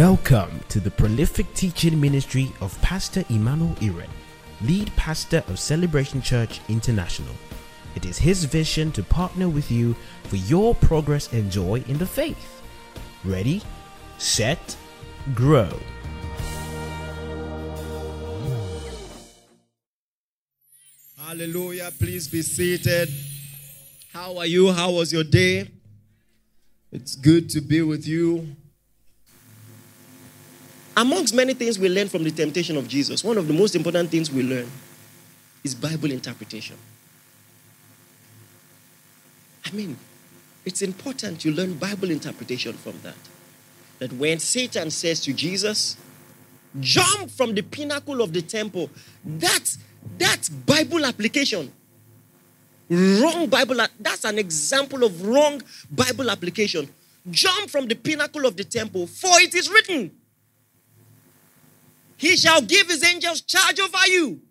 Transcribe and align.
Welcome 0.00 0.60
to 0.70 0.80
the 0.80 0.90
prolific 0.90 1.52
teaching 1.52 2.00
ministry 2.00 2.50
of 2.62 2.80
Pastor 2.80 3.22
Emmanuel 3.28 3.74
Iren, 3.80 4.08
lead 4.62 4.90
pastor 4.96 5.44
of 5.46 5.58
Celebration 5.58 6.22
Church 6.22 6.62
International. 6.70 7.34
It 7.94 8.06
is 8.06 8.16
his 8.16 8.44
vision 8.44 8.92
to 8.92 9.02
partner 9.02 9.50
with 9.50 9.70
you 9.70 9.94
for 10.22 10.36
your 10.36 10.74
progress 10.74 11.30
and 11.34 11.52
joy 11.52 11.84
in 11.86 11.98
the 11.98 12.06
faith. 12.06 12.62
Ready, 13.26 13.60
set, 14.16 14.74
grow. 15.34 15.68
Hallelujah. 21.18 21.92
Please 21.98 22.26
be 22.26 22.40
seated. 22.40 23.10
How 24.14 24.38
are 24.38 24.46
you? 24.46 24.72
How 24.72 24.92
was 24.92 25.12
your 25.12 25.24
day? 25.24 25.68
It's 26.90 27.14
good 27.16 27.50
to 27.50 27.60
be 27.60 27.82
with 27.82 28.08
you. 28.08 28.56
Amongst 31.00 31.32
many 31.32 31.54
things 31.54 31.78
we 31.78 31.88
learn 31.88 32.10
from 32.10 32.24
the 32.24 32.30
temptation 32.30 32.76
of 32.76 32.86
Jesus, 32.86 33.24
one 33.24 33.38
of 33.38 33.48
the 33.48 33.54
most 33.54 33.74
important 33.74 34.10
things 34.10 34.30
we 34.30 34.42
learn 34.42 34.70
is 35.64 35.74
Bible 35.74 36.10
interpretation. 36.10 36.76
I 39.64 39.70
mean, 39.70 39.96
it's 40.66 40.82
important 40.82 41.42
you 41.42 41.52
learn 41.52 41.72
Bible 41.72 42.10
interpretation 42.10 42.74
from 42.74 43.00
that. 43.02 43.16
That 43.98 44.12
when 44.12 44.40
Satan 44.40 44.90
says 44.90 45.20
to 45.22 45.32
Jesus, 45.32 45.96
jump 46.80 47.30
from 47.30 47.54
the 47.54 47.62
pinnacle 47.62 48.20
of 48.20 48.34
the 48.34 48.42
temple, 48.42 48.90
that's 49.24 49.78
that's 50.18 50.50
Bible 50.50 51.06
application. 51.06 51.72
Wrong 52.90 53.46
Bible, 53.46 53.86
that's 53.98 54.24
an 54.24 54.38
example 54.38 55.02
of 55.04 55.26
wrong 55.26 55.62
Bible 55.90 56.30
application. 56.30 56.90
Jump 57.30 57.70
from 57.70 57.86
the 57.86 57.94
pinnacle 57.94 58.44
of 58.44 58.58
the 58.58 58.64
temple, 58.64 59.06
for 59.06 59.40
it 59.40 59.54
is 59.54 59.70
written, 59.70 60.10
He 62.20 62.36
shall 62.36 62.60
give 62.60 62.86
His 62.90 63.02
angels 63.02 63.40
charge 63.40 63.80
over 63.80 64.06
you. 64.06 64.42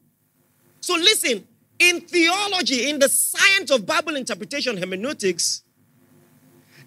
So 0.82 0.96
listen, 0.96 1.48
in 1.78 2.02
theology, 2.02 2.90
in 2.90 2.98
the 2.98 3.08
science 3.08 3.70
of 3.70 3.86
Bible 3.86 4.16
interpretation, 4.16 4.76
hermeneutics, 4.76 5.62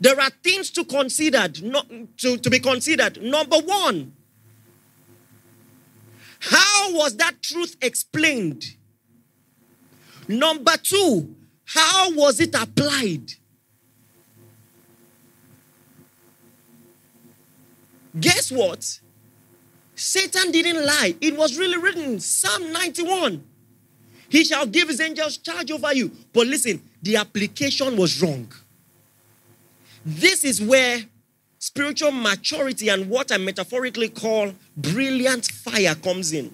there 0.01 0.21
are 0.21 0.31
things 0.43 0.73
to 0.73 0.85
consider, 0.85 1.47
not, 1.63 1.87
to, 2.17 2.37
to 2.37 2.51
be 2.51 2.59
considered. 2.59 3.23
Number 3.23 3.59
one, 3.59 4.13
how 6.41 6.93
was 6.95 7.17
that 7.19 7.41
truth 7.41 7.77
explained? 7.81 8.65
Number 10.27 10.77
two, 10.79 11.33
how 11.65 12.11
was 12.11 12.41
it 12.41 12.57
applied? 12.61 13.35
Guess 18.19 18.51
what? 18.51 18.99
Satan 20.03 20.51
didn't 20.51 20.85
lie. 20.85 21.15
It 21.21 21.37
was 21.37 21.57
really 21.57 21.79
written 21.79 22.19
Psalm 22.19 22.73
91. 22.73 23.41
He 24.29 24.43
shall 24.43 24.67
give 24.67 24.89
his 24.89 25.01
angels 25.01 25.37
charge 25.37 25.71
over 25.71 25.95
you. 25.95 26.11
But 26.33 26.49
listen, 26.49 26.83
the 27.01 27.17
application 27.17 27.97
was 27.97 28.21
wrong. 28.21 28.53
This 30.05 30.43
is 30.43 30.61
where 30.61 31.03
spiritual 31.61 32.11
maturity 32.11 32.89
and 32.89 33.09
what 33.09 33.31
I 33.31 33.37
metaphorically 33.37 34.09
call 34.09 34.53
brilliant 34.77 35.47
fire 35.47 35.95
comes 35.95 36.33
in. 36.33 36.53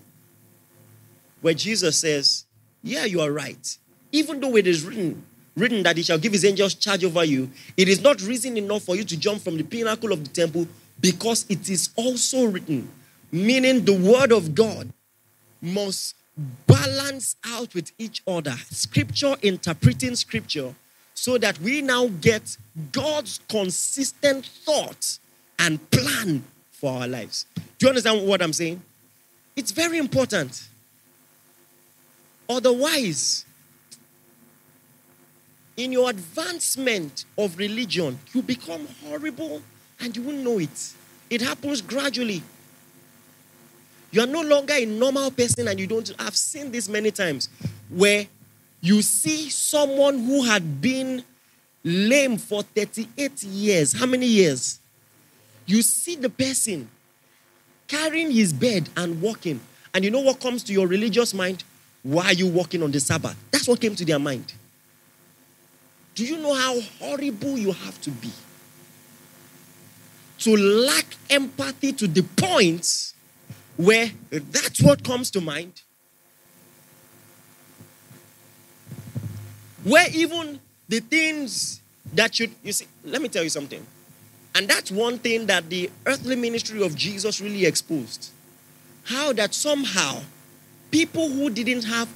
Where 1.40 1.54
Jesus 1.54 1.96
says, 1.96 2.44
Yeah, 2.82 3.06
you 3.06 3.22
are 3.22 3.32
right. 3.32 3.78
Even 4.12 4.40
though 4.40 4.56
it 4.56 4.66
is 4.66 4.84
written, 4.84 5.24
written 5.56 5.82
that 5.84 5.96
he 5.96 6.02
shall 6.02 6.18
give 6.18 6.32
his 6.32 6.44
angels 6.44 6.74
charge 6.74 7.02
over 7.02 7.24
you, 7.24 7.50
it 7.78 7.88
is 7.88 8.02
not 8.02 8.20
reason 8.20 8.58
enough 8.58 8.82
for 8.82 8.94
you 8.94 9.04
to 9.04 9.16
jump 9.16 9.40
from 9.40 9.56
the 9.56 9.64
pinnacle 9.64 10.12
of 10.12 10.22
the 10.22 10.30
temple 10.30 10.68
because 11.00 11.46
it 11.48 11.70
is 11.70 11.88
also 11.96 12.44
written. 12.44 12.90
Meaning 13.30 13.84
the 13.84 13.94
word 13.94 14.32
of 14.32 14.54
God 14.54 14.90
must 15.60 16.14
balance 16.66 17.36
out 17.44 17.74
with 17.74 17.92
each 17.98 18.22
other. 18.26 18.54
Scripture 18.70 19.34
interpreting 19.42 20.14
scripture 20.14 20.74
so 21.14 21.36
that 21.36 21.60
we 21.60 21.82
now 21.82 22.08
get 22.20 22.56
God's 22.92 23.40
consistent 23.48 24.46
thought 24.46 25.18
and 25.58 25.90
plan 25.90 26.44
for 26.70 27.00
our 27.00 27.08
lives. 27.08 27.46
Do 27.56 27.86
you 27.86 27.88
understand 27.88 28.26
what 28.26 28.40
I'm 28.40 28.52
saying? 28.52 28.80
It's 29.56 29.72
very 29.72 29.98
important. 29.98 30.68
Otherwise, 32.48 33.44
in 35.76 35.92
your 35.92 36.08
advancement 36.08 37.24
of 37.36 37.58
religion, 37.58 38.18
you 38.32 38.42
become 38.42 38.86
horrible 39.04 39.60
and 40.00 40.16
you 40.16 40.22
won't 40.22 40.38
know 40.38 40.58
it. 40.58 40.92
It 41.30 41.40
happens 41.40 41.82
gradually. 41.82 42.42
You 44.10 44.22
are 44.22 44.26
no 44.26 44.40
longer 44.40 44.74
a 44.74 44.86
normal 44.86 45.30
person 45.30 45.68
and 45.68 45.78
you 45.78 45.86
don't. 45.86 46.10
I've 46.18 46.36
seen 46.36 46.72
this 46.72 46.88
many 46.88 47.10
times 47.10 47.48
where 47.90 48.26
you 48.80 49.02
see 49.02 49.50
someone 49.50 50.18
who 50.24 50.44
had 50.44 50.80
been 50.80 51.24
lame 51.84 52.38
for 52.38 52.62
38 52.62 53.42
years. 53.42 53.92
How 53.92 54.06
many 54.06 54.26
years? 54.26 54.80
You 55.66 55.82
see 55.82 56.16
the 56.16 56.30
person 56.30 56.88
carrying 57.86 58.30
his 58.30 58.52
bed 58.52 58.88
and 58.96 59.20
walking. 59.20 59.60
And 59.92 60.04
you 60.04 60.10
know 60.10 60.20
what 60.20 60.40
comes 60.40 60.62
to 60.64 60.72
your 60.72 60.86
religious 60.86 61.34
mind? 61.34 61.64
Why 62.02 62.26
are 62.26 62.32
you 62.32 62.46
walking 62.46 62.82
on 62.82 62.90
the 62.90 63.00
Sabbath? 63.00 63.36
That's 63.50 63.68
what 63.68 63.80
came 63.80 63.94
to 63.96 64.04
their 64.04 64.18
mind. 64.18 64.52
Do 66.14 66.24
you 66.24 66.38
know 66.38 66.54
how 66.54 66.80
horrible 66.98 67.58
you 67.58 67.72
have 67.72 68.00
to 68.02 68.10
be? 68.10 68.30
To 70.40 70.56
lack 70.56 71.06
empathy 71.30 71.92
to 71.92 72.06
the 72.06 72.22
point 72.22 73.12
where 73.78 74.10
that's 74.30 74.82
what 74.82 75.02
comes 75.04 75.30
to 75.30 75.40
mind. 75.40 75.82
Where 79.84 80.08
even 80.12 80.58
the 80.88 80.98
things 80.98 81.80
that 82.12 82.34
should, 82.34 82.50
you 82.64 82.72
see, 82.72 82.86
let 83.04 83.22
me 83.22 83.28
tell 83.28 83.44
you 83.44 83.48
something. 83.48 83.86
And 84.56 84.66
that's 84.66 84.90
one 84.90 85.18
thing 85.18 85.46
that 85.46 85.70
the 85.70 85.90
earthly 86.06 86.34
ministry 86.34 86.84
of 86.84 86.96
Jesus 86.96 87.40
really 87.40 87.64
exposed. 87.64 88.30
How 89.04 89.32
that 89.34 89.54
somehow 89.54 90.22
people 90.90 91.28
who 91.28 91.48
didn't 91.48 91.84
have 91.84 92.08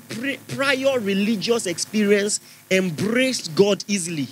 prior 0.49 0.99
religious 0.99 1.67
experience 1.67 2.41
embraced 2.73 3.55
God 3.55 3.85
easily. 3.87 4.27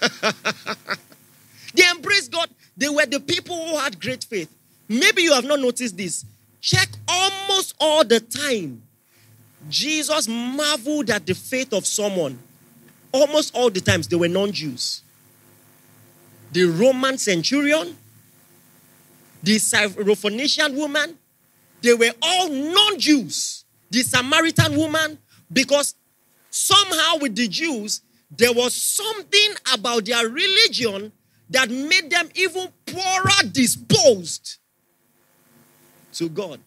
they 1.74 1.90
embraced 1.90 2.30
God. 2.30 2.48
They 2.76 2.88
were 2.88 3.06
the 3.06 3.18
people 3.18 3.56
who 3.66 3.76
had 3.78 4.00
great 4.00 4.22
faith. 4.22 4.48
Maybe 4.88 5.22
you 5.22 5.32
have 5.32 5.44
not 5.44 5.60
noticed 5.60 5.96
this. 5.96 6.24
Check 6.60 6.88
almost 7.08 7.74
all 7.80 8.04
the 8.04 8.20
time. 8.20 8.82
Jesus 9.68 10.28
marveled 10.28 11.10
at 11.10 11.26
the 11.26 11.34
faith 11.34 11.72
of 11.72 11.86
someone. 11.86 12.38
Almost 13.12 13.54
all 13.54 13.70
the 13.70 13.80
times 13.80 14.08
they 14.08 14.16
were 14.16 14.28
non 14.28 14.52
Jews. 14.52 15.02
The 16.52 16.64
Roman 16.64 17.18
centurion, 17.18 17.96
the 19.42 19.56
Syrophoenician 19.56 20.74
woman, 20.74 21.16
they 21.82 21.94
were 21.94 22.12
all 22.22 22.48
non 22.48 22.98
Jews. 22.98 23.64
The 23.90 24.02
Samaritan 24.02 24.76
woman, 24.76 25.18
because 25.52 25.94
somehow 26.50 27.18
with 27.20 27.36
the 27.36 27.48
Jews, 27.48 28.00
there 28.30 28.52
was 28.52 28.74
something 28.74 29.54
about 29.72 30.04
their 30.04 30.28
religion 30.28 31.12
that 31.50 31.70
made 31.70 32.10
them 32.10 32.28
even 32.34 32.68
poorer 32.86 33.50
disposed 33.52 34.58
to 36.14 36.28
God. 36.28 36.60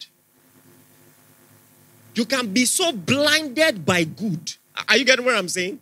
You 2.14 2.24
can 2.24 2.52
be 2.52 2.64
so 2.64 2.92
blinded 2.92 3.86
by 3.86 4.04
good. 4.04 4.54
Are 4.88 4.96
you 4.96 5.04
getting 5.04 5.24
what 5.24 5.34
I'm 5.34 5.48
saying? 5.48 5.78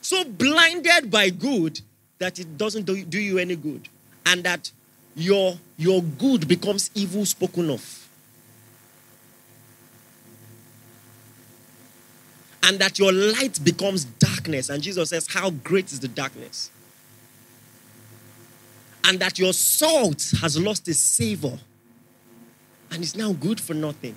So 0.00 0.24
blinded 0.24 1.10
by 1.10 1.30
good 1.30 1.80
that 2.18 2.38
it 2.38 2.58
doesn't 2.58 2.84
do, 2.84 3.18
you 3.18 3.38
any 3.38 3.56
good. 3.56 3.88
And 4.26 4.44
that 4.44 4.70
your, 5.16 5.58
your 5.76 6.02
good 6.02 6.46
becomes 6.46 6.90
evil 6.94 7.24
spoken 7.24 7.70
of. 7.70 8.08
And 12.62 12.78
that 12.78 12.98
your 12.98 13.12
light 13.12 13.58
becomes 13.64 14.04
darkness. 14.04 14.68
And 14.68 14.82
Jesus 14.82 15.08
says, 15.08 15.28
How 15.28 15.50
great 15.50 15.86
is 15.86 16.00
the 16.00 16.08
darkness? 16.08 16.70
And 19.04 19.18
that 19.20 19.38
your 19.38 19.54
salt 19.54 20.32
has 20.42 20.58
lost 20.60 20.86
its 20.88 20.98
savor 20.98 21.58
and 22.90 23.02
is 23.02 23.16
now 23.16 23.32
good 23.32 23.60
for 23.60 23.74
nothing 23.74 24.16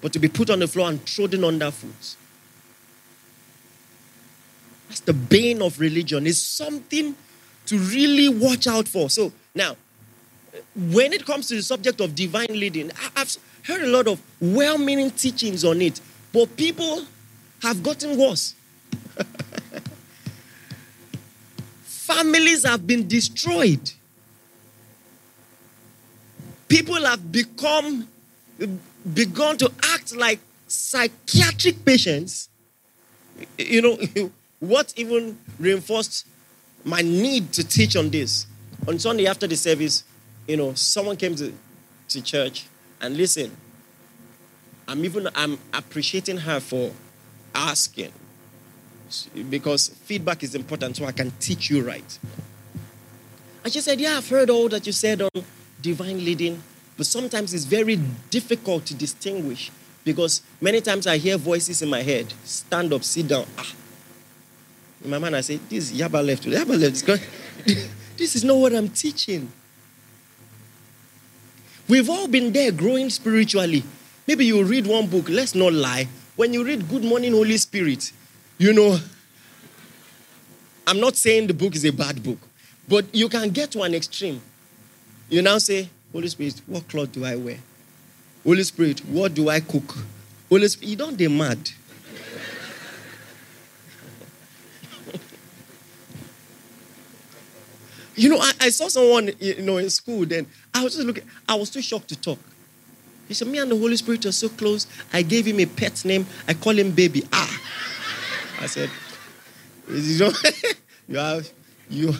but 0.00 0.12
to 0.12 0.18
be 0.18 0.28
put 0.28 0.50
on 0.50 0.58
the 0.60 0.68
floor 0.68 0.88
and 0.88 1.04
trodden 1.06 1.44
underfoot. 1.44 2.16
That's 4.88 5.00
the 5.00 5.12
bane 5.12 5.62
of 5.62 5.78
religion. 5.78 6.26
It's 6.26 6.38
something 6.38 7.14
to 7.66 7.78
really 7.78 8.28
watch 8.28 8.66
out 8.66 8.88
for. 8.88 9.10
So 9.10 9.32
now, 9.54 9.76
when 10.74 11.12
it 11.12 11.24
comes 11.24 11.48
to 11.48 11.56
the 11.56 11.62
subject 11.62 12.00
of 12.00 12.14
divine 12.14 12.48
leading, 12.50 12.90
I've 13.14 13.36
heard 13.64 13.82
a 13.82 13.86
lot 13.86 14.08
of 14.08 14.20
well-meaning 14.40 15.10
teachings 15.12 15.64
on 15.64 15.80
it, 15.80 16.00
but 16.32 16.56
people 16.56 17.04
have 17.62 17.82
gotten 17.82 18.18
worse. 18.18 18.54
Families 21.84 22.64
have 22.66 22.86
been 22.86 23.06
destroyed 23.06 23.92
people 26.70 27.04
have 27.04 27.30
become 27.30 28.08
begun 29.12 29.58
to 29.58 29.70
act 29.92 30.16
like 30.16 30.38
psychiatric 30.68 31.84
patients. 31.84 32.48
You 33.58 33.82
know, 33.82 33.98
what 34.60 34.94
even 34.96 35.36
reinforced 35.58 36.26
my 36.84 37.02
need 37.02 37.52
to 37.54 37.64
teach 37.64 37.96
on 37.96 38.08
this? 38.08 38.46
On 38.88 38.98
Sunday 38.98 39.26
after 39.26 39.46
the 39.46 39.56
service, 39.56 40.04
you 40.46 40.56
know, 40.56 40.72
someone 40.72 41.16
came 41.16 41.34
to, 41.36 41.52
to 42.08 42.22
church 42.22 42.66
and 43.02 43.16
listen. 43.16 43.54
I'm 44.88 45.04
even 45.04 45.28
I'm 45.34 45.58
appreciating 45.72 46.38
her 46.38 46.60
for 46.60 46.92
asking 47.54 48.12
because 49.50 49.88
feedback 49.88 50.42
is 50.42 50.54
important 50.54 50.96
so 50.96 51.04
I 51.04 51.12
can 51.12 51.32
teach 51.40 51.68
you 51.70 51.82
right. 51.82 52.18
And 53.62 53.72
she 53.72 53.80
said, 53.80 54.00
Yeah, 54.00 54.16
I've 54.16 54.28
heard 54.28 54.50
all 54.50 54.68
that 54.70 54.86
you 54.86 54.92
said 54.92 55.22
on 55.22 55.44
divine 55.82 56.24
leading, 56.24 56.62
but 56.96 57.06
sometimes 57.06 57.54
it's 57.54 57.64
very 57.64 57.96
difficult 58.30 58.86
to 58.86 58.94
distinguish 58.94 59.70
because 60.04 60.42
many 60.60 60.80
times 60.80 61.06
I 61.06 61.18
hear 61.18 61.36
voices 61.36 61.82
in 61.82 61.88
my 61.88 62.02
head 62.02 62.32
stand 62.44 62.92
up, 62.92 63.04
sit 63.04 63.28
down. 63.28 63.46
Ah. 63.58 63.72
In 65.04 65.10
my 65.10 65.18
mind, 65.18 65.36
I 65.36 65.40
say, 65.40 65.56
This 65.68 65.90
is 65.90 66.00
Yaba 66.00 66.24
left. 66.24 66.44
Yaba 66.44 66.78
left. 66.78 67.06
this 68.16 68.36
is 68.36 68.44
not 68.44 68.56
what 68.56 68.74
I'm 68.74 68.88
teaching. 68.88 69.50
We've 71.88 72.08
all 72.08 72.28
been 72.28 72.52
there 72.52 72.70
growing 72.70 73.10
spiritually. 73.10 73.82
Maybe 74.26 74.46
you 74.46 74.62
read 74.62 74.86
one 74.86 75.06
book, 75.08 75.28
let's 75.28 75.54
not 75.54 75.72
lie. 75.72 76.06
When 76.36 76.54
you 76.54 76.64
read 76.64 76.88
Good 76.88 77.02
Morning, 77.02 77.32
Holy 77.32 77.56
Spirit, 77.56 78.12
you 78.58 78.72
know, 78.72 78.98
I'm 80.86 81.00
not 81.00 81.16
saying 81.16 81.48
the 81.48 81.54
book 81.54 81.74
is 81.74 81.84
a 81.84 81.90
bad 81.90 82.22
book, 82.22 82.38
but 82.86 83.12
you 83.12 83.28
can 83.28 83.50
get 83.50 83.72
to 83.72 83.82
an 83.82 83.94
extreme. 83.94 84.40
You 85.30 85.42
now 85.42 85.58
say, 85.58 85.88
Holy 86.12 86.26
Spirit, 86.26 86.60
what 86.66 86.88
cloth 86.88 87.12
do 87.12 87.24
I 87.24 87.36
wear? 87.36 87.58
Holy 88.42 88.64
Spirit, 88.64 88.98
what 89.06 89.32
do 89.32 89.48
I 89.48 89.60
cook? 89.60 89.96
Holy 90.48 90.66
Spirit, 90.66 90.88
you 90.88 90.96
don't 90.96 91.16
get 91.16 91.30
mad. 91.30 91.56
you 98.16 98.28
know, 98.28 98.38
I, 98.40 98.52
I, 98.60 98.70
saw 98.70 98.88
someone, 98.88 99.30
you 99.38 99.62
know, 99.62 99.76
in 99.76 99.88
school 99.88 100.26
then. 100.26 100.48
I 100.74 100.82
was 100.82 100.96
just 100.96 101.06
looking, 101.06 101.22
I 101.48 101.54
was 101.54 101.70
too 101.70 101.80
shocked 101.80 102.08
to 102.08 102.20
talk. 102.20 102.40
He 103.28 103.34
said, 103.34 103.46
Me 103.46 103.58
and 103.60 103.70
the 103.70 103.78
Holy 103.78 103.96
Spirit 103.96 104.26
are 104.26 104.32
so 104.32 104.48
close. 104.48 104.88
I 105.12 105.22
gave 105.22 105.46
him 105.46 105.60
a 105.60 105.66
pet 105.66 106.04
name. 106.04 106.26
I 106.48 106.54
call 106.54 106.76
him 106.76 106.90
baby. 106.90 107.22
Ah. 107.32 107.60
I 108.60 108.66
said, 108.66 108.90
you 109.88 110.32
you 111.08 111.16
have, 111.18 111.48
you, 111.88 112.14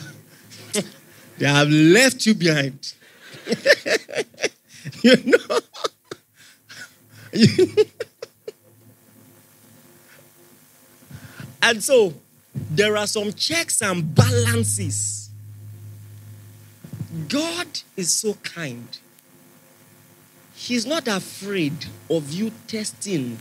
they 1.37 1.45
have 1.45 1.67
left 1.67 2.25
you 2.25 2.35
behind. 2.35 2.93
you 5.03 5.17
know? 5.25 5.59
and 11.61 11.83
so, 11.83 12.13
there 12.53 12.97
are 12.97 13.07
some 13.07 13.31
checks 13.33 13.81
and 13.81 14.13
balances. 14.13 15.29
God 17.27 17.67
is 17.95 18.11
so 18.11 18.33
kind. 18.35 18.99
He's 20.53 20.85
not 20.85 21.07
afraid 21.07 21.85
of 22.09 22.31
you 22.31 22.51
testing 22.67 23.39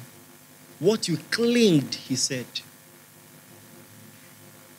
what 0.78 1.08
you 1.08 1.18
claimed 1.30 1.94
He 1.94 2.16
said. 2.16 2.46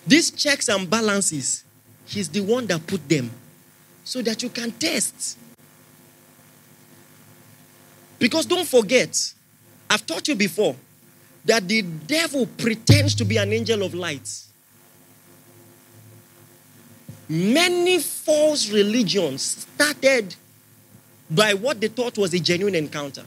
These 0.08 0.32
checks 0.32 0.68
and 0.68 0.90
balances, 0.90 1.64
He's 2.06 2.30
the 2.30 2.42
one 2.42 2.66
that 2.68 2.88
put 2.88 3.08
them 3.08 3.32
so 4.04 4.22
that 4.22 4.42
you 4.44 4.50
can 4.50 4.72
test. 4.72 5.38
Because 8.20 8.46
don't 8.46 8.68
forget, 8.68 9.34
I've 9.90 10.06
taught 10.06 10.28
you 10.28 10.36
before 10.36 10.76
that 11.46 11.68
the 11.68 11.82
devil 11.82 12.46
pretends 12.46 13.16
to 13.16 13.26
be 13.26 13.38
an 13.38 13.52
angel 13.52 13.84
of 13.84 13.94
light. 13.94 14.30
Many 17.28 18.00
false 18.00 18.70
religions 18.70 19.66
started 19.74 20.36
by 21.30 21.54
what 21.54 21.80
they 21.80 21.88
thought 21.88 22.18
was 22.18 22.34
a 22.34 22.40
genuine 22.40 22.76
encounter. 22.76 23.24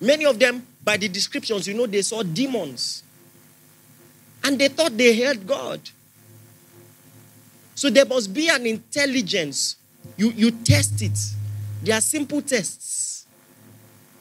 Many 0.00 0.24
of 0.24 0.38
them, 0.38 0.66
by 0.82 0.96
the 0.96 1.08
descriptions, 1.08 1.66
you 1.66 1.74
know, 1.74 1.86
they 1.86 2.02
saw 2.02 2.22
demons 2.22 3.02
and 4.44 4.58
they 4.58 4.68
thought 4.68 4.96
they 4.96 5.20
heard 5.20 5.46
God. 5.46 5.80
So 7.82 7.90
there 7.90 8.06
must 8.06 8.32
be 8.32 8.48
an 8.48 8.64
intelligence. 8.64 9.74
You, 10.16 10.30
you 10.30 10.52
test 10.52 11.02
it. 11.02 11.18
They 11.82 11.90
are 11.90 12.00
simple 12.00 12.40
tests. 12.40 13.26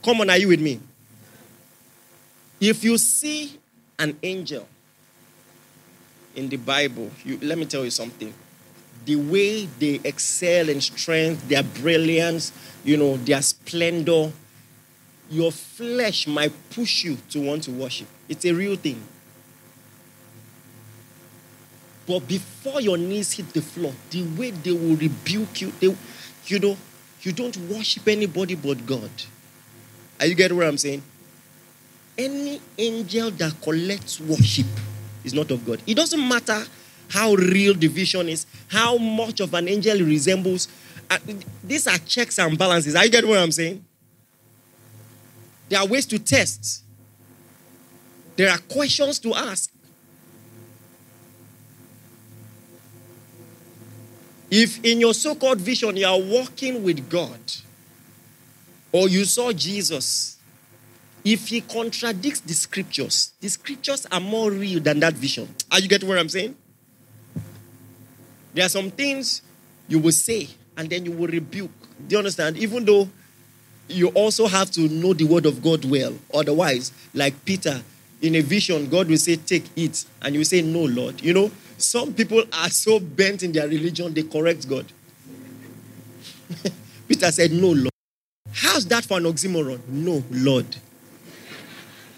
Come 0.04 0.22
on, 0.22 0.32
are 0.32 0.38
you 0.40 0.48
with 0.48 0.60
me? 0.60 0.80
If 2.60 2.84
you 2.84 2.98
see 2.98 3.60
an 4.00 4.18
angel 4.24 4.68
in 6.36 6.50
the 6.50 6.58
Bible, 6.58 7.12
you, 7.24 7.38
let 7.44 7.60
me 7.60 7.66
tell 7.66 7.86
you 7.86 7.92
something. 7.92 8.34
The 9.06 9.18
way 9.18 9.68
they 9.68 10.00
excel 10.06 10.68
in 10.68 10.82
strength, 10.82 11.48
their 11.48 11.62
brilliance, 11.62 12.52
you 12.84 12.98
know, 12.98 13.18
their 13.18 13.44
splendor, 13.44 14.32
your 15.30 15.52
flesh 15.52 16.26
might 16.26 16.54
push 16.72 17.04
you 17.04 17.16
to 17.30 17.40
want 17.40 17.62
to 17.66 17.72
worship. 17.72 18.08
It's 18.28 18.44
a 18.44 18.54
real 18.54 18.76
thing. 18.76 19.04
But 22.08 22.28
before 22.28 22.82
your 22.82 22.98
knees 22.98 23.32
hit 23.34 23.54
the 23.54 23.62
floor, 23.62 23.94
the 24.10 24.24
way 24.38 24.52
they 24.52 24.72
will 24.72 24.96
rebuke 24.96 25.62
you, 25.62 25.72
they, 25.80 25.96
you 26.46 26.60
know, 26.60 26.78
you 27.22 27.32
don't 27.32 27.56
worship 27.70 28.08
anybody 28.08 28.56
but 28.56 28.86
God. 28.86 29.10
Are 30.20 30.26
you 30.26 30.36
getting 30.36 30.58
what 30.58 30.68
I'm 30.68 30.78
saying? 30.78 31.04
Any 32.18 32.60
angel 32.78 33.32
that 33.32 33.54
collects 33.62 34.20
worship 34.20 34.66
is 35.24 35.34
not 35.34 35.52
of 35.52 35.66
God. 35.66 35.82
It 35.86 35.96
doesn't 35.96 36.28
matter 36.28 36.64
how 37.10 37.34
real 37.34 37.74
the 37.74 37.88
vision 37.88 38.30
is, 38.30 38.46
how 38.68 38.98
much 38.98 39.40
of 39.40 39.54
an 39.54 39.68
angel 39.68 40.00
resembles. 40.00 40.68
Uh, 41.10 41.18
these 41.64 41.88
are 41.88 41.98
checks 42.00 42.40
and 42.40 42.58
balances. 42.58 42.96
Are 42.96 43.06
you 43.06 43.12
getting 43.12 43.30
what 43.30 43.40
I'm 43.40 43.52
saying? 43.52 43.84
There 45.70 45.80
are 45.80 45.88
ways 45.88 46.06
to 46.08 46.20
test. 46.20 46.84
There 48.36 48.50
are 48.50 48.58
questions 48.58 49.20
to 49.20 49.34
ask. 49.34 49.72
If 54.52 54.84
in 54.84 55.00
your 55.00 55.14
so 55.14 55.34
called 55.34 55.62
vision 55.62 55.96
you 55.96 56.06
are 56.06 56.20
walking 56.20 56.84
with 56.84 57.10
God, 57.10 57.40
or 58.92 59.08
you 59.08 59.24
saw 59.24 59.54
Jesus, 59.54 60.38
if 61.24 61.48
he 61.48 61.62
contradicts 61.62 62.42
the 62.42 62.54
scriptures, 62.54 63.32
the 63.40 63.48
scriptures 63.48 64.06
are 64.12 64.20
more 64.20 64.52
real 64.52 64.82
than 64.82 65.00
that 65.00 65.14
vision. 65.14 65.48
Are 65.72 65.80
you 65.80 65.88
getting 65.88 66.10
what 66.10 66.18
I'm 66.18 66.28
saying? 66.28 66.56
There 68.54 68.66
are 68.66 68.70
some 68.70 68.92
things 68.92 69.42
you 69.88 70.00
will 70.00 70.12
say 70.12 70.50
and 70.76 70.90
then 70.90 71.06
you 71.06 71.14
will 71.14 71.28
rebuke. 71.28 71.72
Do 72.06 72.16
you 72.16 72.18
understand? 72.18 72.58
Even 72.58 72.84
though 72.84 73.08
you 73.88 74.10
also 74.10 74.48
have 74.48 74.72
to 74.72 74.82
know 74.82 75.14
the 75.14 75.24
word 75.26 75.46
of 75.46 75.62
God 75.64 75.86
well. 75.86 76.14
Otherwise, 76.34 76.92
like 77.14 77.46
Peter, 77.46 77.82
in 78.22 78.36
a 78.36 78.42
vision, 78.42 78.88
God 78.90 79.08
will 79.08 79.18
say, 79.18 79.36
Take 79.36 79.66
it. 79.76 80.06
And 80.22 80.36
you 80.36 80.44
say, 80.44 80.62
No, 80.62 80.82
Lord. 80.82 81.22
You 81.22 81.34
know, 81.34 81.52
some 81.78 82.14
people 82.14 82.44
are 82.54 82.70
so 82.70 83.00
bent 83.00 83.44
in 83.44 83.52
their 83.52 83.68
religion, 83.68 84.14
they 84.14 84.24
correct 84.24 84.70
God. 84.70 84.86
Peter 87.08 87.32
said, 87.32 87.52
No, 87.52 87.70
Lord. 87.70 87.90
How's 88.54 88.86
that 88.88 89.06
for 89.06 89.18
an 89.18 89.24
oxymoron? 89.24 89.80
No, 89.88 90.24
Lord. 90.30 90.68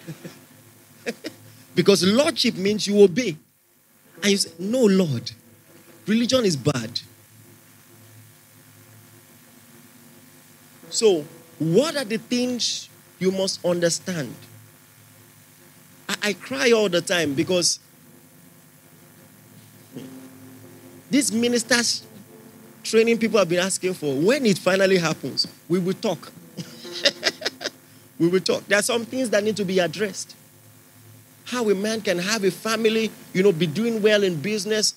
because 1.76 2.04
lordship 2.06 2.56
means 2.56 2.88
you 2.88 3.02
obey. 3.02 3.38
And 4.22 4.32
you 4.32 4.38
say, 4.38 4.52
No, 4.60 4.82
Lord. 4.84 5.32
Religion 6.06 6.44
is 6.44 6.58
bad. 6.58 7.00
So, 10.90 11.26
what 11.60 11.96
are 11.96 12.04
the 12.04 12.18
things 12.18 12.90
you 13.20 13.32
must 13.32 13.64
understand? 13.66 14.36
I, 16.22 16.30
I 16.30 16.34
cry 16.34 16.72
all 16.72 16.90
the 16.90 17.02
time 17.02 17.34
because 17.34 17.80
these 21.10 21.32
ministers 21.32 22.04
training 22.84 23.18
people 23.18 23.40
have 23.40 23.50
been 23.50 23.60
asking 23.60 23.94
for, 23.94 24.14
when 24.16 24.46
it 24.46 24.58
finally 24.58 24.98
happens, 24.98 25.48
we 25.70 25.80
will 25.80 25.94
talk. 25.94 26.32
we 28.20 28.28
will 28.28 28.40
talk. 28.40 28.66
There 28.68 28.78
are 28.78 28.84
some 28.84 29.06
things 29.06 29.30
that 29.30 29.44
need 29.44 29.56
to 29.58 29.66
be 29.66 29.80
addressed. 29.80 30.36
How 31.46 31.70
a 31.70 31.76
man 31.76 32.02
can 32.02 32.20
have 32.20 32.44
a 32.44 32.52
family, 32.52 33.12
you 33.34 33.44
know, 33.44 33.52
be 33.52 33.68
doing 33.68 34.02
well 34.02 34.24
in 34.24 34.42
business. 34.42 34.96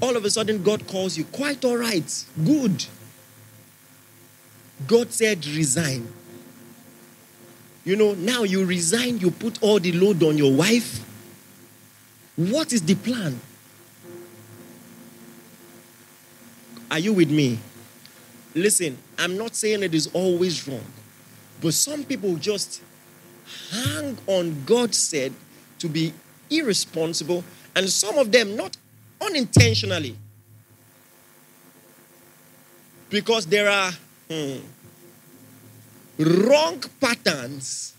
All 0.00 0.16
of 0.16 0.24
a 0.24 0.30
sudden, 0.30 0.62
God 0.62 0.86
calls 0.86 1.16
you. 1.16 1.24
Quite 1.24 1.64
all 1.64 1.76
right. 1.76 2.24
Good. 2.44 2.86
God 4.86 5.12
said, 5.12 5.46
resign. 5.46 6.08
You 7.84 7.96
know, 7.96 8.14
now 8.14 8.44
you 8.44 8.64
resign, 8.64 9.18
you 9.18 9.30
put 9.30 9.62
all 9.62 9.78
the 9.78 9.92
load 9.92 10.22
on 10.22 10.38
your 10.38 10.52
wife. 10.52 11.00
What 12.36 12.72
is 12.72 12.82
the 12.82 12.94
plan? 12.94 13.38
Are 16.90 16.98
you 16.98 17.12
with 17.12 17.30
me? 17.30 17.58
listen, 18.54 18.96
I'm 19.18 19.36
not 19.36 19.54
saying 19.54 19.82
it 19.82 19.94
is 19.94 20.08
always 20.12 20.66
wrong, 20.66 20.84
but 21.60 21.74
some 21.74 22.04
people 22.04 22.36
just 22.36 22.82
hang 23.70 24.16
on 24.26 24.62
God 24.64 24.94
said 24.94 25.32
to 25.78 25.88
be 25.88 26.12
irresponsible, 26.50 27.44
and 27.74 27.88
some 27.88 28.18
of 28.18 28.30
them 28.30 28.56
not 28.56 28.76
unintentionally. 29.20 30.16
Because 33.10 33.46
there 33.46 33.68
are 33.68 33.92
hmm, 34.30 34.58
wrong 36.18 36.82
patterns. 37.00 37.94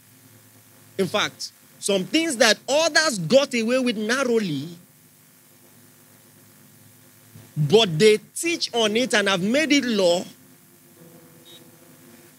In 0.98 1.08
fact, 1.08 1.52
some 1.80 2.06
things 2.06 2.38
that 2.38 2.58
others 2.68 3.20
got 3.20 3.54
away 3.54 3.80
with 3.80 3.98
narrowly, 3.98 4.70
but 7.56 7.98
they 8.00 8.18
teach 8.36 8.74
on 8.74 8.96
it 8.96 9.14
and 9.14 9.28
have 9.28 9.42
made 9.44 9.72
it 9.72 9.84
law, 9.84 10.24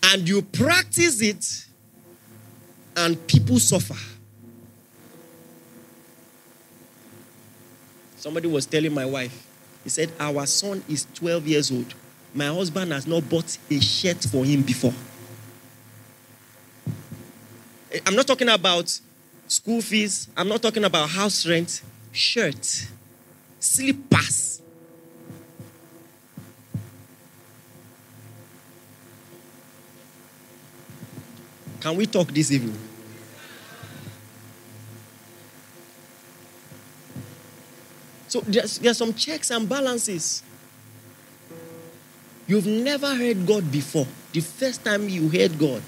and 0.04 0.28
you 0.28 0.42
practice 0.42 1.20
it, 1.20 1.66
and 2.96 3.26
people 3.26 3.58
suffer. 3.58 3.96
Somebody 8.16 8.48
was 8.48 8.66
telling 8.66 8.92
my 8.92 9.04
wife, 9.04 9.46
he 9.84 9.90
said, 9.90 10.10
Our 10.18 10.46
son 10.46 10.82
is 10.88 11.06
12 11.14 11.46
years 11.46 11.70
old. 11.70 11.94
My 12.34 12.46
husband 12.46 12.92
has 12.92 13.06
not 13.06 13.28
bought 13.28 13.56
a 13.70 13.80
shirt 13.80 14.24
for 14.24 14.44
him 14.44 14.62
before. 14.62 14.92
I'm 18.04 18.14
not 18.14 18.26
talking 18.26 18.48
about 18.48 19.00
school 19.48 19.80
fees, 19.80 20.28
I'm 20.36 20.48
not 20.48 20.62
talking 20.62 20.84
about 20.84 21.08
house 21.08 21.46
rent, 21.46 21.82
shirt, 22.12 22.86
slippers. 23.60 24.60
Can 31.80 31.96
we 31.96 32.06
talk 32.06 32.28
this 32.28 32.50
evening? 32.50 32.76
So 38.28 38.40
there's, 38.40 38.78
there's 38.78 38.98
some 38.98 39.14
checks 39.14 39.50
and 39.50 39.68
balances. 39.68 40.42
You've 42.48 42.66
never 42.66 43.14
heard 43.14 43.46
God 43.46 43.70
before. 43.70 44.06
The 44.32 44.40
first 44.40 44.84
time 44.84 45.08
you 45.08 45.28
heard 45.28 45.58
God, 45.58 45.82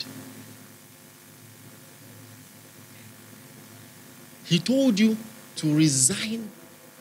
He 4.49 4.59
told 4.59 4.99
you 4.99 5.17
to 5.57 5.75
resign 5.75 6.51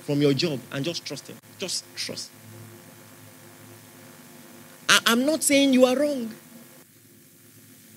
from 0.01 0.21
your 0.21 0.33
job 0.33 0.59
and 0.71 0.83
just 0.83 1.05
trust 1.05 1.27
Him. 1.27 1.37
Just 1.57 1.85
trust. 1.95 2.29
I, 4.89 4.99
I'm 5.05 5.25
not 5.25 5.43
saying 5.43 5.73
you 5.73 5.85
are 5.85 5.97
wrong. 5.97 6.33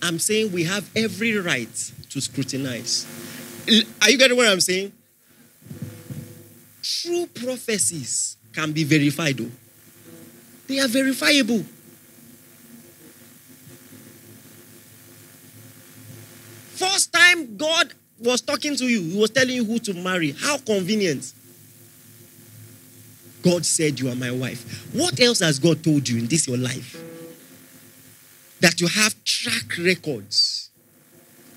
I'm 0.03 0.19
saying 0.19 0.53
we 0.53 0.65
have 0.65 0.89
every 0.95 1.37
right 1.37 1.93
to 2.11 2.21
scrutinize. 2.21 3.07
Are 4.01 4.11
you 4.11 4.19
getting 4.19 4.37
what 4.37 4.49
I'm 4.49 4.61
saying? 4.61 4.93
True 6.83 7.27
prophecies 7.27 8.37
can 8.53 8.73
be 8.73 8.85
verified, 8.85 9.37
though. 9.37 9.51
They 10.69 10.79
are 10.79 10.89
verifiable. 10.89 11.65
First 16.77 17.13
time 17.13 17.57
God 17.57 17.93
was 18.21 18.41
talking 18.41 18.77
to 18.77 18.85
you, 18.85 19.01
He 19.03 19.19
was 19.19 19.31
telling 19.31 19.55
you 19.55 19.65
who 19.65 19.79
to 19.81 19.95
marry. 19.95 20.33
How 20.33 20.59
convenient. 20.59 21.33
God 23.43 23.65
said, 23.65 23.99
You 23.99 24.11
are 24.11 24.15
my 24.15 24.31
wife. 24.31 24.93
What 24.95 25.19
else 25.21 25.41
has 25.41 25.59
God 25.59 25.83
told 25.83 26.09
you 26.09 26.19
in 26.19 26.27
this 26.27 26.47
your 26.47 26.59
life? 26.59 27.03
That 28.61 28.81
you 28.81 28.89
have 28.89 29.15
track 29.25 29.79
records. 29.79 30.71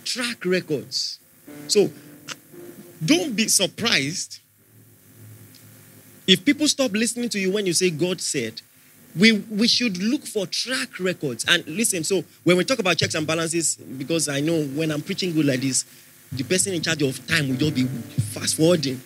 Track 0.05 0.45
records. 0.45 1.19
So 1.67 1.89
don't 3.03 3.35
be 3.35 3.47
surprised 3.47 4.39
if 6.25 6.45
people 6.45 6.67
stop 6.67 6.91
listening 6.91 7.29
to 7.29 7.39
you 7.39 7.51
when 7.51 7.65
you 7.65 7.73
say 7.73 7.89
God 7.89 8.21
said. 8.21 8.61
We, 9.15 9.33
we 9.33 9.67
should 9.67 9.97
look 10.01 10.25
for 10.25 10.47
track 10.47 10.99
records. 10.99 11.45
And 11.47 11.65
listen, 11.67 12.03
so 12.03 12.23
when 12.43 12.57
we 12.57 12.63
talk 12.63 12.79
about 12.79 12.97
checks 12.97 13.13
and 13.13 13.27
balances, 13.27 13.75
because 13.75 14.27
I 14.27 14.39
know 14.39 14.63
when 14.63 14.89
I'm 14.91 15.01
preaching 15.01 15.33
good 15.33 15.45
like 15.45 15.59
this, 15.59 15.85
the 16.35 16.43
person 16.43 16.73
in 16.73 16.81
charge 16.81 17.01
of 17.03 17.25
time 17.27 17.49
will 17.49 17.55
just 17.55 17.75
be 17.75 17.83
fast 17.85 18.55
forwarding. 18.55 18.99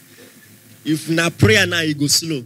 If 0.86 1.10
not 1.10 1.38
prayer 1.38 1.66
now, 1.68 1.82
you 1.82 1.94
go 1.94 2.08
slow. 2.08 2.46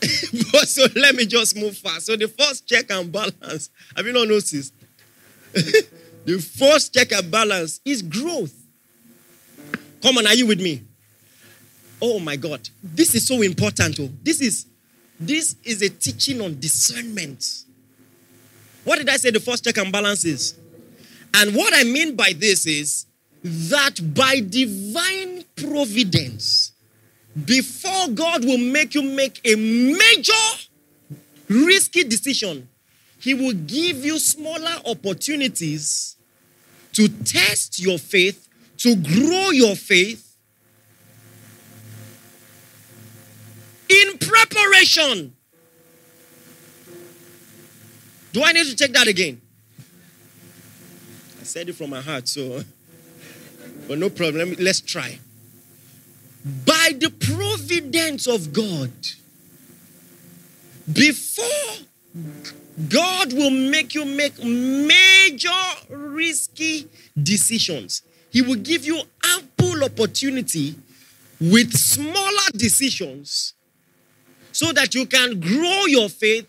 but 0.52 0.68
so 0.68 0.86
let 0.96 1.14
me 1.14 1.24
just 1.26 1.56
move 1.56 1.76
fast. 1.76 2.06
So 2.06 2.16
the 2.16 2.28
first 2.28 2.68
check 2.68 2.90
and 2.90 3.10
balance, 3.10 3.70
have 3.96 4.06
you 4.06 4.12
not 4.12 4.28
noticed? 4.28 4.74
the 5.52 6.38
first 6.38 6.92
check 6.92 7.12
and 7.12 7.30
balance 7.30 7.80
is 7.84 8.02
growth. 8.02 8.54
Come 10.02 10.18
on, 10.18 10.26
are 10.26 10.34
you 10.34 10.46
with 10.46 10.60
me? 10.60 10.82
Oh 12.02 12.18
my 12.18 12.36
God, 12.36 12.68
this 12.82 13.14
is 13.14 13.26
so 13.26 13.40
important. 13.40 13.98
Oh. 14.00 14.10
This 14.22 14.42
is 14.42 14.66
this 15.18 15.56
is 15.64 15.80
a 15.80 15.88
teaching 15.88 16.42
on 16.42 16.60
discernment. 16.60 17.64
What 18.84 18.98
did 18.98 19.08
I 19.08 19.16
say 19.16 19.30
the 19.30 19.40
first 19.40 19.64
check 19.64 19.78
and 19.78 19.90
balance 19.90 20.24
is? 20.26 20.58
And 21.32 21.54
what 21.54 21.72
I 21.74 21.84
mean 21.84 22.14
by 22.14 22.32
this 22.36 22.66
is 22.66 23.06
that 23.44 24.14
by 24.14 24.40
divine 24.40 25.44
providence, 25.54 26.72
before 27.44 28.08
God 28.08 28.42
will 28.44 28.58
make 28.58 28.94
you 28.94 29.02
make 29.02 29.38
a 29.44 29.54
major 29.54 30.32
risky 31.48 32.04
decision, 32.04 32.66
He 33.20 33.34
will 33.34 33.52
give 33.52 34.02
you 34.02 34.18
smaller 34.18 34.76
opportunities 34.86 36.16
to 36.94 37.08
test 37.08 37.80
your 37.80 37.98
faith, 37.98 38.48
to 38.78 38.96
grow 38.96 39.50
your 39.50 39.76
faith 39.76 40.36
in 43.90 44.18
preparation. 44.18 45.34
Do 48.32 48.42
I 48.42 48.52
need 48.52 48.66
to 48.66 48.74
take 48.74 48.94
that 48.94 49.06
again? 49.06 49.40
I 51.40 51.44
said 51.44 51.68
it 51.68 51.74
from 51.74 51.90
my 51.90 52.00
heart, 52.00 52.26
so 52.26 52.62
but 53.88 53.98
no 53.98 54.10
problem. 54.10 54.54
Let's 54.58 54.80
try 54.80 55.18
by 56.44 56.92
the 56.98 57.10
providence 57.10 58.26
of 58.26 58.52
God, 58.52 58.90
before 60.92 61.44
God 62.88 63.32
will 63.32 63.50
make 63.50 63.94
you 63.94 64.04
make 64.04 64.42
major 64.44 65.48
risky 65.88 66.86
decisions, 67.20 68.02
He 68.30 68.42
will 68.42 68.56
give 68.56 68.84
you 68.84 69.00
ample 69.24 69.84
opportunity 69.84 70.74
with 71.40 71.72
smaller 71.72 72.50
decisions 72.54 73.54
so 74.52 74.70
that 74.72 74.94
you 74.94 75.06
can 75.06 75.40
grow 75.40 75.86
your 75.86 76.10
faith 76.10 76.46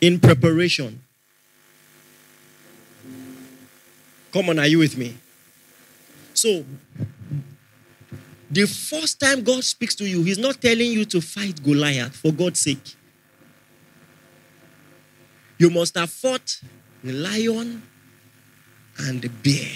in 0.00 0.18
preparation. 0.18 1.00
Come 4.32 4.50
on, 4.50 4.58
are 4.58 4.66
you 4.66 4.78
with 4.78 4.96
me? 4.96 5.16
So, 6.34 6.64
the 8.50 8.66
first 8.66 9.20
time 9.20 9.42
God 9.42 9.62
speaks 9.64 9.94
to 9.96 10.08
you, 10.08 10.22
He's 10.22 10.38
not 10.38 10.60
telling 10.60 10.90
you 10.90 11.04
to 11.06 11.20
fight 11.20 11.62
Goliath 11.62 12.16
for 12.16 12.32
God's 12.32 12.60
sake. 12.60 12.96
You 15.58 15.70
must 15.70 15.96
have 15.96 16.10
fought 16.10 16.60
the 17.04 17.12
lion 17.12 17.82
and 18.98 19.20
the 19.22 19.28
bear. 19.28 19.70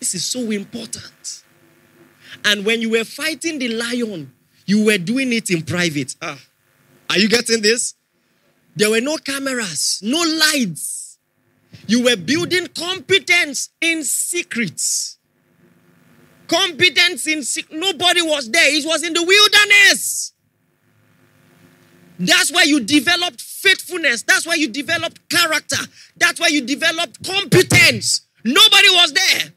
This 0.00 0.14
is 0.14 0.24
so 0.24 0.50
important. 0.50 1.42
And 2.44 2.64
when 2.66 2.80
you 2.80 2.90
were 2.90 3.04
fighting 3.04 3.58
the 3.58 3.68
lion, 3.68 4.32
you 4.66 4.84
were 4.84 4.98
doing 4.98 5.32
it 5.32 5.50
in 5.50 5.62
private. 5.62 6.16
Ah, 6.20 6.38
are 7.08 7.18
you 7.18 7.28
getting 7.28 7.62
this? 7.62 7.94
There 8.76 8.90
were 8.90 9.00
no 9.00 9.16
cameras, 9.18 10.00
no 10.02 10.18
lights. 10.18 11.03
You 11.86 12.04
were 12.04 12.16
building 12.16 12.68
competence 12.68 13.70
in 13.80 14.04
secrets. 14.04 15.18
Competence 16.46 17.26
in. 17.26 17.42
Nobody 17.78 18.22
was 18.22 18.50
there. 18.50 18.74
It 18.74 18.86
was 18.86 19.02
in 19.02 19.12
the 19.12 19.22
wilderness. 19.22 20.32
That's 22.18 22.52
why 22.52 22.62
you 22.62 22.80
developed 22.80 23.40
faithfulness. 23.40 24.22
That's 24.22 24.46
why 24.46 24.54
you 24.54 24.68
developed 24.68 25.28
character. 25.28 25.76
That's 26.16 26.38
why 26.40 26.48
you 26.48 26.64
developed 26.64 27.26
competence. 27.26 28.22
Nobody 28.44 28.88
was 28.90 29.12
there. 29.12 29.52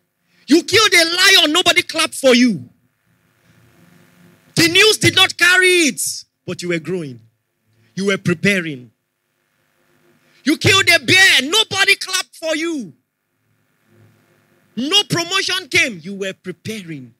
You 0.47 0.63
killed 0.63 0.93
a 0.93 1.05
lion, 1.05 1.51
nobody 1.51 1.81
clapped 1.81 2.15
for 2.15 2.33
you. 2.33 2.69
The 4.55 4.69
news 4.69 4.97
did 4.97 5.15
not 5.15 5.37
carry 5.37 5.67
it, 5.67 6.01
but 6.45 6.61
you 6.61 6.69
were 6.69 6.79
growing. 6.79 7.19
You 7.95 8.07
were 8.07 8.17
preparing. 8.17 8.91
You 10.47 10.55
killed 10.55 10.87
a 10.95 10.99
bear, 10.99 11.41
nobody 11.41 11.95
clapped 11.95 12.37
for 12.37 12.55
you. 12.55 12.93
No 14.77 15.03
promotion 15.09 15.67
came. 15.67 15.99
You 16.01 16.15
were 16.15 16.31
preparing. 16.31 17.13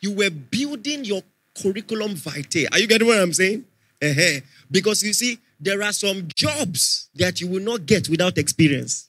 You 0.00 0.10
were 0.10 0.30
building 0.30 1.04
your 1.04 1.22
curriculum 1.54 2.16
vitae. 2.16 2.66
Are 2.72 2.80
you 2.80 2.88
getting 2.88 3.06
what 3.06 3.20
I'm 3.20 3.32
saying? 3.32 3.64
Uh-huh. 4.02 4.40
Because 4.68 5.04
you 5.04 5.12
see, 5.12 5.38
there 5.60 5.84
are 5.84 5.92
some 5.92 6.26
jobs 6.34 7.10
that 7.14 7.40
you 7.40 7.46
will 7.46 7.62
not 7.62 7.86
get 7.86 8.08
without 8.08 8.38
experience. 8.38 9.08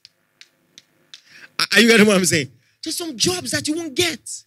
Are 1.74 1.80
you 1.80 1.88
getting 1.88 2.06
what 2.06 2.18
I'm 2.18 2.26
saying? 2.26 2.52
There's 2.84 2.96
some 2.96 3.18
jobs 3.18 3.50
that 3.50 3.68
you 3.68 3.74
won't 3.74 3.96
get. 3.96 4.44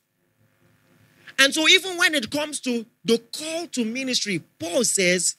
And 1.41 1.53
so, 1.53 1.67
even 1.67 1.99
when 1.99 2.15
it 2.15 2.31
comes 2.31 2.61
to 2.61 2.87
the 3.05 3.19
call 3.19 3.67
to 3.67 3.85
ministry, 3.85 4.45
Paul 4.61 4.85
says 4.85 5.35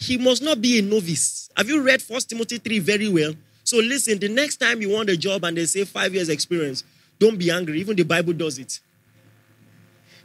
he 0.00 0.16
must 0.16 0.42
not 0.42 0.62
be 0.62 0.78
a 0.78 0.82
novice. 0.82 1.50
Have 1.56 1.68
you 1.68 1.82
read 1.82 2.00
First 2.00 2.30
Timothy 2.30 2.58
3 2.58 2.78
very 2.78 3.08
well? 3.08 3.34
So, 3.64 3.78
listen, 3.78 4.20
the 4.20 4.28
next 4.28 4.58
time 4.58 4.80
you 4.80 4.90
want 4.90 5.10
a 5.10 5.16
job 5.16 5.44
and 5.44 5.56
they 5.56 5.66
say 5.66 5.84
five 5.84 6.14
years 6.14 6.28
experience, 6.28 6.84
don't 7.18 7.36
be 7.36 7.50
angry. 7.50 7.80
Even 7.80 7.96
the 7.96 8.04
Bible 8.04 8.32
does 8.32 8.60
it. 8.60 8.78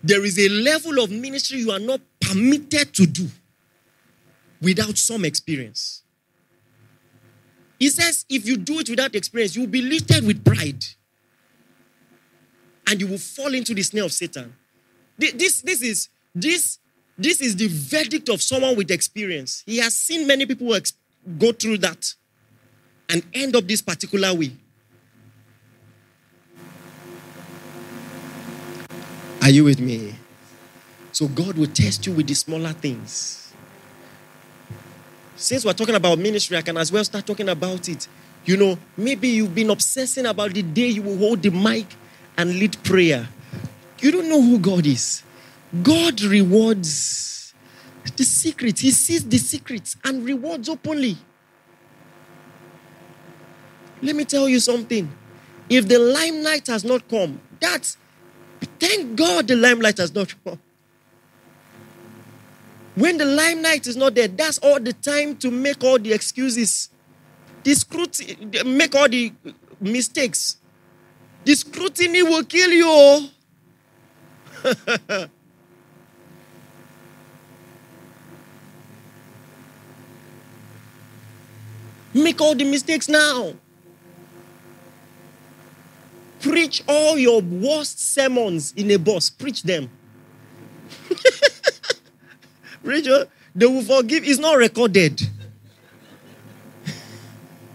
There 0.03 0.23
is 0.23 0.37
a 0.37 0.47
level 0.47 1.03
of 1.03 1.09
ministry 1.09 1.57
you 1.57 1.71
are 1.71 1.79
not 1.79 2.01
permitted 2.21 2.93
to 2.93 3.07
do 3.07 3.27
without 4.61 4.95
some 4.95 5.25
experience. 5.25 6.03
He 7.79 7.89
says 7.89 8.25
if 8.29 8.47
you 8.47 8.57
do 8.57 8.79
it 8.79 8.89
without 8.89 9.15
experience, 9.15 9.55
you 9.55 9.63
will 9.63 9.69
be 9.69 9.81
lifted 9.81 10.23
with 10.23 10.45
pride 10.45 10.85
and 12.85 13.01
you 13.01 13.07
will 13.07 13.17
fall 13.17 13.53
into 13.55 13.73
the 13.73 13.81
snare 13.81 14.03
of 14.03 14.13
Satan. 14.13 14.53
This, 15.17 15.61
this, 15.61 15.81
is, 15.81 16.09
this, 16.35 16.77
this 17.17 17.41
is 17.41 17.55
the 17.55 17.67
verdict 17.67 18.29
of 18.29 18.41
someone 18.41 18.75
with 18.75 18.91
experience. 18.91 19.63
He 19.65 19.77
has 19.77 19.93
seen 19.93 20.25
many 20.27 20.45
people 20.45 20.75
go 21.37 21.51
through 21.51 21.77
that 21.79 22.13
and 23.09 23.23
end 23.33 23.55
up 23.55 23.65
this 23.67 23.81
particular 23.81 24.33
way. 24.33 24.51
Are 29.41 29.49
you 29.49 29.65
with 29.65 29.79
me? 29.79 30.15
So 31.11 31.27
God 31.27 31.57
will 31.57 31.67
test 31.67 32.07
you 32.07 32.13
with 32.13 32.27
the 32.27 32.33
smaller 32.33 32.71
things. 32.71 33.53
Since 35.35 35.65
we're 35.65 35.73
talking 35.73 35.95
about 35.95 36.17
ministry, 36.17 36.57
I 36.57 36.61
can 36.61 36.77
as 36.77 36.91
well 36.91 37.03
start 37.03 37.25
talking 37.25 37.49
about 37.49 37.89
it. 37.89 38.07
You 38.45 38.57
know, 38.57 38.77
maybe 38.97 39.27
you've 39.27 39.53
been 39.53 39.69
obsessing 39.69 40.25
about 40.25 40.53
the 40.53 40.63
day 40.63 40.87
you 40.87 41.01
will 41.01 41.17
hold 41.17 41.41
the 41.41 41.51
mic 41.51 41.85
and 42.37 42.57
lead 42.57 42.81
prayer. 42.83 43.27
You 43.99 44.11
don't 44.11 44.29
know 44.29 44.41
who 44.41 44.59
God 44.59 44.85
is. 44.85 45.23
God 45.81 46.21
rewards 46.21 47.53
the 48.15 48.23
secrets, 48.23 48.81
He 48.81 48.91
sees 48.91 49.27
the 49.27 49.37
secrets 49.37 49.95
and 50.03 50.23
rewards 50.23 50.69
openly. 50.69 51.17
Let 54.01 54.15
me 54.15 54.25
tell 54.25 54.47
you 54.47 54.59
something. 54.59 55.11
If 55.69 55.87
the 55.87 55.97
limelight 55.97 56.67
has 56.67 56.83
not 56.83 57.07
come, 57.07 57.39
that's 57.59 57.97
Thank 58.79 59.15
God 59.15 59.47
the 59.47 59.55
limelight 59.55 59.97
has 59.97 60.13
not 60.13 60.33
come. 60.43 60.59
When 62.95 63.17
the 63.17 63.25
limelight 63.25 63.87
is 63.87 63.97
not 63.97 64.13
there, 64.13 64.27
that's 64.27 64.59
all 64.59 64.79
the 64.79 64.93
time 64.93 65.35
to 65.37 65.49
make 65.49 65.83
all 65.83 65.97
the 65.97 66.13
excuses. 66.13 66.89
The 67.63 67.73
scrutiny, 67.73 68.63
make 68.65 68.93
all 68.93 69.09
the 69.09 69.33
mistakes. 69.79 70.57
The 71.45 71.55
scrutiny 71.55 72.23
will 72.23 72.43
kill 72.43 72.71
you. 72.71 73.29
make 82.13 82.39
all 82.41 82.55
the 82.55 82.63
mistakes 82.63 83.09
now. 83.09 83.53
Preach 86.41 86.83
all 86.87 87.17
your 87.17 87.41
worst 87.41 88.13
sermons 88.13 88.73
in 88.75 88.91
a 88.91 88.97
bus. 88.97 89.29
Preach 89.29 89.63
them. 89.63 89.89
Rachel, 92.83 93.23
oh. 93.25 93.27
they 93.55 93.65
will 93.65 93.81
forgive. 93.81 94.25
It's 94.25 94.39
not 94.39 94.57
recorded. 94.57 95.21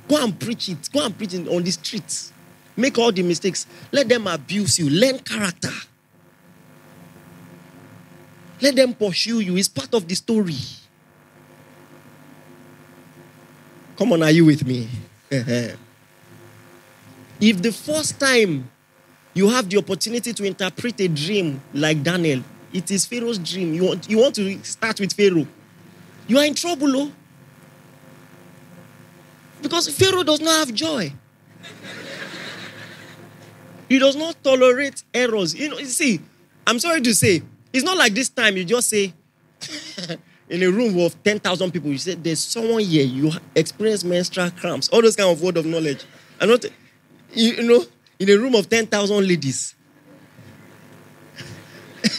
Go 0.07 0.23
and 0.23 0.39
preach 0.39 0.69
it. 0.69 0.89
Go 0.93 1.05
and 1.05 1.17
preach 1.17 1.35
it 1.35 1.49
on 1.49 1.63
the 1.63 1.71
streets. 1.71 2.33
Make 2.77 2.99
all 2.99 3.11
the 3.11 3.23
mistakes. 3.23 3.67
Let 3.91 4.09
them 4.09 4.27
abuse 4.27 4.79
you. 4.79 4.89
Learn 4.89 5.19
character. 5.19 5.73
Let 8.61 8.77
them 8.77 8.95
pursue 8.95 9.41
you. 9.41 9.57
It's 9.57 9.69
part 9.69 9.95
of 9.95 10.09
the 10.09 10.15
story. 10.15 10.57
Come 13.99 14.13
on, 14.13 14.23
are 14.23 14.31
you 14.31 14.45
with 14.45 14.65
me? 14.65 14.89
Uh-huh. 15.33 15.75
If 17.41 17.61
the 17.61 17.73
first 17.73 18.21
time 18.21 18.71
you 19.35 19.49
have 19.49 19.69
the 19.69 19.77
opportunity 19.79 20.33
to 20.33 20.45
interpret 20.45 21.01
a 21.01 21.09
dream 21.09 21.61
like 21.75 22.05
Daniel, 22.05 22.43
it 22.73 22.89
is 22.93 23.07
Pharaoh's 23.07 23.39
dream. 23.39 23.75
You 23.75 23.87
want, 23.87 24.09
you 24.09 24.19
want 24.19 24.37
to 24.37 24.63
start 24.63 25.01
with 25.01 25.13
Pharaoh. 25.13 25.49
You 26.29 26.39
are 26.39 26.45
in 26.45 26.55
trouble, 26.55 26.97
oh. 26.97 27.13
Because 29.61 29.89
Pharaoh 29.89 30.23
does 30.23 30.41
not 30.41 30.67
have 30.67 30.73
joy. 30.73 31.13
he 33.89 33.99
does 33.99 34.15
not 34.15 34.37
tolerate 34.45 35.03
errors. 35.13 35.57
You 35.57 35.71
know, 35.71 35.79
you 35.79 35.87
see, 35.87 36.21
I'm 36.65 36.79
sorry 36.79 37.01
to 37.01 37.15
say, 37.15 37.43
it's 37.73 37.85
not 37.85 37.97
like 37.97 38.15
this 38.15 38.29
time 38.29 38.57
you 38.57 38.65
just 38.65 38.91
say, 38.91 39.13
in 40.51 40.63
a 40.63 40.71
room 40.71 40.99
of 41.01 41.23
10,000 41.23 41.71
people, 41.71 41.91
you 41.91 41.99
say, 41.99 42.15
There's 42.15 42.41
someone 42.41 42.81
here, 42.81 43.05
you 43.05 43.33
experience 43.55 44.05
menstrual 44.05 44.51
cramps, 44.51 44.89
all 44.89 45.03
those 45.03 45.17
kind 45.17 45.31
of 45.31 45.43
word 45.43 45.57
of 45.57 45.67
knowledge. 45.67 46.05
I'm 46.41 46.49
not, 46.49 46.65
you 47.35 47.63
know, 47.63 47.85
in 48.19 48.31
a 48.31 48.37
room 48.37 48.55
of 48.55 48.69
10,000 48.69 49.27
ladies. 49.27 49.75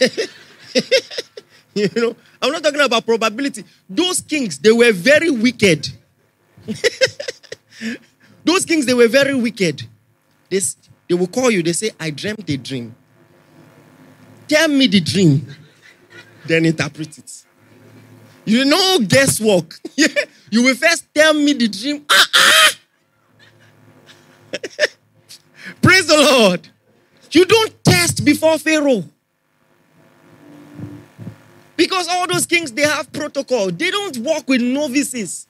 you 1.74 1.88
know, 1.96 2.16
I'm 2.40 2.52
not 2.52 2.62
talking 2.62 2.80
about 2.80 3.04
probability. 3.04 3.64
Those 3.88 4.20
kings, 4.20 4.58
they 4.58 4.72
were 4.72 4.92
very 4.92 5.30
wicked. 5.30 5.88
Those 8.44 8.64
kings, 8.64 8.86
they 8.86 8.94
were 8.94 9.08
very 9.08 9.34
wicked. 9.34 9.82
They, 10.48 10.60
they 11.08 11.14
will 11.14 11.26
call 11.26 11.50
you, 11.50 11.62
they 11.62 11.72
say, 11.72 11.90
I 11.98 12.10
dreamt 12.10 12.48
a 12.48 12.56
dream. 12.56 12.94
Tell 14.48 14.68
me 14.68 14.86
the 14.86 15.00
dream, 15.00 15.46
then 16.46 16.64
interpret 16.66 17.18
it. 17.18 17.39
You 18.50 18.64
know, 18.64 18.98
guesswork. 19.06 19.78
you 20.50 20.64
will 20.64 20.74
first 20.74 21.04
tell 21.14 21.34
me 21.34 21.52
the 21.52 21.68
dream. 21.68 22.04
Ah, 22.10 22.26
ah! 22.34 22.72
Praise 25.80 26.08
the 26.08 26.16
Lord. 26.16 26.68
You 27.30 27.44
don't 27.44 27.84
test 27.84 28.24
before 28.24 28.58
Pharaoh. 28.58 29.04
Because 31.76 32.08
all 32.08 32.26
those 32.26 32.44
kings, 32.44 32.72
they 32.72 32.82
have 32.82 33.12
protocol. 33.12 33.70
They 33.70 33.92
don't 33.92 34.16
work 34.16 34.48
with 34.48 34.60
novices. 34.60 35.46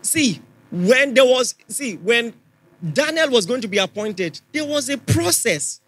See, 0.00 0.40
when 0.70 1.12
there 1.12 1.26
was, 1.26 1.54
see, 1.68 1.96
when 1.96 2.32
Daniel 2.94 3.28
was 3.28 3.44
going 3.44 3.60
to 3.60 3.68
be 3.68 3.76
appointed, 3.76 4.40
there 4.52 4.64
was 4.64 4.88
a 4.88 4.96
process. 4.96 5.82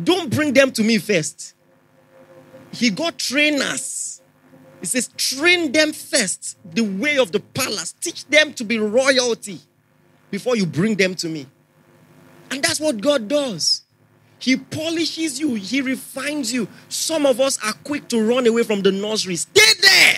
Don't 0.00 0.30
bring 0.30 0.52
them 0.52 0.70
to 0.70 0.84
me 0.84 0.98
first. 0.98 1.54
He 2.70 2.90
got 2.90 3.18
trainers. 3.18 4.07
He 4.80 4.86
says, 4.86 5.08
train 5.16 5.72
them 5.72 5.92
first 5.92 6.56
the 6.64 6.82
way 6.82 7.18
of 7.18 7.32
the 7.32 7.40
palace. 7.40 7.92
Teach 8.00 8.24
them 8.26 8.52
to 8.54 8.64
be 8.64 8.78
royalty 8.78 9.60
before 10.30 10.56
you 10.56 10.66
bring 10.66 10.94
them 10.94 11.14
to 11.16 11.28
me. 11.28 11.46
And 12.50 12.62
that's 12.62 12.80
what 12.80 13.00
God 13.00 13.28
does. 13.28 13.82
He 14.38 14.56
polishes 14.56 15.40
you, 15.40 15.54
He 15.54 15.80
refines 15.80 16.52
you. 16.52 16.68
Some 16.88 17.26
of 17.26 17.40
us 17.40 17.58
are 17.64 17.72
quick 17.84 18.08
to 18.08 18.22
run 18.22 18.46
away 18.46 18.62
from 18.62 18.82
the 18.82 18.92
nursery. 18.92 19.34
Stay 19.36 19.72
there. 19.80 20.16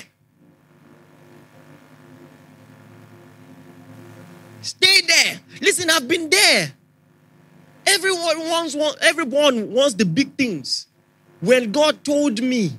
Stay 4.60 5.00
there. 5.06 5.40
Listen, 5.62 5.88
I've 5.88 6.06
been 6.06 6.28
there. 6.28 6.72
Everyone 7.86 8.40
wants, 8.40 8.76
everyone 9.00 9.72
wants 9.72 9.94
the 9.94 10.04
big 10.04 10.34
things. 10.36 10.86
When 11.40 11.72
God 11.72 12.04
told 12.04 12.42
me 12.42 12.72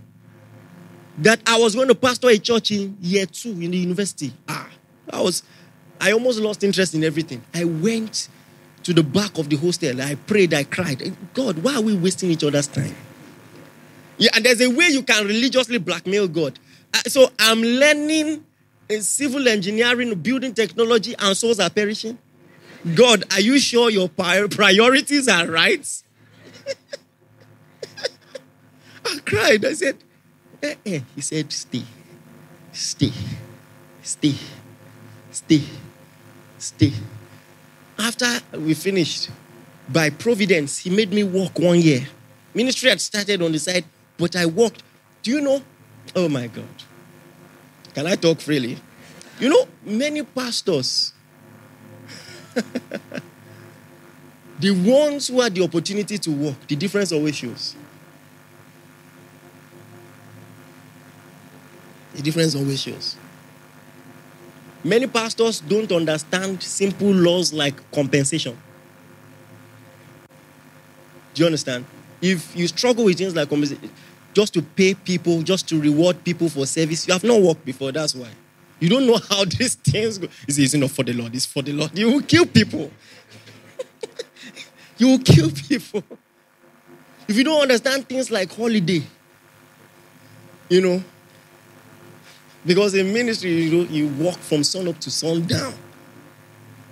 that 1.20 1.40
I 1.46 1.60
was 1.60 1.76
going 1.76 1.88
to 1.88 1.96
pastor 1.96 2.30
a 2.30 2.38
church 2.38 2.72
in 2.72 2.98
year 3.02 3.26
two 3.26 3.52
in 3.52 3.72
the 3.72 3.78
university, 3.78 4.34
ah, 4.48 4.70
I 5.12 5.22
was, 5.22 5.44
I 6.00 6.12
almost 6.12 6.40
lost 6.40 6.64
interest 6.64 6.96
in 6.96 7.04
everything. 7.04 7.44
I 7.54 7.66
went 7.66 8.30
to 8.84 8.94
the 8.94 9.04
back 9.04 9.38
of 9.38 9.50
the 9.50 9.58
hostel. 9.58 10.02
I 10.02 10.16
prayed, 10.16 10.54
I 10.54 10.64
cried. 10.64 11.16
God, 11.34 11.60
why 11.60 11.76
are 11.76 11.82
we 11.82 11.96
wasting 11.96 12.32
each 12.32 12.44
other's 12.44 12.68
time? 12.68 12.96
Yeah, 14.18 14.32
and 14.36 14.46
there's 14.46 14.62
a 14.62 14.70
way 14.70 14.88
you 14.88 15.04
can 15.04 15.26
religiously 15.26 15.78
blackmail 15.78 16.28
God. 16.28 16.60
Uh, 16.94 17.00
so 17.08 17.32
I'm 17.40 17.62
learning 17.62 18.44
in 18.90 19.02
civil 19.02 19.48
engineering, 19.48 20.14
building 20.16 20.54
technology, 20.54 21.16
and 21.18 21.36
souls 21.36 21.60
are 21.60 21.70
perishing. 21.70 22.18
God, 22.96 23.24
are 23.32 23.40
you 23.40 23.60
sure 23.60 23.90
your 23.90 24.10
priorities 24.10 25.28
are 25.28 25.48
right? 25.48 26.04
I 29.06 29.20
cried. 29.26 29.66
I 29.66 29.74
said, 29.74 29.98
eh, 30.62 30.76
eh. 30.86 31.00
He 31.16 31.22
said, 31.22 31.52
stay, 31.52 31.84
stay, 32.72 33.12
stay, 34.02 34.36
stay, 35.32 35.62
stay. 36.58 36.94
After 37.98 38.40
we 38.58 38.74
finished, 38.74 39.30
by 39.90 40.10
providence, 40.10 40.80
he 40.80 40.90
made 40.90 41.12
me 41.12 41.24
walk 41.24 41.60
one 41.60 41.80
year. 41.80 42.08
Ministry 42.54 42.90
had 42.90 43.02
started 43.02 43.42
on 43.42 43.52
the 43.52 43.60
side, 43.60 43.86
but 44.18 44.36
I 44.36 44.46
walked. 44.46 44.84
Do 45.24 45.32
you 45.32 45.42
know? 45.42 45.62
Oh 46.16 46.28
my 46.28 46.48
God. 46.48 46.66
Can 47.94 48.08
I 48.08 48.16
talk 48.16 48.40
freely? 48.40 48.78
You 49.40 49.50
know, 49.50 49.68
many 49.84 50.24
pastors, 50.24 51.14
the 54.60 54.72
ones 54.72 55.28
who 55.28 55.42
had 55.42 55.56
the 55.56 55.64
opportunity 55.64 56.18
to 56.18 56.32
walk, 56.32 56.56
the 56.68 56.76
difference 56.76 57.12
always 57.12 57.36
shows. 57.36 57.76
The 62.16 62.22
difference 62.22 62.56
always 62.56 62.82
shows. 62.82 63.16
Many 64.84 65.08
pastors 65.08 65.60
don't 65.62 65.92
understand 65.92 66.62
simple 66.64 67.12
laws 67.12 67.54
like 67.54 67.92
compensation. 67.92 68.58
Do 71.34 71.42
you 71.42 71.46
understand? 71.46 71.86
If 72.22 72.56
you 72.56 72.68
struggle 72.68 73.06
with 73.06 73.18
things 73.18 73.36
like 73.36 73.50
compensation, 73.50 73.90
just 74.34 74.54
to 74.54 74.62
pay 74.62 74.94
people, 74.94 75.42
just 75.44 75.68
to 75.70 75.80
reward 75.80 76.24
people 76.24 76.50
for 76.50 76.66
service, 76.66 77.08
you 77.08 77.14
have 77.14 77.24
not 77.24 77.42
worked 77.42 77.66
before, 77.66 77.92
that's 77.92 78.16
why. 78.16 78.30
You 78.80 78.90
don't 78.90 79.06
know 79.06 79.20
how 79.30 79.46
these 79.58 79.76
things 79.76 80.18
go. 80.18 80.28
It's, 80.48 80.58
it's 80.58 80.74
not 80.74 80.92
for 80.92 81.04
the 81.04 81.14
Lord, 81.14 81.36
it's 81.36 81.46
for 81.46 81.62
the 81.62 81.74
Lord. 81.74 81.98
You 81.98 82.12
will 82.12 82.22
kill 82.22 82.46
people. 82.46 82.92
you 84.98 85.08
will 85.08 85.20
kill 85.20 85.52
people. 85.52 86.04
If 87.28 87.38
you 87.38 87.44
don't 87.44 87.62
understand 87.62 88.10
things 88.10 88.32
like 88.32 88.52
holiday, 88.54 89.04
you 90.70 90.82
know, 90.82 91.04
because 92.66 92.94
in 92.94 93.12
ministry, 93.14 93.52
you, 93.52 93.84
you 93.84 94.08
walk 94.24 94.38
from 94.38 94.64
sun 94.64 94.88
up 94.88 95.00
to 95.00 95.12
sun 95.12 95.46
down. 95.46 95.74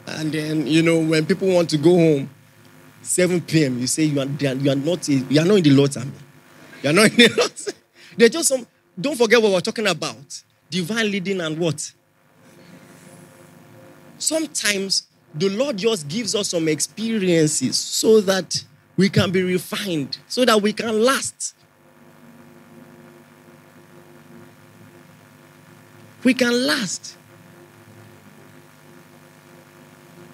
And 0.07 0.31
then, 0.31 0.65
you 0.65 0.81
know, 0.81 0.99
when 0.99 1.25
people 1.25 1.47
want 1.47 1.69
to 1.69 1.77
go 1.77 1.95
home, 1.95 2.29
7 3.01 3.41
p.m., 3.41 3.79
you 3.79 3.87
say 3.87 4.03
you 4.03 4.19
are, 4.19 4.25
you 4.25 4.71
are 4.71 4.75
not 4.75 5.07
you 5.07 5.39
are 5.39 5.45
not 5.45 5.57
in 5.57 5.63
the 5.63 5.71
Lord's 5.71 5.97
army. 5.97 6.11
You 6.83 6.89
are 6.89 6.93
not 6.93 7.11
in 7.11 7.15
the 7.15 7.33
Lord's. 7.37 7.73
They're 8.17 8.29
just 8.29 8.49
some, 8.49 8.65
don't 8.99 9.17
forget 9.17 9.41
what 9.41 9.51
we're 9.51 9.61
talking 9.61 9.87
about. 9.87 10.43
Divine 10.69 11.11
leading 11.11 11.41
and 11.41 11.57
what? 11.57 11.91
Sometimes 14.17 15.07
the 15.33 15.49
Lord 15.49 15.77
just 15.77 16.07
gives 16.07 16.35
us 16.35 16.49
some 16.49 16.67
experiences 16.67 17.77
so 17.77 18.19
that 18.21 18.63
we 18.97 19.09
can 19.09 19.31
be 19.31 19.41
refined, 19.43 20.17
so 20.27 20.43
that 20.43 20.61
we 20.61 20.73
can 20.73 21.01
last. 21.01 21.55
We 26.23 26.33
can 26.33 26.65
last. 26.65 27.15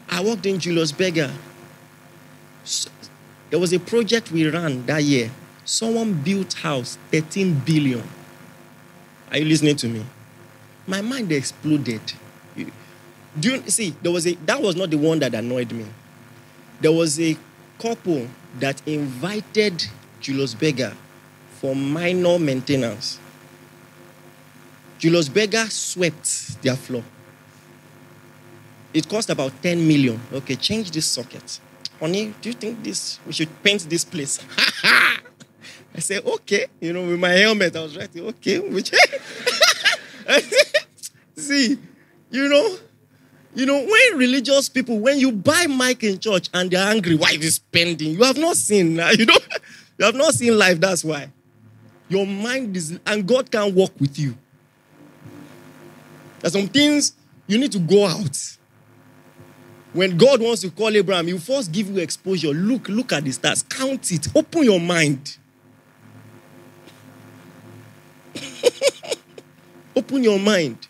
I 0.09 0.23
worked 0.23 0.45
in 0.45 0.59
Julius 0.59 0.91
Berger. 0.91 1.31
There 3.49 3.59
was 3.59 3.73
a 3.73 3.79
project 3.79 4.31
we 4.31 4.49
ran 4.49 4.85
that 4.85 5.03
year. 5.03 5.29
Someone 5.65 6.13
built 6.13 6.53
house 6.53 6.97
13 7.11 7.61
billion. 7.65 8.07
Are 9.31 9.37
you 9.37 9.45
listening 9.45 9.75
to 9.77 9.87
me? 9.87 10.05
My 10.87 11.01
mind 11.01 11.31
exploded. 11.31 12.01
Do 12.55 13.51
you 13.51 13.63
see? 13.67 13.95
There 14.01 14.11
was 14.11 14.25
a 14.27 14.35
that 14.45 14.61
was 14.61 14.75
not 14.75 14.89
the 14.91 14.97
one 14.97 15.19
that 15.19 15.33
annoyed 15.33 15.71
me. 15.71 15.85
There 16.79 16.91
was 16.91 17.19
a 17.19 17.37
couple 17.79 18.27
that 18.59 18.81
invited 18.87 19.83
Julius 20.21 20.53
Berger 20.53 20.93
for 21.59 21.75
minor 21.75 22.39
maintenance. 22.39 23.19
Julius 24.97 25.29
Berger 25.29 25.65
swept 25.69 26.61
their 26.61 26.75
floor. 26.75 27.03
It 28.93 29.09
cost 29.09 29.29
about 29.29 29.51
10 29.61 29.85
million. 29.85 30.19
Okay, 30.31 30.55
change 30.55 30.91
this 30.91 31.05
socket. 31.05 31.59
Honey, 31.99 32.33
do 32.41 32.49
you 32.49 32.55
think 32.55 32.83
this 32.83 33.19
we 33.25 33.33
should 33.33 33.49
paint 33.63 33.89
this 33.89 34.05
place? 34.05 34.39
I 35.95 35.99
said, 35.99 36.25
okay. 36.25 36.67
You 36.79 36.93
know, 36.93 37.07
with 37.07 37.19
my 37.19 37.31
helmet, 37.31 37.75
I 37.75 37.83
was 37.83 37.97
writing, 37.97 38.25
okay, 38.27 38.59
which 38.59 38.91
see, 41.35 41.77
you 42.31 42.49
know, 42.49 42.77
you 43.53 43.65
know, 43.65 43.79
when 43.79 44.17
religious 44.17 44.67
people, 44.67 44.99
when 44.99 45.17
you 45.17 45.31
buy 45.31 45.67
mic 45.67 46.03
in 46.03 46.19
church 46.19 46.49
and 46.53 46.69
they're 46.69 46.85
angry, 46.85 47.15
why 47.15 47.31
is 47.31 47.55
spending? 47.55 48.11
You 48.11 48.23
have 48.23 48.37
not 48.37 48.57
seen, 48.57 48.91
you 49.17 49.25
know, 49.25 49.37
you 49.97 50.05
have 50.05 50.15
not 50.15 50.33
seen 50.33 50.57
life, 50.57 50.79
that's 50.79 51.03
why. 51.03 51.31
Your 52.09 52.27
mind 52.27 52.75
is, 52.75 52.99
and 53.05 53.25
God 53.25 53.49
can 53.49 53.73
walk 53.73 53.93
with 53.99 54.19
you. 54.19 54.35
There's 56.45 56.53
some 56.53 56.67
things 56.67 57.13
you 57.47 57.57
need 57.57 57.71
to 57.71 57.79
go 57.79 58.05
out. 58.05 58.37
When 59.93 60.15
God 60.15 60.43
wants 60.43 60.61
to 60.61 60.69
call 60.69 60.95
Abraham, 60.95 61.25
he 61.25 61.35
first 61.39 61.71
give 61.71 61.89
you 61.89 61.97
exposure. 61.97 62.49
Look, 62.49 62.87
look 62.87 63.13
at 63.13 63.23
the 63.23 63.31
stars, 63.31 63.63
count 63.63 64.11
it, 64.11 64.27
open 64.35 64.63
your 64.63 64.79
mind. 64.79 65.39
open 69.95 70.23
your 70.23 70.37
mind. 70.37 70.87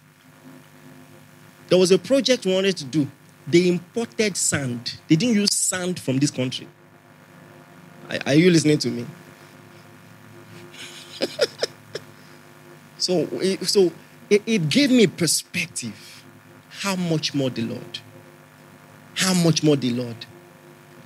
There 1.70 1.78
was 1.78 1.90
a 1.92 2.00
project 2.00 2.46
we 2.46 2.54
wanted 2.54 2.76
to 2.76 2.84
do. 2.84 3.08
They 3.48 3.70
imported 3.70 4.36
sand. 4.36 4.98
They 5.08 5.16
didn't 5.16 5.36
use 5.36 5.54
sand 5.54 6.02
from 6.02 6.18
this 6.18 6.32
country. 6.32 6.68
Are, 8.10 8.20
are 8.26 8.34
you 8.34 8.52
listening 8.52 8.80
to 8.80 8.90
me? 8.90 9.06
so, 12.98 13.26
so 13.62 13.94
it, 14.30 14.42
it 14.46 14.70
gave 14.70 14.92
me 14.92 15.08
perspective. 15.08 16.24
How 16.70 16.96
much 16.96 17.34
more 17.34 17.50
the 17.50 17.64
Lord? 17.64 18.00
How 19.16 19.34
much 19.34 19.64
more 19.64 19.76
the 19.76 19.92
Lord? 19.92 20.18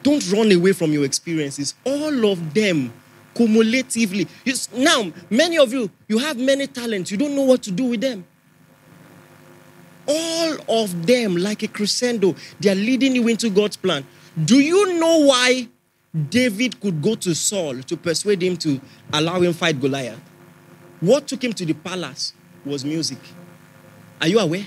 Don't 0.04 0.32
run 0.32 0.52
away 0.52 0.74
from 0.74 0.92
your 0.92 1.06
experiences. 1.06 1.76
All 1.86 2.32
of 2.32 2.54
them 2.54 2.92
cumulatively. 3.36 4.28
now, 4.76 5.12
many 5.30 5.58
of 5.58 5.72
you, 5.72 5.90
you 6.08 6.18
have 6.18 6.38
many 6.38 6.68
talents. 6.68 7.12
You 7.12 7.18
don't 7.18 7.36
know 7.36 7.44
what 7.44 7.62
to 7.64 7.72
do 7.72 7.86
with 7.86 8.02
them. 8.02 8.26
All 10.08 10.82
of 10.82 11.06
them, 11.06 11.38
like 11.38 11.62
a 11.64 11.68
crescendo, 11.68 12.36
they 12.60 12.72
are 12.72 12.76
leading 12.76 13.16
you 13.16 13.28
into 13.28 13.50
God's 13.50 13.78
plan. 13.78 14.04
Do 14.46 14.60
you 14.60 15.00
know 15.00 15.26
why 15.26 15.68
David 16.30 16.80
could 16.82 17.02
go 17.02 17.16
to 17.16 17.36
Saul 17.36 17.82
to 17.84 17.96
persuade 17.96 18.42
him 18.42 18.58
to 18.58 18.82
allow 19.14 19.40
him 19.42 19.54
fight 19.54 19.80
Goliath? 19.80 20.20
What 21.00 21.28
took 21.28 21.44
him 21.44 21.54
to 21.54 21.66
the 21.66 21.74
palace? 21.74 22.34
Was 22.65 22.84
music. 22.86 23.19
Are 24.22 24.28
you 24.28 24.39
aware? 24.39 24.65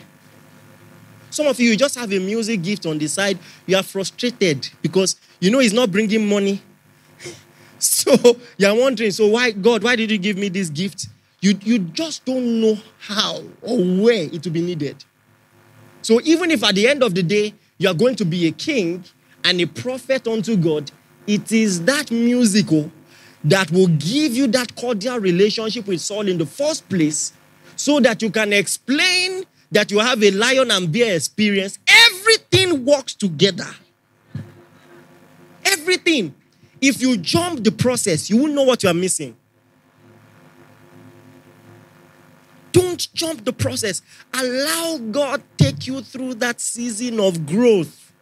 Some 1.31 1.47
of 1.47 1.59
you, 1.59 1.71
you 1.71 1.77
just 1.77 1.95
have 1.95 2.13
a 2.13 2.19
music 2.19 2.63
gift 2.63 2.85
on 2.85 2.99
the 2.99 3.09
side. 3.09 3.39
You 3.67 3.77
are 3.77 3.83
frustrated 3.83 4.69
because 4.83 5.17
you 5.41 5.51
know 5.51 5.61
it's 5.61 5.73
not 5.73 5.91
bringing 5.91 6.29
money. 6.29 6.61
so 7.79 8.37
you're 8.59 8.75
wondering, 8.75 9.11
so 9.11 9.29
why, 9.29 9.51
God, 9.51 9.83
why 9.83 9.97
did 9.97 10.11
you 10.11 10.19
give 10.19 10.37
me 10.37 10.51
this 10.51 10.69
gift? 10.69 11.09
You, 11.41 11.59
you 11.63 11.79
just 11.79 12.25
don't 12.25 12.61
know 12.61 12.77
how 13.01 13.43
or 13.63 13.79
where 13.79 14.25
it 14.25 14.45
will 14.45 14.53
be 14.53 14.61
needed. 14.61 15.05
So 16.03 16.21
even 16.23 16.51
if 16.51 16.63
at 16.63 16.75
the 16.75 16.87
end 16.87 17.03
of 17.03 17.15
the 17.15 17.23
day 17.23 17.55
you 17.79 17.89
are 17.89 17.95
going 17.95 18.15
to 18.17 18.25
be 18.25 18.47
a 18.47 18.53
king 18.53 19.05
and 19.43 19.61
a 19.61 19.67
prophet 19.67 20.29
unto 20.29 20.57
God, 20.57 20.91
it 21.27 21.51
is 21.51 21.85
that 21.85 22.11
musical 22.11 22.91
that 23.45 23.71
will 23.71 23.89
give 23.89 24.35
you 24.35 24.47
that 24.49 24.77
cordial 24.77 25.19
relationship 25.19 25.87
with 25.87 26.01
Saul 26.01 26.29
in 26.29 26.39
the 26.39 26.47
first 26.47 26.89
place 26.89 27.33
so 27.83 27.99
that 27.99 28.23
you 28.23 28.31
can 28.31 28.53
explain 28.53 29.45
that 29.73 29.91
you 29.91 29.99
have 29.99 30.23
a 30.23 30.31
lion 30.31 30.71
and 30.71 30.93
bear 30.93 31.17
experience. 31.17 31.81
Everything 31.89 32.85
works 32.85 33.15
together. 33.15 33.67
Everything. 35.65 36.33
If 36.81 37.03
you 37.03 37.17
jump 37.17 37.65
the 37.65 37.73
process, 37.73 38.31
you 38.31 38.37
will 38.37 38.53
know 38.53 38.63
what 38.63 38.85
you 38.85 38.89
are 38.89 38.95
missing. 38.95 39.37
Don't 42.71 43.13
jump 43.15 43.45
the 43.45 43.53
process. 43.53 44.01
Allow 44.33 44.99
God 45.11 45.43
take 45.59 45.87
you 45.89 46.03
through 46.03 46.35
that 46.35 46.61
season 46.61 47.19
of 47.19 47.47
growth. 47.47 48.13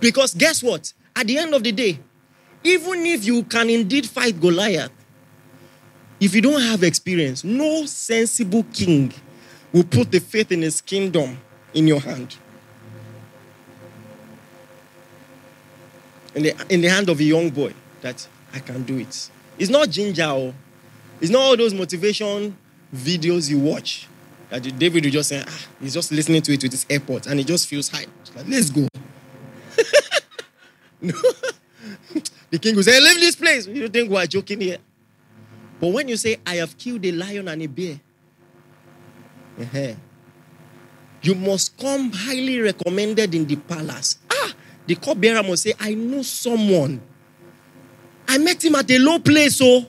Because 0.00 0.34
guess 0.34 0.64
what? 0.64 0.92
At 1.14 1.28
the 1.28 1.38
end 1.38 1.54
of 1.54 1.62
the 1.62 1.72
day, 1.72 2.00
even 2.64 3.06
if 3.06 3.24
you 3.24 3.44
can 3.44 3.70
indeed 3.70 4.06
fight 4.06 4.40
Goliath, 4.40 4.90
if 6.20 6.34
you 6.34 6.40
don't 6.40 6.60
have 6.60 6.82
experience, 6.82 7.44
no 7.44 7.84
sensible 7.86 8.64
king 8.72 9.12
will 9.72 9.84
put 9.84 10.10
the 10.10 10.18
faith 10.20 10.50
in 10.52 10.62
his 10.62 10.80
kingdom 10.80 11.38
in 11.74 11.86
your 11.86 12.00
hand. 12.00 12.36
In 16.34 16.42
the, 16.42 16.66
in 16.68 16.80
the 16.80 16.88
hand 16.88 17.08
of 17.08 17.18
a 17.20 17.24
young 17.24 17.50
boy 17.50 17.72
that 18.02 18.26
I 18.52 18.58
can 18.58 18.82
do 18.84 18.98
it. 18.98 19.30
It's 19.58 19.70
not 19.70 19.90
ginger. 19.90 20.24
Oh. 20.24 20.54
It's 21.20 21.30
not 21.30 21.40
all 21.40 21.56
those 21.56 21.72
motivation 21.72 22.56
videos 22.94 23.48
you 23.50 23.58
watch 23.58 24.06
that 24.50 24.60
David 24.78 25.04
will 25.04 25.10
just 25.10 25.30
say, 25.30 25.42
ah, 25.46 25.66
he's 25.80 25.94
just 25.94 26.12
listening 26.12 26.42
to 26.42 26.52
it 26.52 26.62
with 26.62 26.72
his 26.72 26.84
AirPod 26.86 27.26
and 27.26 27.38
he 27.38 27.44
just 27.44 27.66
feels 27.68 27.88
high. 27.88 28.06
Like, 28.34 28.46
let's 28.48 28.70
go. 28.70 28.86
no. 31.00 31.12
the 32.50 32.58
king 32.58 32.76
will 32.76 32.82
say, 32.82 33.00
leave 33.00 33.20
this 33.20 33.36
place. 33.36 33.66
You 33.66 33.88
think 33.88 34.10
we're 34.10 34.26
joking 34.26 34.60
here? 34.60 34.78
But 35.80 35.88
when 35.88 36.08
you 36.08 36.16
say, 36.16 36.38
I 36.46 36.56
have 36.56 36.76
killed 36.78 37.04
a 37.04 37.12
lion 37.12 37.48
and 37.48 37.62
a 37.62 37.66
bear, 37.66 38.00
uh-huh, 39.60 39.94
you 41.22 41.34
must 41.34 41.76
come 41.78 42.12
highly 42.12 42.60
recommended 42.60 43.34
in 43.34 43.46
the 43.46 43.56
palace. 43.56 44.18
Ah, 44.30 44.54
the 44.86 44.94
cupbearer 44.94 45.42
must 45.42 45.64
say, 45.64 45.74
I 45.78 45.94
know 45.94 46.22
someone. 46.22 47.00
I 48.28 48.38
met 48.38 48.64
him 48.64 48.74
at 48.74 48.90
a 48.90 48.98
low 48.98 49.18
place, 49.18 49.60
oh, 49.62 49.86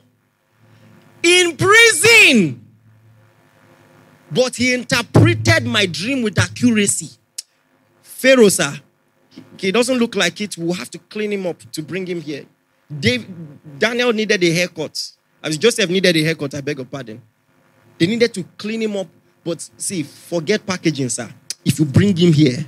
in 1.23 1.55
prison. 1.57 2.61
but 4.31 4.55
he 4.55 4.73
interpreted 4.73 5.65
my 5.65 5.85
dream 5.85 6.21
with 6.21 6.37
accuracy. 6.39 7.09
Pharaoh, 8.01 8.49
sir, 8.49 8.79
he 9.57 9.71
doesn't 9.71 9.97
look 9.97 10.15
like 10.15 10.41
it. 10.41 10.57
We'll 10.57 10.73
have 10.73 10.91
to 10.91 10.99
clean 10.99 11.31
him 11.31 11.45
up 11.45 11.59
to 11.71 11.81
bring 11.81 12.05
him 12.05 12.21
here. 12.21 12.45
Dave, 12.99 13.27
Daniel 13.77 14.13
needed 14.13 14.43
a 14.43 14.51
haircut. 14.51 15.11
As 15.41 15.57
Joseph 15.57 15.89
needed 15.89 16.15
a 16.15 16.23
haircut, 16.23 16.53
I 16.55 16.61
beg 16.61 16.77
your 16.77 16.85
pardon. 16.85 17.21
They 17.97 18.07
needed 18.07 18.33
to 18.33 18.43
clean 18.57 18.81
him 18.81 18.95
up. 18.97 19.07
But 19.43 19.69
see, 19.77 20.03
forget 20.03 20.65
packaging, 20.65 21.09
sir. 21.09 21.29
If 21.63 21.79
you 21.79 21.85
bring 21.85 22.15
him 22.15 22.33
here, 22.33 22.65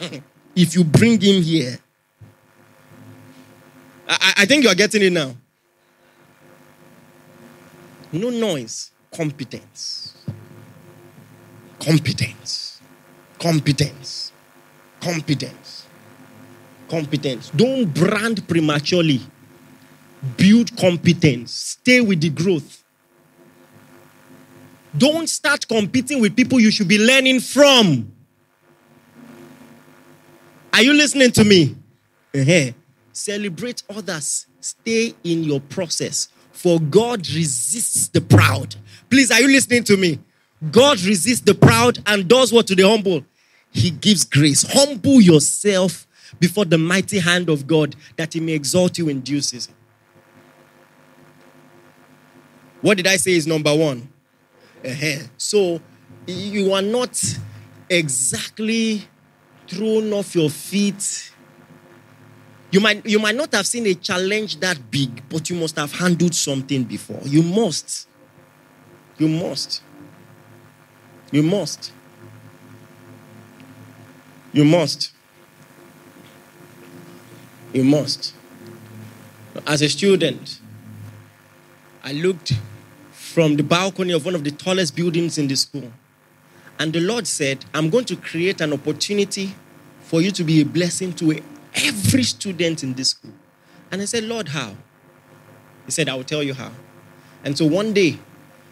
if 0.56 0.74
you 0.74 0.84
bring 0.84 1.20
him 1.20 1.42
here, 1.42 1.78
I, 4.08 4.34
I 4.38 4.46
think 4.46 4.64
you're 4.64 4.74
getting 4.74 5.02
it 5.02 5.12
now. 5.12 5.34
No 8.12 8.30
noise, 8.30 8.90
competence. 9.12 10.14
Competence. 11.78 12.80
Competence. 13.38 14.32
Competence. 15.00 15.86
Competence. 16.88 17.50
Don't 17.54 17.84
brand 17.92 18.46
prematurely. 18.48 19.20
Build 20.36 20.76
competence. 20.76 21.52
Stay 21.52 22.00
with 22.00 22.20
the 22.20 22.30
growth. 22.30 22.82
Don't 24.96 25.28
start 25.28 25.66
competing 25.68 26.20
with 26.20 26.34
people 26.34 26.58
you 26.58 26.70
should 26.70 26.88
be 26.88 26.98
learning 26.98 27.40
from. 27.40 28.10
Are 30.72 30.82
you 30.82 30.92
listening 30.92 31.30
to 31.32 31.44
me? 31.44 31.76
Uh-huh. 32.34 32.72
Celebrate 33.12 33.82
others. 33.90 34.46
Stay 34.60 35.14
in 35.24 35.44
your 35.44 35.60
process. 35.60 36.28
For 36.52 36.80
God 36.80 37.20
resists 37.30 38.08
the 38.08 38.20
proud. 38.20 38.74
Please, 39.10 39.30
are 39.30 39.40
you 39.40 39.48
listening 39.48 39.84
to 39.84 39.96
me? 39.96 40.18
God 40.70 41.00
resists 41.02 41.40
the 41.40 41.54
proud 41.54 41.98
and 42.06 42.28
does 42.28 42.52
what 42.52 42.66
to 42.66 42.74
the 42.74 42.82
humble? 42.82 43.24
He 43.70 43.90
gives 43.90 44.24
grace. 44.24 44.64
Humble 44.68 45.20
yourself 45.20 46.06
before 46.40 46.64
the 46.64 46.78
mighty 46.78 47.18
hand 47.18 47.48
of 47.48 47.66
God 47.66 47.94
that 48.16 48.32
He 48.34 48.40
may 48.40 48.52
exalt 48.52 48.98
you 48.98 49.08
in 49.08 49.20
due 49.20 49.40
season. 49.40 49.74
What 52.80 52.96
did 52.96 53.06
I 53.06 53.16
say 53.16 53.32
is 53.32 53.46
number 53.46 53.74
one? 53.74 54.08
Uh-huh. 54.84 55.24
So 55.36 55.80
you 56.26 56.72
are 56.72 56.82
not 56.82 57.20
exactly 57.90 59.02
thrown 59.66 60.12
off 60.12 60.34
your 60.34 60.50
feet. 60.50 61.32
You 62.70 62.80
might, 62.80 63.04
you 63.06 63.18
might 63.18 63.34
not 63.34 63.52
have 63.54 63.66
seen 63.66 63.86
a 63.86 63.94
challenge 63.94 64.60
that 64.60 64.90
big, 64.90 65.22
but 65.28 65.48
you 65.50 65.56
must 65.56 65.76
have 65.76 65.92
handled 65.92 66.34
something 66.34 66.84
before. 66.84 67.20
You 67.24 67.42
must. 67.42 68.06
You 69.16 69.28
must. 69.28 69.82
You 71.32 71.42
must. 71.42 71.92
You 74.52 74.64
must. 74.64 75.12
You 77.72 77.84
must. 77.84 78.34
As 79.66 79.82
a 79.82 79.88
student, 79.88 80.57
I 82.08 82.12
looked 82.12 82.54
from 83.12 83.56
the 83.56 83.62
balcony 83.62 84.14
of 84.14 84.24
one 84.24 84.34
of 84.34 84.42
the 84.42 84.50
tallest 84.50 84.96
buildings 84.96 85.36
in 85.36 85.46
the 85.46 85.56
school. 85.56 85.92
And 86.78 86.90
the 86.90 87.00
Lord 87.00 87.26
said, 87.26 87.66
I'm 87.74 87.90
going 87.90 88.06
to 88.06 88.16
create 88.16 88.62
an 88.62 88.72
opportunity 88.72 89.54
for 90.04 90.22
you 90.22 90.30
to 90.30 90.42
be 90.42 90.62
a 90.62 90.64
blessing 90.64 91.12
to 91.16 91.38
every 91.74 92.22
student 92.22 92.82
in 92.82 92.94
this 92.94 93.10
school. 93.10 93.34
And 93.90 94.00
I 94.00 94.06
said, 94.06 94.24
Lord, 94.24 94.48
how? 94.48 94.74
He 95.84 95.90
said, 95.90 96.08
I 96.08 96.14
will 96.14 96.24
tell 96.24 96.42
you 96.42 96.54
how. 96.54 96.70
And 97.44 97.58
so 97.58 97.66
one 97.66 97.92
day, 97.92 98.18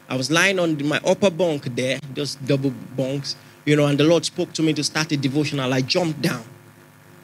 I 0.08 0.16
was 0.16 0.30
lying 0.30 0.58
on 0.58 0.82
my 0.88 1.02
upper 1.04 1.28
bunk 1.28 1.64
there, 1.76 1.98
those 2.14 2.36
double 2.36 2.70
bunks, 2.96 3.36
you 3.66 3.76
know, 3.76 3.84
and 3.84 4.00
the 4.00 4.04
Lord 4.04 4.24
spoke 4.24 4.54
to 4.54 4.62
me 4.62 4.72
to 4.72 4.82
start 4.82 5.12
a 5.12 5.16
devotional. 5.18 5.74
I 5.74 5.82
jumped 5.82 6.22
down. 6.22 6.44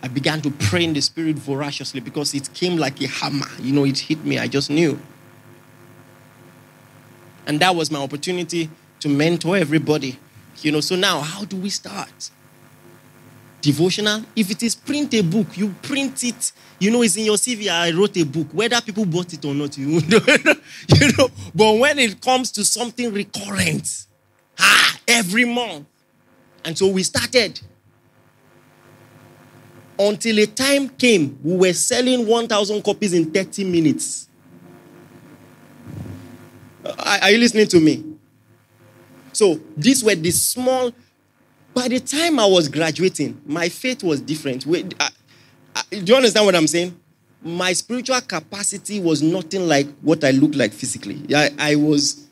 I 0.02 0.08
began 0.08 0.42
to 0.42 0.50
pray 0.50 0.84
in 0.84 0.92
the 0.92 1.00
spirit 1.00 1.36
voraciously 1.36 2.00
because 2.00 2.34
it 2.34 2.52
came 2.52 2.76
like 2.76 3.00
a 3.00 3.06
hammer. 3.06 3.48
You 3.62 3.72
know, 3.72 3.86
it 3.86 3.98
hit 3.98 4.22
me. 4.26 4.38
I 4.38 4.46
just 4.46 4.68
knew. 4.68 5.00
And 7.46 7.60
that 7.60 7.74
was 7.74 7.90
my 7.90 7.98
opportunity 7.98 8.70
to 9.00 9.08
mentor 9.08 9.56
everybody. 9.56 10.18
You 10.60 10.72
know, 10.72 10.80
so 10.80 10.96
now 10.96 11.20
how 11.20 11.44
do 11.44 11.56
we 11.56 11.70
start? 11.70 12.30
Devotional. 13.60 14.24
If 14.34 14.50
it 14.50 14.62
is 14.62 14.74
print 14.74 15.14
a 15.14 15.22
book, 15.22 15.56
you 15.56 15.74
print 15.82 16.24
it. 16.24 16.52
You 16.78 16.90
know, 16.90 17.02
it's 17.02 17.16
in 17.16 17.24
your 17.24 17.36
CV. 17.36 17.68
I 17.68 17.90
wrote 17.92 18.16
a 18.16 18.24
book, 18.24 18.48
whether 18.52 18.80
people 18.80 19.04
bought 19.04 19.32
it 19.32 19.44
or 19.44 19.54
not. 19.54 19.76
You 19.78 20.00
know, 20.08 20.18
you 20.96 21.12
know. 21.16 21.28
But 21.54 21.78
when 21.78 21.98
it 21.98 22.20
comes 22.20 22.50
to 22.52 22.64
something 22.64 23.12
recurrent, 23.12 24.06
ah, 24.58 24.98
every 25.06 25.44
month, 25.44 25.86
and 26.64 26.76
so 26.76 26.88
we 26.88 27.02
started. 27.02 27.60
Until 29.98 30.38
a 30.40 30.46
time 30.46 30.88
came, 30.88 31.38
we 31.44 31.56
were 31.56 31.72
selling 31.72 32.26
1,000 32.26 32.82
copies 32.82 33.12
in 33.12 33.30
30 33.30 33.62
minutes. 33.64 34.28
Are 36.84 37.30
you 37.30 37.38
listening 37.38 37.66
to 37.68 37.80
me? 37.80 38.04
So 39.32 39.60
these 39.76 40.04
were 40.04 40.14
the 40.14 40.30
small. 40.30 40.92
By 41.74 41.88
the 41.88 42.00
time 42.00 42.38
I 42.38 42.46
was 42.46 42.68
graduating, 42.68 43.40
my 43.46 43.68
faith 43.68 44.02
was 44.02 44.20
different. 44.20 44.66
Wait, 44.66 44.94
I, 45.00 45.08
I, 45.74 45.82
do 45.90 46.12
you 46.12 46.16
understand 46.16 46.44
what 46.44 46.54
I'm 46.54 46.66
saying? 46.66 46.98
My 47.42 47.72
spiritual 47.72 48.20
capacity 48.20 49.00
was 49.00 49.22
nothing 49.22 49.66
like 49.66 49.86
what 50.02 50.22
I 50.22 50.32
looked 50.32 50.54
like 50.54 50.72
physically. 50.72 51.22
I, 51.34 51.50
I 51.58 51.74
was. 51.76 52.26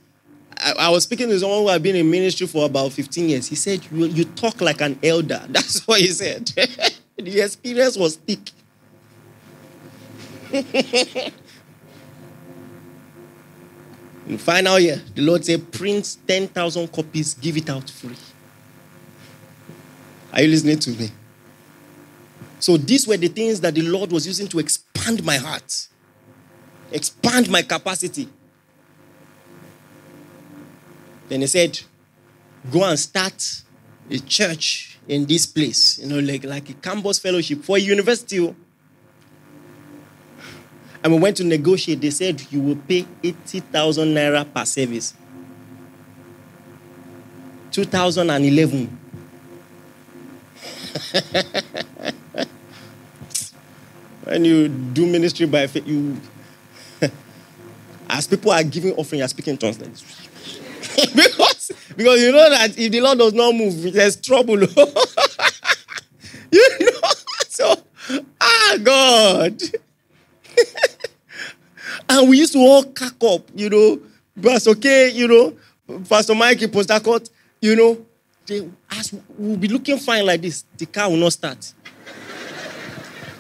I, 0.63 0.91
was 0.91 1.05
speaking 1.05 1.31
to 1.31 1.41
someone 1.41 1.61
who 1.61 1.69
had 1.69 1.83
been 1.83 1.97
in 1.97 2.11
ministry 2.11 2.47
for 2.47 2.67
about 2.67 2.93
15 2.93 3.31
years. 3.31 3.47
He 3.47 3.55
said, 3.57 3.81
You, 3.91 4.05
you 4.05 4.25
talk 4.27 4.61
like 4.61 4.83
an 4.83 4.99
elder. 5.03 5.43
That's 5.49 5.87
what 5.87 6.01
he 6.01 6.09
said. 6.09 6.49
the 7.17 7.41
experience 7.41 7.97
was 7.97 8.17
thick. 8.17 8.51
In 14.27 14.39
final 14.39 14.79
year, 14.79 15.01
the 15.15 15.23
Lord 15.23 15.45
said, 15.45 15.73
print 15.73 16.17
10,000 16.27 16.93
copies, 16.93 17.35
give 17.35 17.57
it 17.57 17.69
out 17.71 17.89
free. 17.89 18.17
Are 20.33 20.43
you 20.43 20.49
listening 20.49 20.79
to 20.79 20.91
me? 20.91 21.11
So 22.61 22.77
these 22.77 23.09
were 23.09 23.17
the 23.17 23.29
things 23.29 23.61
that 23.63 23.75
the 23.75 23.83
Lord 23.83 24.13
was 24.13 24.27
using 24.27 24.47
to 24.49 24.59
expand 24.59 25.25
my 25.25 25.37
heart, 25.37 25.89
expand 26.93 27.51
my 27.51 27.63
capacity. 27.63 28.29
Then 31.29 31.41
he 31.41 31.47
said, 31.47 31.81
go 32.71 32.85
and 32.85 32.99
start 32.99 33.63
a 34.11 34.19
church 34.19 34.99
in 35.09 35.25
this 35.27 35.47
place, 35.47 35.99
you 35.99 36.09
know, 36.09 36.19
like, 36.19 36.45
like 36.45 36.69
a 36.69 36.75
campus 36.75 37.19
fellowship 37.19 37.65
for 37.65 37.77
a 37.77 37.81
university. 37.81 38.41
Oh. 38.41 38.55
And 41.03 41.15
we 41.15 41.19
went 41.19 41.39
to 41.39 41.45
negotiate. 41.45 42.01
They 42.01 42.11
said 42.11 42.43
you 42.51 42.61
will 42.61 42.77
pay 42.77 43.07
80,000 43.23 44.09
naira 44.09 44.45
per 44.53 44.65
service. 44.65 45.15
2011. 47.71 48.99
when 54.25 54.45
you 54.45 54.69
do 54.69 55.07
ministry 55.07 55.47
by 55.47 55.67
faith, 55.67 55.87
you 55.87 56.21
as 58.11 58.27
people 58.27 58.51
are 58.53 58.63
giving 58.63 58.93
offering, 58.95 59.21
you're 59.21 59.29
speaking 59.29 59.57
tongues 59.57 59.81
like 59.81 59.91
this. 59.91 60.27
because, 61.15 61.73
because 61.97 62.21
you 62.21 62.33
know 62.33 62.51
that 62.51 62.77
if 62.79 62.93
the 62.93 63.01
Lord 63.01 63.19
does 63.19 63.33
not 63.33 63.55
move, 63.55 63.93
there's 63.93 64.17
trouble. 64.17 64.61
you 64.61 64.69
know? 66.81 67.01
So, 67.49 67.83
ah, 68.41 68.77
God. 68.83 69.63
And 72.11 72.29
we 72.29 72.39
used 72.39 72.53
to 72.53 72.59
all 72.59 72.85
cack 72.85 73.15
up, 73.23 73.43
you 73.55 73.71
know. 73.71 74.01
Pastor 74.43 74.71
okay, 74.71 75.11
you 75.11 75.29
know, 75.29 75.55
Pastor 76.09 76.35
Mike 76.35 76.61
in 76.63 76.71
Post 76.71 76.91
you 77.61 77.77
know, 77.77 78.05
they, 78.47 78.69
as 78.91 79.15
we'll 79.37 79.57
be 79.57 79.69
looking 79.69 79.99
fine 79.99 80.27
like 80.27 80.41
this, 80.41 80.65
the 80.77 80.87
car 80.87 81.11
will 81.11 81.17
not 81.17 81.33
start. 81.33 81.73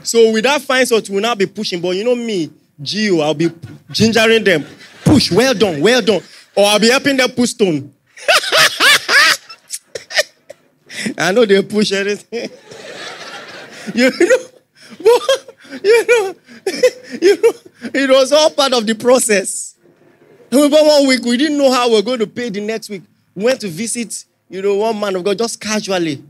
so 0.02 0.32
with 0.32 0.44
that 0.44 0.60
fine 0.62 0.86
sort, 0.86 1.08
we'll 1.08 1.22
not 1.22 1.38
be 1.38 1.46
pushing. 1.46 1.80
But 1.80 1.96
you 1.96 2.04
know 2.04 2.14
me, 2.14 2.50
Gio, 2.80 3.22
I'll 3.22 3.34
be 3.34 3.48
gingering 3.90 4.44
them. 4.44 4.64
Push, 5.04 5.32
well 5.32 5.54
done, 5.54 5.80
well 5.80 6.02
done. 6.02 6.22
Or 6.54 6.66
I'll 6.66 6.78
be 6.78 6.90
helping 6.90 7.16
them 7.16 7.30
push 7.30 7.50
stone. 7.50 7.92
I 11.16 11.32
know 11.32 11.46
they 11.46 11.62
push 11.62 11.92
everything. 11.92 12.50
you 14.00 14.10
know, 14.10 14.36
you 15.84 16.06
know, 16.06 16.34
you 17.20 17.42
know, 17.42 17.52
it 17.94 18.10
was 18.10 18.32
all 18.32 18.50
part 18.50 18.72
of 18.72 18.86
the 18.86 18.94
process. 18.94 19.76
Remember 20.50 20.78
one 20.82 21.06
week, 21.06 21.22
we 21.24 21.36
didn't 21.36 21.58
know 21.58 21.70
how 21.72 21.88
we 21.88 21.98
are 21.98 22.02
going 22.02 22.18
to 22.18 22.26
pay 22.26 22.50
the 22.50 22.60
next 22.60 22.88
week. 22.90 23.02
We 23.34 23.44
went 23.44 23.60
to 23.60 23.68
visit, 23.68 24.24
you 24.48 24.62
know, 24.62 24.76
one 24.76 24.98
man 24.98 25.14
of 25.16 25.24
God 25.24 25.38
just 25.38 25.60
casually, 25.60 26.22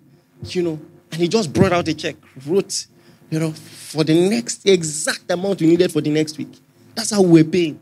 you 0.44 0.62
know, 0.62 0.80
and 1.10 1.20
he 1.20 1.28
just 1.28 1.52
brought 1.52 1.72
out 1.72 1.88
a 1.88 1.94
check, 1.94 2.16
wrote, 2.46 2.86
you 3.30 3.38
know, 3.38 3.52
for 3.52 4.04
the 4.04 4.28
next 4.28 4.66
exact 4.66 5.30
amount 5.30 5.60
we 5.60 5.68
needed 5.68 5.90
for 5.90 6.00
the 6.00 6.10
next 6.10 6.36
week. 6.36 6.52
That's 6.94 7.10
how 7.10 7.22
we 7.22 7.42
were 7.42 7.48
paying. 7.48 7.80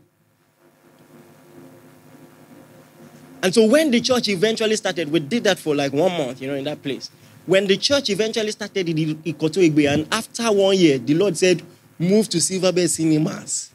And 3.41 3.53
so 3.53 3.65
when 3.65 3.91
the 3.91 4.01
church 4.01 4.27
eventually 4.27 4.75
started, 4.75 5.11
we 5.11 5.19
did 5.19 5.43
that 5.45 5.59
for 5.59 5.75
like 5.75 5.93
one 5.93 6.11
month, 6.11 6.41
you 6.41 6.47
know, 6.47 6.55
in 6.55 6.65
that 6.65 6.81
place. 6.83 7.09
When 7.49 7.65
the 7.65 7.77
church 7.77 8.11
eventually 8.11 8.51
started 8.51 8.87
in 8.89 8.95
Ikoto 9.23 9.67
Igbe, 9.67 9.91
and 9.91 10.07
after 10.13 10.43
one 10.51 10.77
year, 10.77 10.99
the 10.99 11.15
Lord 11.15 11.35
said, 11.35 11.63
move 11.97 12.29
to 12.29 12.39
Silver 12.39 12.71
Cinemas. 12.87 13.71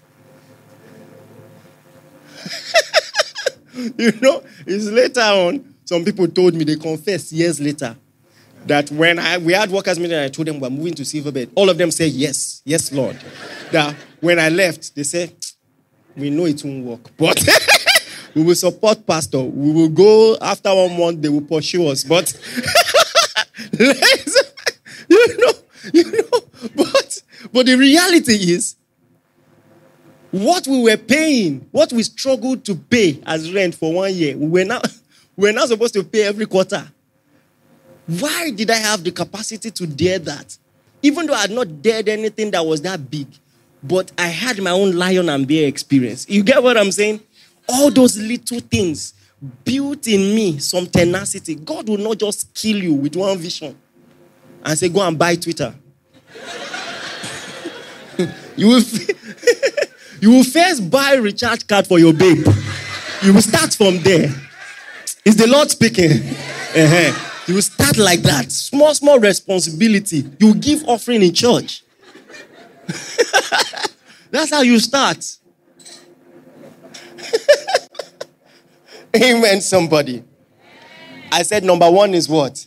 you 3.98 4.12
know, 4.20 4.44
it's 4.64 4.84
later 4.84 5.18
on, 5.22 5.74
some 5.84 6.04
people 6.04 6.28
told 6.28 6.54
me, 6.54 6.62
they 6.62 6.76
confessed 6.76 7.32
years 7.32 7.58
later, 7.58 7.96
that 8.64 8.92
when 8.92 9.18
I, 9.18 9.38
we 9.38 9.54
had 9.54 9.68
workers 9.72 9.98
meeting 9.98 10.20
I 10.20 10.28
told 10.28 10.46
them 10.46 10.60
we're 10.60 10.70
moving 10.70 10.94
to 10.94 11.02
Silverbird, 11.02 11.50
all 11.56 11.68
of 11.68 11.76
them 11.76 11.90
said, 11.90 12.12
yes, 12.12 12.62
yes, 12.64 12.92
Lord. 12.92 13.18
that 13.72 13.96
when 14.20 14.38
I 14.38 14.50
left, 14.50 14.94
they 14.94 15.02
said, 15.02 15.32
we 16.16 16.30
know 16.30 16.46
it 16.46 16.62
won't 16.64 16.84
work, 16.84 17.10
but 17.16 17.44
we 18.36 18.44
will 18.44 18.54
support 18.54 19.04
pastor. 19.04 19.40
We 19.42 19.72
will 19.72 19.88
go 19.88 20.36
after 20.40 20.72
one 20.72 20.96
month, 20.96 21.22
they 21.22 21.28
will 21.28 21.42
pursue 21.42 21.88
us. 21.88 22.04
But 22.04 22.32
you 25.08 25.38
know, 25.38 25.52
you 25.92 26.04
know, 26.12 26.40
but 26.76 27.22
but 27.52 27.66
the 27.66 27.76
reality 27.76 28.32
is 28.52 28.76
what 30.30 30.66
we 30.66 30.82
were 30.82 30.96
paying, 30.96 31.66
what 31.70 31.92
we 31.92 32.02
struggled 32.02 32.64
to 32.64 32.74
pay 32.74 33.20
as 33.26 33.52
rent 33.52 33.74
for 33.74 33.92
one 33.92 34.12
year, 34.14 34.36
we 34.36 34.48
were 34.48 34.64
now 34.64 34.80
we're 35.36 35.52
not 35.52 35.68
supposed 35.68 35.94
to 35.94 36.04
pay 36.04 36.22
every 36.24 36.46
quarter. 36.46 36.86
Why 38.06 38.50
did 38.50 38.70
I 38.70 38.76
have 38.76 39.02
the 39.02 39.10
capacity 39.10 39.70
to 39.70 39.86
dare 39.86 40.18
that? 40.20 40.56
Even 41.02 41.26
though 41.26 41.34
I 41.34 41.42
had 41.42 41.50
not 41.50 41.82
dared 41.82 42.08
anything 42.08 42.50
that 42.50 42.64
was 42.64 42.82
that 42.82 43.10
big, 43.10 43.26
but 43.82 44.12
I 44.18 44.26
had 44.28 44.60
my 44.62 44.70
own 44.70 44.92
lion 44.96 45.28
and 45.28 45.46
bear 45.46 45.66
experience. 45.68 46.28
You 46.28 46.42
get 46.42 46.62
what 46.62 46.76
I'm 46.76 46.92
saying? 46.92 47.20
All 47.68 47.90
those 47.90 48.16
little 48.18 48.60
things 48.60 49.14
built 49.64 50.06
in 50.06 50.34
me 50.34 50.58
some 50.58 50.86
tenacity. 50.86 51.54
God 51.54 51.88
will 51.88 51.98
not 51.98 52.18
just 52.18 52.52
kill 52.54 52.76
you 52.76 52.94
with 52.94 53.16
one 53.16 53.38
vision 53.38 53.76
and 54.64 54.78
say, 54.78 54.88
Go 54.88 55.00
and 55.06 55.18
buy 55.18 55.36
Twitter. 55.36 55.74
you, 58.56 58.68
will, 58.68 58.82
you 60.20 60.30
will 60.30 60.44
first 60.44 60.90
buy 60.90 61.14
recharge 61.14 61.66
card 61.66 61.86
for 61.86 61.98
your 61.98 62.12
babe. 62.12 62.46
You 63.22 63.34
will 63.34 63.42
start 63.42 63.74
from 63.74 63.98
there. 64.00 64.30
Is 65.24 65.36
the 65.36 65.46
Lord 65.46 65.70
speaking? 65.70 66.10
Uh-huh. 66.10 67.30
You 67.46 67.54
will 67.54 67.62
start 67.62 67.96
like 67.98 68.20
that. 68.22 68.50
Small, 68.50 68.94
small 68.94 69.18
responsibility. 69.18 70.24
You 70.38 70.54
give 70.54 70.84
offering 70.86 71.22
in 71.22 71.32
church. 71.34 71.82
That's 74.30 74.50
how 74.50 74.62
you 74.62 74.78
start. 74.78 75.24
Amen, 79.16 79.60
somebody. 79.60 80.24
I 81.30 81.42
said 81.42 81.62
number 81.64 81.88
one 81.90 82.14
is 82.14 82.28
what? 82.28 82.66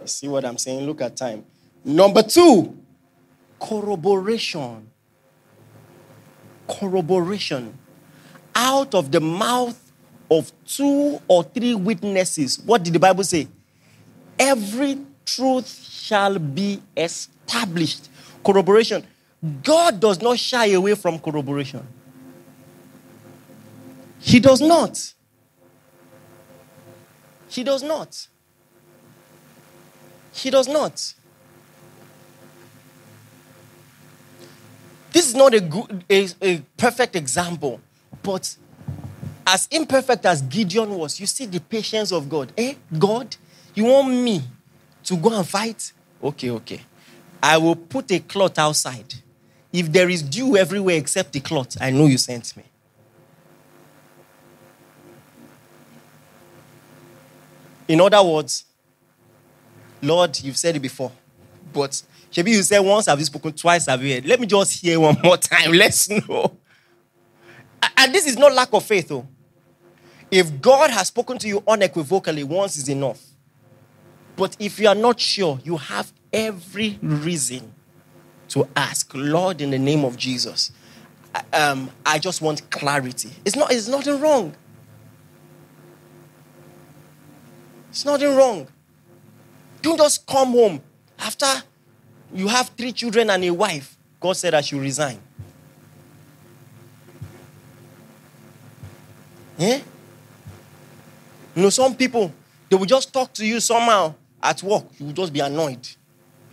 You 0.00 0.06
see 0.06 0.28
what 0.28 0.44
I'm 0.44 0.58
saying? 0.58 0.84
Look 0.84 1.00
at 1.00 1.16
time. 1.16 1.44
Number 1.84 2.22
two, 2.22 2.76
corroboration. 3.60 4.88
Corroboration. 6.68 7.76
Out 8.54 8.94
of 8.94 9.12
the 9.12 9.20
mouth 9.20 9.78
of 10.30 10.50
two 10.66 11.20
or 11.28 11.44
three 11.44 11.74
witnesses, 11.74 12.58
what 12.60 12.82
did 12.82 12.92
the 12.92 12.98
Bible 12.98 13.24
say? 13.24 13.46
Every 14.38 14.98
truth 15.24 15.68
shall 15.88 16.38
be 16.38 16.82
established. 16.96 18.08
Corroboration. 18.44 19.06
God 19.62 20.00
does 20.00 20.20
not 20.20 20.38
shy 20.38 20.66
away 20.66 20.94
from 20.96 21.18
corroboration. 21.18 21.86
He 24.18 24.40
does 24.40 24.60
not. 24.60 25.14
He 27.50 27.64
does 27.64 27.82
not. 27.82 28.28
He 30.32 30.50
does 30.50 30.68
not. 30.68 31.14
This 35.12 35.26
is 35.26 35.34
not 35.34 35.52
a, 35.52 35.60
good, 35.60 36.04
a, 36.08 36.28
a 36.40 36.62
perfect 36.76 37.16
example, 37.16 37.80
but 38.22 38.56
as 39.44 39.66
imperfect 39.72 40.24
as 40.24 40.42
Gideon 40.42 40.90
was, 40.90 41.18
you 41.18 41.26
see 41.26 41.46
the 41.46 41.58
patience 41.58 42.12
of 42.12 42.28
God. 42.28 42.52
Eh, 42.56 42.74
God, 42.96 43.34
you 43.74 43.84
want 43.86 44.10
me 44.10 44.42
to 45.02 45.16
go 45.16 45.36
and 45.36 45.46
fight? 45.46 45.92
Okay, 46.22 46.50
okay. 46.50 46.80
I 47.42 47.56
will 47.58 47.74
put 47.74 48.12
a 48.12 48.20
cloth 48.20 48.60
outside. 48.60 49.12
If 49.72 49.90
there 49.90 50.08
is 50.08 50.22
dew 50.22 50.56
everywhere 50.56 50.96
except 50.98 51.32
the 51.32 51.40
cloth, 51.40 51.76
I 51.80 51.90
know 51.90 52.06
you 52.06 52.18
sent 52.18 52.56
me. 52.56 52.62
In 57.90 58.00
other 58.00 58.22
words, 58.22 58.66
Lord, 60.00 60.40
you've 60.44 60.56
said 60.56 60.76
it 60.76 60.78
before, 60.78 61.10
but 61.72 62.00
maybe 62.36 62.52
you 62.52 62.62
said 62.62 62.78
once, 62.78 63.06
have 63.06 63.18
you 63.18 63.24
spoken 63.24 63.52
twice, 63.52 63.86
have 63.86 64.00
you 64.00 64.14
heard? 64.14 64.26
Let 64.26 64.38
me 64.38 64.46
just 64.46 64.80
hear 64.80 65.00
one 65.00 65.16
more 65.24 65.36
time. 65.36 65.72
Let's 65.72 66.08
know. 66.08 66.56
And 67.96 68.14
this 68.14 68.28
is 68.28 68.38
not 68.38 68.54
lack 68.54 68.72
of 68.72 68.84
faith, 68.84 69.08
though. 69.08 69.26
If 70.30 70.60
God 70.62 70.90
has 70.90 71.08
spoken 71.08 71.36
to 71.38 71.48
you 71.48 71.64
unequivocally, 71.66 72.44
once 72.44 72.76
is 72.76 72.88
enough. 72.88 73.20
But 74.36 74.56
if 74.60 74.78
you 74.78 74.86
are 74.86 74.94
not 74.94 75.18
sure, 75.18 75.58
you 75.64 75.76
have 75.76 76.12
every 76.32 76.96
reason 77.02 77.72
to 78.50 78.68
ask, 78.76 79.10
Lord, 79.14 79.60
in 79.60 79.70
the 79.70 79.80
name 79.80 80.04
of 80.04 80.16
Jesus, 80.16 80.70
um, 81.52 81.90
I 82.06 82.20
just 82.20 82.40
want 82.40 82.70
clarity. 82.70 83.30
It's 83.44 83.56
not. 83.56 83.72
It's 83.72 83.88
nothing 83.88 84.20
wrong. 84.20 84.54
It's 87.90 88.04
nothing 88.04 88.34
wrong. 88.36 88.68
Don't 89.82 89.98
just 89.98 90.26
come 90.26 90.52
home 90.52 90.80
after 91.18 91.46
you 92.32 92.46
have 92.46 92.68
three 92.70 92.92
children 92.92 93.30
and 93.30 93.42
a 93.44 93.50
wife. 93.50 93.96
God 94.20 94.34
said 94.34 94.54
I 94.54 94.60
should 94.60 94.80
resign. 94.80 95.18
Yeah? 99.58 99.80
You 101.56 101.62
know, 101.62 101.70
some 101.70 101.96
people, 101.96 102.32
they 102.68 102.76
will 102.76 102.86
just 102.86 103.12
talk 103.12 103.32
to 103.34 103.44
you 103.44 103.58
somehow 103.58 104.14
at 104.40 104.62
work. 104.62 104.84
You 104.98 105.06
will 105.06 105.12
just 105.12 105.32
be 105.32 105.40
annoyed. 105.40 105.86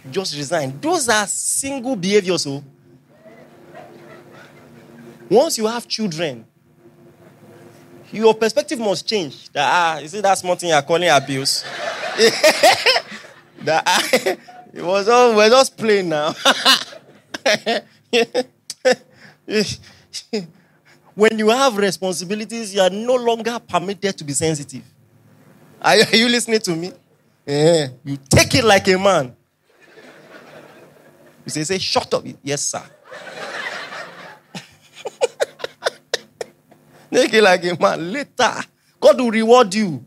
You 0.04 0.12
just 0.12 0.36
resign. 0.36 0.80
Those 0.82 1.08
are 1.08 1.28
single 1.28 1.96
behaviors. 1.96 2.44
So, 2.44 2.52
oh. 2.52 2.64
once 5.30 5.58
you 5.60 5.68
have 5.68 5.88
children, 5.88 6.47
your 8.12 8.34
perspective 8.34 8.80
must 8.80 9.08
change. 9.08 9.50
That 9.50 9.70
ah, 9.70 10.00
you 10.00 10.08
see 10.08 10.22
that 10.22 10.38
small 10.38 10.56
thing 10.56 10.70
you're 10.70 10.82
calling 10.82 11.10
abuse. 11.10 11.64
that 13.64 13.84
ah, 13.86 14.10
it 14.74 14.84
was 14.84 15.08
all 15.10 15.36
we're 15.36 15.50
just 15.50 15.78
playing 15.78 16.10
now. 16.10 16.34
when 21.16 21.40
you 21.40 21.50
have 21.50 21.78
responsibilities, 21.78 22.76
you 22.76 22.82
are 22.82 22.90
no 22.90 23.16
longer 23.16 23.60
permitted 23.60 24.18
to 24.18 24.24
be 24.24 24.34
sensitive. 24.34 24.84
Are, 25.82 25.96
are 25.96 26.16
you 26.16 26.30
listening 26.30 26.60
to 26.62 26.76
me? 26.76 26.92
Yeah. 27.46 27.88
You 28.04 28.18
take 28.30 28.56
it 28.56 28.64
like 28.64 28.88
a 28.88 28.98
man. 28.98 29.36
You 31.46 31.52
say, 31.52 31.64
say, 31.64 31.78
shut 31.78 32.12
up. 32.14 32.26
Yes, 32.44 32.62
sir. 32.62 32.84
Take 37.12 37.34
it 37.34 37.42
like 37.44 37.64
a 37.66 37.76
man. 37.80 38.12
Later, 38.12 38.54
God 39.00 39.20
will 39.20 39.32
reward 39.32 39.74
you. 39.74 40.04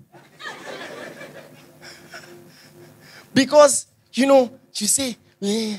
because, 3.33 3.87
you 4.13 4.27
know, 4.27 4.51
you 4.75 4.87
say, 4.87 5.17
yeah, 5.39 5.79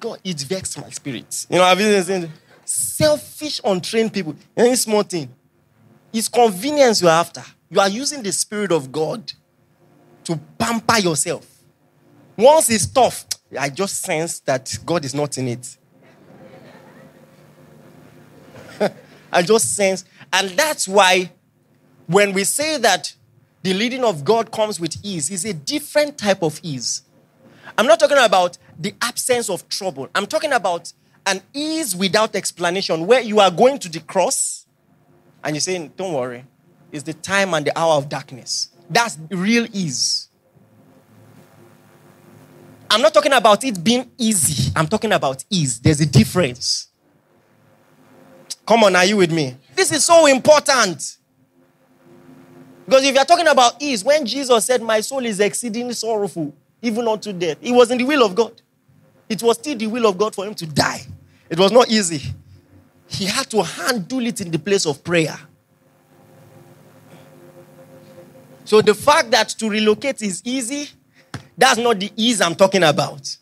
God, 0.00 0.18
it 0.24 0.40
vexed 0.40 0.80
my 0.80 0.90
spirit. 0.90 1.46
You 1.48 1.58
know, 1.58 1.64
I've 1.64 1.78
been 1.78 2.02
saying, 2.02 2.30
selfish, 2.64 3.60
untrained 3.64 4.12
people, 4.12 4.34
any 4.56 4.76
small 4.76 5.02
thing. 5.02 5.34
It's 6.12 6.28
convenience 6.28 7.02
you're 7.02 7.10
after. 7.10 7.42
You 7.70 7.80
are 7.80 7.88
using 7.88 8.22
the 8.22 8.30
Spirit 8.32 8.70
of 8.70 8.92
God 8.92 9.32
to 10.24 10.38
pamper 10.58 10.98
yourself. 10.98 11.46
Once 12.36 12.70
it's 12.70 12.86
tough, 12.86 13.26
I 13.58 13.68
just 13.68 14.00
sense 14.00 14.40
that 14.40 14.78
God 14.84 15.04
is 15.04 15.14
not 15.14 15.36
in 15.38 15.48
it. 15.48 15.76
I 19.32 19.42
just 19.42 19.74
sense 19.74 20.04
and 20.34 20.50
that's 20.50 20.88
why 20.88 21.30
when 22.08 22.32
we 22.32 22.42
say 22.42 22.76
that 22.78 23.14
the 23.62 23.72
leading 23.72 24.02
of 24.02 24.24
God 24.24 24.50
comes 24.50 24.80
with 24.80 24.96
ease, 25.04 25.30
it's 25.30 25.44
a 25.44 25.54
different 25.54 26.18
type 26.18 26.42
of 26.42 26.58
ease. 26.62 27.02
I'm 27.78 27.86
not 27.86 28.00
talking 28.00 28.18
about 28.18 28.58
the 28.78 28.92
absence 29.00 29.48
of 29.48 29.68
trouble. 29.68 30.08
I'm 30.12 30.26
talking 30.26 30.52
about 30.52 30.92
an 31.24 31.40
ease 31.54 31.94
without 31.94 32.34
explanation 32.34 33.06
where 33.06 33.20
you 33.20 33.38
are 33.38 33.50
going 33.50 33.78
to 33.78 33.88
the 33.88 34.00
cross 34.00 34.66
and 35.44 35.54
you're 35.54 35.60
saying, 35.60 35.92
Don't 35.96 36.12
worry, 36.12 36.44
it's 36.90 37.04
the 37.04 37.14
time 37.14 37.54
and 37.54 37.64
the 37.64 37.78
hour 37.78 37.94
of 37.94 38.08
darkness. 38.08 38.70
That's 38.90 39.16
real 39.30 39.68
ease. 39.72 40.28
I'm 42.90 43.00
not 43.00 43.14
talking 43.14 43.32
about 43.32 43.62
it 43.62 43.82
being 43.82 44.10
easy. 44.18 44.72
I'm 44.74 44.88
talking 44.88 45.12
about 45.12 45.44
ease. 45.48 45.78
There's 45.78 46.00
a 46.00 46.06
difference. 46.06 46.88
Come 48.66 48.84
on, 48.84 48.96
are 48.96 49.04
you 49.04 49.18
with 49.18 49.30
me? 49.32 49.56
This 49.74 49.92
is 49.92 50.04
so 50.04 50.26
important. 50.26 51.18
Because 52.86 53.04
if 53.04 53.14
you're 53.14 53.24
talking 53.24 53.46
about 53.46 53.82
ease, 53.82 54.04
when 54.04 54.24
Jesus 54.26 54.64
said, 54.64 54.82
My 54.82 55.00
soul 55.00 55.24
is 55.24 55.40
exceedingly 55.40 55.94
sorrowful, 55.94 56.54
even 56.82 57.06
unto 57.08 57.32
death, 57.32 57.58
it 57.62 57.72
was 57.72 57.90
in 57.90 57.98
the 57.98 58.04
will 58.04 58.24
of 58.24 58.34
God. 58.34 58.60
It 59.28 59.42
was 59.42 59.56
still 59.56 59.76
the 59.76 59.86
will 59.86 60.06
of 60.06 60.18
God 60.18 60.34
for 60.34 60.46
him 60.46 60.54
to 60.54 60.66
die. 60.66 61.02
It 61.48 61.58
was 61.58 61.72
not 61.72 61.88
easy. 61.90 62.22
He 63.06 63.26
had 63.26 63.50
to 63.50 63.62
handle 63.62 64.26
it 64.26 64.40
in 64.40 64.50
the 64.50 64.58
place 64.58 64.86
of 64.86 65.02
prayer. 65.02 65.38
So 68.64 68.80
the 68.80 68.94
fact 68.94 69.30
that 69.30 69.50
to 69.50 69.68
relocate 69.68 70.22
is 70.22 70.42
easy, 70.44 70.88
that's 71.56 71.78
not 71.78 72.00
the 72.00 72.10
ease 72.16 72.40
I'm 72.40 72.54
talking 72.54 72.82
about. 72.82 73.36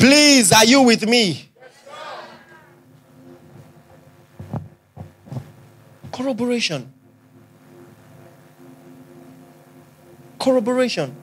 Please, 0.00 0.50
are 0.50 0.64
you 0.64 0.80
with 0.80 1.06
me? 1.06 1.46
Corroboration. 6.10 6.90
Corroboration. 10.38 11.14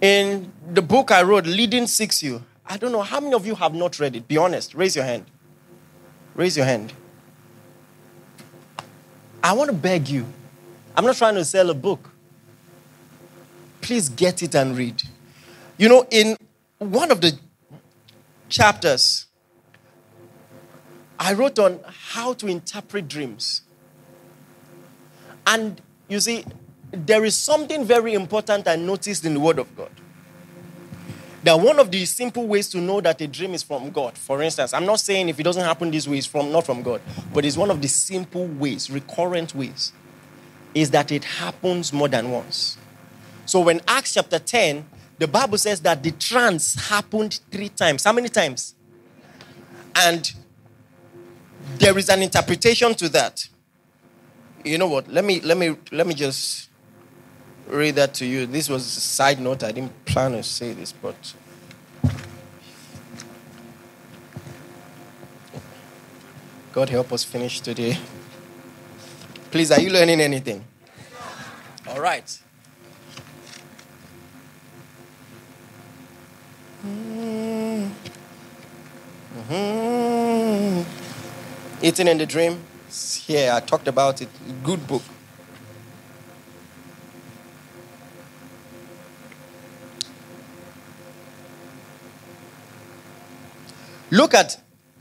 In 0.00 0.52
the 0.72 0.82
book 0.82 1.12
I 1.12 1.22
wrote, 1.22 1.46
Leading 1.46 1.86
Six 1.86 2.24
You, 2.24 2.42
I 2.66 2.76
don't 2.76 2.90
know 2.90 3.02
how 3.02 3.20
many 3.20 3.34
of 3.34 3.46
you 3.46 3.54
have 3.54 3.72
not 3.72 4.00
read 4.00 4.16
it. 4.16 4.26
Be 4.26 4.36
honest. 4.36 4.74
Raise 4.74 4.96
your 4.96 5.04
hand. 5.04 5.26
Raise 6.34 6.56
your 6.56 6.66
hand. 6.66 6.92
I 9.44 9.52
want 9.52 9.70
to 9.70 9.76
beg 9.76 10.08
you. 10.08 10.26
I'm 10.96 11.04
not 11.04 11.14
trying 11.14 11.36
to 11.36 11.44
sell 11.44 11.70
a 11.70 11.74
book. 11.74 12.10
Please 13.80 14.08
get 14.08 14.42
it 14.42 14.56
and 14.56 14.76
read. 14.76 15.02
You 15.78 15.88
know, 15.88 16.06
in 16.10 16.36
one 16.78 17.10
of 17.10 17.20
the 17.20 17.38
chapters, 18.48 19.26
I 21.18 21.32
wrote 21.34 21.58
on 21.58 21.80
how 21.86 22.34
to 22.34 22.46
interpret 22.46 23.08
dreams. 23.08 23.62
And 25.46 25.80
you 26.08 26.20
see, 26.20 26.44
there 26.90 27.24
is 27.24 27.36
something 27.36 27.84
very 27.84 28.14
important 28.14 28.68
I 28.68 28.76
noticed 28.76 29.24
in 29.24 29.34
the 29.34 29.40
Word 29.40 29.58
of 29.58 29.74
God. 29.76 29.90
That 31.44 31.58
one 31.58 31.80
of 31.80 31.90
the 31.90 32.04
simple 32.04 32.46
ways 32.46 32.68
to 32.70 32.78
know 32.78 33.00
that 33.00 33.20
a 33.20 33.26
dream 33.26 33.54
is 33.54 33.64
from 33.64 33.90
God, 33.90 34.16
for 34.16 34.42
instance, 34.42 34.72
I'm 34.72 34.86
not 34.86 35.00
saying 35.00 35.28
if 35.28 35.40
it 35.40 35.42
doesn't 35.42 35.64
happen 35.64 35.90
this 35.90 36.06
way, 36.06 36.18
it's 36.18 36.26
from 36.26 36.52
not 36.52 36.64
from 36.64 36.82
God, 36.82 37.00
but 37.34 37.44
it's 37.44 37.56
one 37.56 37.70
of 37.70 37.82
the 37.82 37.88
simple 37.88 38.46
ways, 38.46 38.90
recurrent 38.90 39.52
ways, 39.52 39.92
is 40.72 40.90
that 40.92 41.10
it 41.10 41.24
happens 41.24 41.92
more 41.92 42.06
than 42.06 42.30
once. 42.30 42.78
So 43.46 43.60
when 43.60 43.80
Acts 43.88 44.14
chapter 44.14 44.38
10, 44.38 44.84
the 45.18 45.28
Bible 45.28 45.58
says 45.58 45.80
that 45.82 46.02
the 46.02 46.10
trance 46.12 46.88
happened 46.88 47.40
three 47.50 47.68
times. 47.68 48.04
How 48.04 48.12
many 48.12 48.28
times? 48.28 48.74
And 49.94 50.32
there 51.78 51.96
is 51.98 52.08
an 52.08 52.22
interpretation 52.22 52.94
to 52.94 53.08
that. 53.10 53.48
You 54.64 54.78
know 54.78 54.88
what? 54.88 55.08
Let 55.08 55.24
me 55.24 55.40
let 55.40 55.56
me 55.56 55.76
let 55.90 56.06
me 56.06 56.14
just 56.14 56.68
read 57.66 57.96
that 57.96 58.14
to 58.14 58.26
you. 58.26 58.46
This 58.46 58.68
was 58.68 58.84
a 58.84 59.00
side 59.00 59.40
note. 59.40 59.62
I 59.62 59.72
didn't 59.72 60.04
plan 60.04 60.32
to 60.32 60.42
say 60.42 60.72
this, 60.72 60.92
but 60.92 61.34
God 66.72 66.88
help 66.88 67.12
us 67.12 67.22
finish 67.22 67.60
today. 67.60 67.98
Please, 69.50 69.70
are 69.70 69.80
you 69.80 69.90
learning 69.90 70.20
anything? 70.20 70.64
All 71.86 72.00
right. 72.00 72.38
Mm-hmm. 76.84 77.92
Eating 81.82 82.08
in 82.08 82.18
the 82.18 82.26
Dream. 82.26 82.58
Yeah, 83.26 83.56
I 83.56 83.60
talked 83.60 83.86
about 83.88 84.20
it. 84.20 84.28
Good 84.64 84.86
book. 84.86 85.02
Look 94.10 94.34
at 94.34 94.60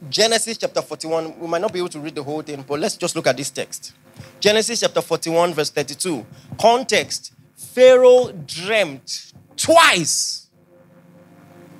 Genesis 0.09 0.57
chapter 0.57 0.82
41. 0.82 1.39
We 1.39 1.47
might 1.47 1.61
not 1.61 1.73
be 1.73 1.79
able 1.79 1.89
to 1.89 1.99
read 1.99 2.15
the 2.15 2.23
whole 2.23 2.41
thing, 2.41 2.63
but 2.65 2.79
let's 2.79 2.95
just 2.95 3.15
look 3.15 3.27
at 3.27 3.36
this 3.36 3.49
text. 3.49 3.93
Genesis 4.39 4.79
chapter 4.79 5.01
41, 5.01 5.53
verse 5.53 5.69
32. 5.69 6.25
Context 6.59 7.34
Pharaoh 7.55 8.32
dreamt 8.32 9.34
twice. 9.57 10.40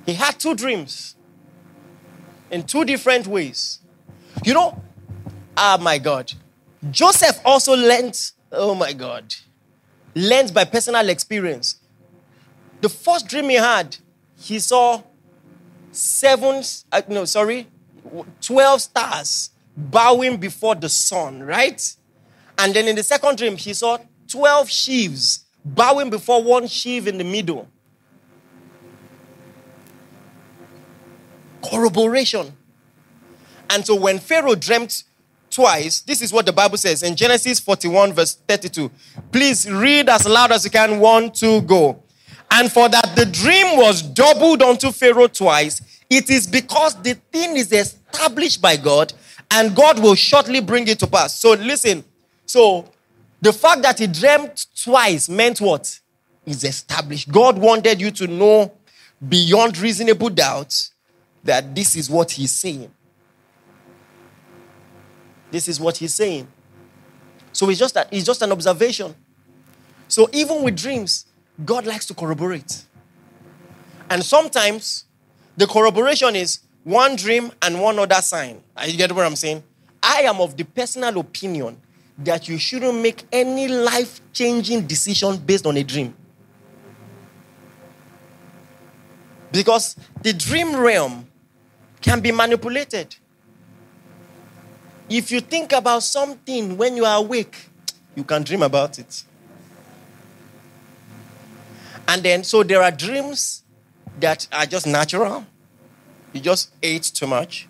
He 0.06 0.14
had 0.14 0.38
two 0.38 0.54
dreams 0.54 1.16
in 2.50 2.64
two 2.64 2.84
different 2.84 3.26
ways. 3.26 3.80
You 4.44 4.54
know, 4.54 4.82
ah, 5.56 5.78
my 5.80 5.98
God. 5.98 6.32
Joseph 6.90 7.40
also 7.44 7.74
learned, 7.76 8.18
oh 8.50 8.74
my 8.74 8.92
God, 8.92 9.34
learned 10.14 10.52
by 10.52 10.64
personal 10.64 11.08
experience. 11.08 11.76
The 12.80 12.88
first 12.88 13.28
dream 13.28 13.48
he 13.48 13.54
had, 13.54 13.96
he 14.36 14.58
saw 14.58 15.02
seven, 15.92 16.64
uh, 16.90 17.02
no, 17.08 17.24
sorry, 17.24 17.68
12 18.40 18.80
stars 18.82 19.50
bowing 19.76 20.36
before 20.38 20.74
the 20.74 20.88
sun, 20.88 21.42
right? 21.42 21.94
And 22.58 22.74
then 22.74 22.88
in 22.88 22.96
the 22.96 23.02
second 23.02 23.38
dream, 23.38 23.56
he 23.56 23.72
saw 23.72 23.98
12 24.28 24.68
sheaves 24.68 25.44
bowing 25.64 26.10
before 26.10 26.42
one 26.42 26.66
sheaf 26.66 27.06
in 27.06 27.18
the 27.18 27.24
middle. 27.24 27.68
Corroboration. 31.62 32.52
And 33.70 33.86
so 33.86 33.94
when 33.94 34.18
Pharaoh 34.18 34.54
dreamt 34.54 35.04
twice, 35.50 36.00
this 36.00 36.20
is 36.20 36.32
what 36.32 36.46
the 36.46 36.52
Bible 36.52 36.76
says 36.76 37.02
in 37.02 37.16
Genesis 37.16 37.60
41, 37.60 38.12
verse 38.12 38.34
32. 38.34 38.90
Please 39.30 39.70
read 39.70 40.08
as 40.08 40.26
loud 40.26 40.52
as 40.52 40.64
you 40.64 40.70
can. 40.70 41.00
One, 41.00 41.30
two, 41.30 41.62
go. 41.62 42.02
And 42.50 42.70
for 42.70 42.88
that 42.88 43.12
the 43.16 43.24
dream 43.24 43.78
was 43.78 44.02
doubled 44.02 44.62
unto 44.62 44.92
Pharaoh 44.92 45.28
twice, 45.28 45.80
it 46.10 46.28
is 46.28 46.46
because 46.46 47.00
the 47.00 47.14
thing 47.14 47.56
is 47.56 47.72
established 47.72 48.60
by 48.60 48.76
God 48.76 49.12
and 49.50 49.74
God 49.74 49.98
will 50.02 50.14
shortly 50.14 50.60
bring 50.60 50.86
it 50.88 50.98
to 50.98 51.06
pass. 51.06 51.38
So 51.38 51.52
listen. 51.52 52.04
So 52.44 52.86
the 53.40 53.52
fact 53.52 53.82
that 53.82 53.98
he 53.98 54.06
dreamt 54.06 54.66
twice 54.82 55.28
meant 55.28 55.60
what? 55.60 55.98
Is 56.44 56.64
established. 56.64 57.30
God 57.30 57.56
wanted 57.56 58.00
you 58.00 58.10
to 58.10 58.26
know 58.26 58.72
beyond 59.26 59.78
reasonable 59.78 60.28
doubt 60.28 60.90
that 61.44 61.74
this 61.74 61.96
is 61.96 62.08
what 62.08 62.30
he's 62.30 62.52
saying. 62.52 62.90
This 65.50 65.68
is 65.68 65.78
what 65.78 65.96
he's 65.96 66.14
saying. 66.14 66.48
So 67.52 67.68
it's 67.68 67.78
just 67.78 67.94
that 67.94 68.08
it's 68.10 68.24
just 68.24 68.40
an 68.42 68.52
observation. 68.52 69.14
So 70.08 70.28
even 70.32 70.62
with 70.62 70.76
dreams, 70.76 71.26
God 71.64 71.86
likes 71.86 72.06
to 72.06 72.14
corroborate. 72.14 72.84
And 74.08 74.24
sometimes 74.24 75.04
the 75.56 75.66
corroboration 75.66 76.34
is 76.36 76.60
one 76.84 77.16
dream 77.16 77.52
and 77.60 77.80
one 77.80 77.98
other 77.98 78.22
sign. 78.22 78.62
You 78.86 78.96
get 78.96 79.12
what 79.12 79.26
I'm 79.26 79.36
saying? 79.36 79.62
I 80.02 80.22
am 80.22 80.40
of 80.40 80.56
the 80.56 80.64
personal 80.64 81.18
opinion 81.20 81.78
that 82.18 82.48
you 82.48 82.58
shouldn't 82.58 83.00
make 83.00 83.24
any 83.32 83.68
life 83.68 84.20
changing 84.32 84.86
decision 84.86 85.36
based 85.36 85.66
on 85.66 85.76
a 85.76 85.82
dream. 85.82 86.14
Because 89.52 89.96
the 90.22 90.32
dream 90.32 90.74
realm 90.74 91.26
can 92.02 92.20
be 92.20 92.32
manipulated. 92.32 93.16
If 95.08 95.30
you 95.30 95.40
think 95.40 95.72
about 95.72 96.02
something 96.02 96.76
when 96.76 96.96
you 96.96 97.04
are 97.04 97.18
awake, 97.18 97.68
you 98.14 98.24
can 98.24 98.42
dream 98.42 98.62
about 98.62 98.98
it. 98.98 99.24
And 102.08 102.22
then, 102.22 102.44
so 102.44 102.62
there 102.62 102.82
are 102.82 102.90
dreams 102.90 103.62
that 104.20 104.46
are 104.52 104.66
just 104.66 104.86
natural. 104.86 105.46
You 106.32 106.40
just 106.40 106.72
ate 106.82 107.04
too 107.04 107.26
much. 107.26 107.68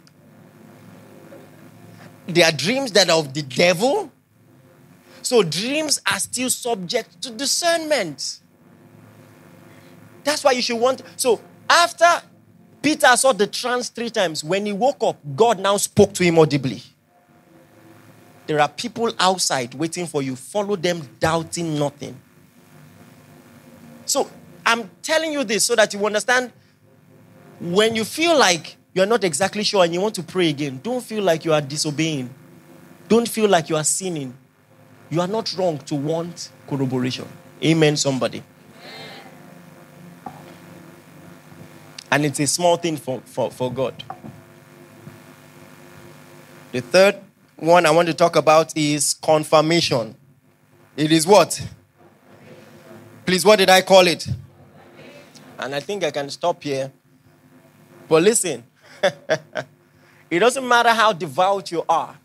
There 2.27 2.45
are 2.47 2.53
dreams 2.53 2.93
that 2.93 3.11
are 3.11 3.19
of 3.19 3.35
the 3.35 3.43
devil. 3.43 4.11
So 5.23 5.43
dreams 5.43 6.01
are 6.11 6.19
still 6.19 6.51
subject 6.51 7.21
to 7.23 7.31
discernment. 7.31 8.41
That's 10.25 10.43
why 10.43 10.53
you 10.53 10.63
should 10.63 10.81
want. 10.81 11.03
So 11.17 11.41
after 11.69 12.07
Peter 12.83 13.17
saw 13.17 13.33
the 13.33 13.47
trance 13.47 13.89
three 13.89 14.11
times, 14.11 14.43
when 14.43 14.67
he 14.67 14.73
woke 14.73 15.03
up, 15.03 15.17
God 15.37 15.61
now 15.61 15.77
spoke 15.77 16.13
to 16.15 16.25
him 16.25 16.39
audibly. 16.39 16.83
There 18.47 18.61
are 18.61 18.69
people 18.69 19.13
outside 19.21 19.73
waiting 19.75 20.07
for 20.07 20.21
you. 20.21 20.35
Follow 20.35 20.75
them, 20.75 21.09
doubting 21.21 21.79
nothing. 21.79 22.21
So 24.05 24.29
I'm 24.67 24.91
telling 25.01 25.33
you 25.33 25.45
this 25.45 25.65
so 25.65 25.77
that 25.77 25.95
you 25.95 26.05
understand 26.05 26.53
when 27.61 27.95
you 27.95 28.05
feel 28.05 28.37
like 28.37 28.77
you're 28.95 29.07
not 29.07 29.23
exactly 29.25 29.63
sure 29.63 29.85
and 29.85 29.95
you 29.95 30.01
want 30.01 30.17
to 30.17 30.23
pray 30.23 30.51
again, 30.51 30.81
don't 30.83 31.03
feel 31.03 31.23
like 31.23 31.45
you 31.45 31.53
are 31.53 31.61
disobeying. 31.61 32.29
Don't 33.09 33.29
feel 33.29 33.49
like 33.49 33.69
you 33.69 33.77
are 33.77 33.85
sinning. 33.85 34.35
You 35.09 35.21
are 35.21 35.29
not 35.29 35.55
wrong 35.57 35.79
to 35.79 35.95
want 35.95 36.51
corroboration. 36.67 37.29
Amen, 37.65 37.97
somebody. 37.97 38.43
And 42.13 42.27
it's 42.27 42.41
a 42.41 42.47
small 42.47 42.77
thing 42.77 42.99
for, 42.99 43.23
for, 43.25 43.51
for 43.51 43.73
God. 43.73 44.05
The 46.71 46.83
third 46.83 47.17
one 47.57 47.87
I 47.87 47.91
want 47.91 48.07
to 48.09 48.13
talk 48.13 48.37
about 48.37 48.77
is 48.77 49.15
confirmation. 49.15 50.15
It 50.95 51.11
is 51.11 51.27
what? 51.27 51.59
Please, 53.25 53.47
what 53.47 53.57
did 53.57 53.71
I 53.71 53.81
call 53.81 54.07
it? 54.07 54.29
And 55.59 55.75
I 55.75 55.81
think 55.81 56.05
I 56.05 56.11
can 56.11 56.29
stop 56.29 56.63
here. 56.63 56.93
But 58.11 58.23
listen, 58.23 58.63
it 60.31 60.39
doesn't 60.39 60.69
matter 60.69 60.91
how 60.91 61.15
devout 61.15 61.73
you 61.73 61.83
are. 61.89 62.19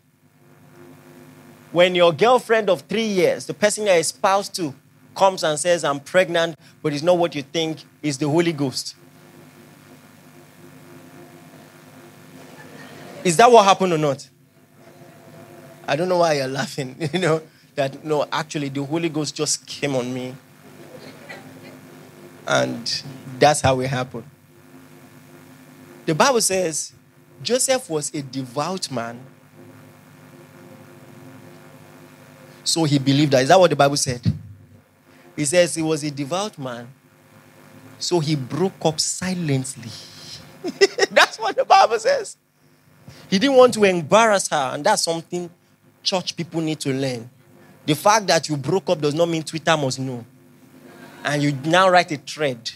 When 1.72 1.94
your 1.94 2.12
girlfriend 2.12 2.68
of 2.68 2.82
three 2.82 3.06
years, 3.06 3.46
the 3.46 3.54
person 3.54 3.86
you're 3.86 3.96
espoused 3.96 4.54
to, 4.56 4.74
comes 5.14 5.42
and 5.42 5.58
says, 5.58 5.82
I'm 5.82 6.00
pregnant, 6.00 6.58
but 6.82 6.92
it's 6.92 7.02
not 7.02 7.16
what 7.16 7.34
you 7.34 7.42
think 7.42 7.78
it's 8.02 8.18
the 8.18 8.28
Holy 8.28 8.52
Ghost. 8.52 8.96
Is 13.24 13.36
that 13.36 13.50
what 13.50 13.64
happened 13.64 13.92
or 13.92 13.98
not? 13.98 14.28
I 15.86 15.96
don't 15.96 16.08
know 16.08 16.18
why 16.18 16.34
you're 16.34 16.48
laughing. 16.48 16.96
You 17.12 17.18
know, 17.18 17.42
that 17.74 18.04
no, 18.04 18.26
actually, 18.30 18.68
the 18.68 18.84
Holy 18.84 19.08
Ghost 19.08 19.34
just 19.34 19.66
came 19.66 19.94
on 19.96 20.12
me. 20.12 20.34
And 22.46 23.02
that's 23.38 23.60
how 23.60 23.80
it 23.80 23.88
happened. 23.88 24.24
The 26.06 26.14
Bible 26.14 26.40
says 26.40 26.92
Joseph 27.42 27.88
was 27.90 28.12
a 28.14 28.22
devout 28.22 28.90
man. 28.90 29.20
So 32.64 32.84
he 32.84 32.98
believed 32.98 33.32
that. 33.32 33.42
Is 33.42 33.48
that 33.48 33.60
what 33.60 33.70
the 33.70 33.76
Bible 33.76 33.96
said? 33.96 34.20
He 35.36 35.44
says 35.44 35.74
he 35.74 35.82
was 35.82 36.02
a 36.04 36.10
devout 36.10 36.58
man. 36.58 36.88
So 37.98 38.20
he 38.20 38.36
broke 38.36 38.84
up 38.84 39.00
silently. 39.00 39.90
that's 41.10 41.38
what 41.38 41.56
the 41.56 41.64
Bible 41.64 41.98
says. 41.98 42.36
He 43.28 43.38
didn't 43.38 43.56
want 43.56 43.74
to 43.74 43.84
embarrass 43.84 44.48
her, 44.48 44.70
and 44.74 44.84
that's 44.84 45.02
something 45.02 45.50
church 46.02 46.36
people 46.36 46.60
need 46.60 46.80
to 46.80 46.92
learn. 46.92 47.28
The 47.84 47.94
fact 47.94 48.26
that 48.26 48.48
you 48.48 48.56
broke 48.56 48.90
up 48.90 49.00
does 49.00 49.14
not 49.14 49.28
mean 49.28 49.42
Twitter 49.42 49.76
must 49.76 49.98
know. 49.98 50.24
And 51.24 51.42
you 51.42 51.52
now 51.64 51.88
write 51.88 52.12
a 52.12 52.16
thread. 52.16 52.70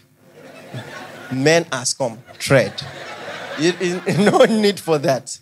Men 1.31 1.65
has 1.73 1.95
come. 1.95 2.19
Thread. 2.35 2.73
no 4.19 4.45
need 4.45 4.81
for 4.81 4.99
that. 4.99 5.39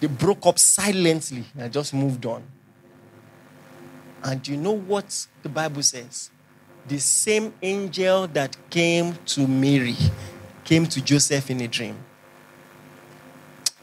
They 0.00 0.06
broke 0.06 0.46
up 0.46 0.58
silently 0.58 1.44
and 1.58 1.72
just 1.72 1.94
moved 1.94 2.24
on. 2.26 2.42
And 4.22 4.46
you 4.46 4.56
know 4.56 4.72
what 4.72 5.26
the 5.42 5.48
Bible 5.48 5.82
says? 5.82 6.30
The 6.88 6.98
same 6.98 7.52
angel 7.62 8.26
that 8.28 8.56
came 8.70 9.14
to 9.26 9.46
Mary 9.46 9.96
came 10.64 10.86
to 10.86 11.00
Joseph 11.00 11.50
in 11.50 11.60
a 11.60 11.68
dream. 11.68 11.96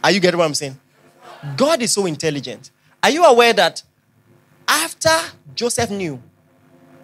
Are 0.04 0.12
you 0.12 0.20
getting 0.20 0.38
what 0.38 0.46
I'm 0.46 0.54
saying? 0.54 0.78
God 1.56 1.82
is 1.82 1.94
so 1.94 2.06
intelligent. 2.06 2.72
Are 3.02 3.10
you 3.10 3.24
aware 3.24 3.54
that 3.54 3.84
after 4.68 5.10
Joseph 5.56 5.90
knew, 5.90 6.22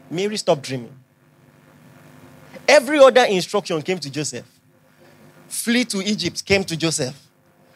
Mary 0.10 0.38
stopped 0.38 0.64
dreaming? 0.64 0.96
Every 2.68 3.00
other 3.00 3.24
instruction 3.26 3.82
came 3.82 4.00
to 4.00 4.10
Joseph. 4.10 4.46
Flee 5.48 5.86
to 5.86 6.02
Egypt 6.02 6.46
came 6.46 6.64
to 6.64 6.78
Joseph. 6.78 7.16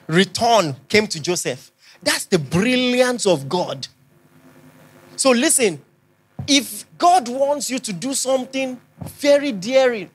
Return 0.07 0.75
came 0.87 1.07
to 1.07 1.21
Joseph. 1.21 1.71
That's 2.01 2.25
the 2.25 2.37
brilliance 2.37 3.25
of 3.25 3.47
God. 3.47 3.87
So 5.15 5.31
listen, 5.31 5.81
if 6.47 6.85
God 6.97 7.27
wants 7.29 7.69
you 7.69 7.79
to 7.79 7.93
do 7.93 8.13
something 8.13 8.79
very 9.01 9.51
daring, 9.51 10.09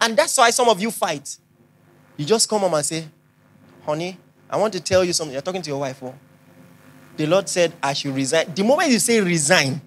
and 0.00 0.16
that's 0.16 0.36
why 0.36 0.50
some 0.50 0.68
of 0.68 0.80
you 0.80 0.90
fight, 0.90 1.36
you 2.16 2.24
just 2.24 2.48
come 2.48 2.60
home 2.60 2.74
and 2.74 2.84
say, 2.84 3.04
honey, 3.84 4.18
I 4.50 4.56
want 4.56 4.72
to 4.74 4.80
tell 4.80 5.04
you 5.04 5.12
something. 5.12 5.32
You're 5.32 5.42
talking 5.42 5.62
to 5.62 5.70
your 5.70 5.80
wife. 5.80 6.02
Oh. 6.02 6.14
The 7.16 7.26
Lord 7.26 7.48
said, 7.48 7.72
I 7.82 7.92
should 7.92 8.14
resign. 8.14 8.52
The 8.54 8.62
moment 8.64 8.90
you 8.90 8.98
say 8.98 9.20
resign, 9.20 9.80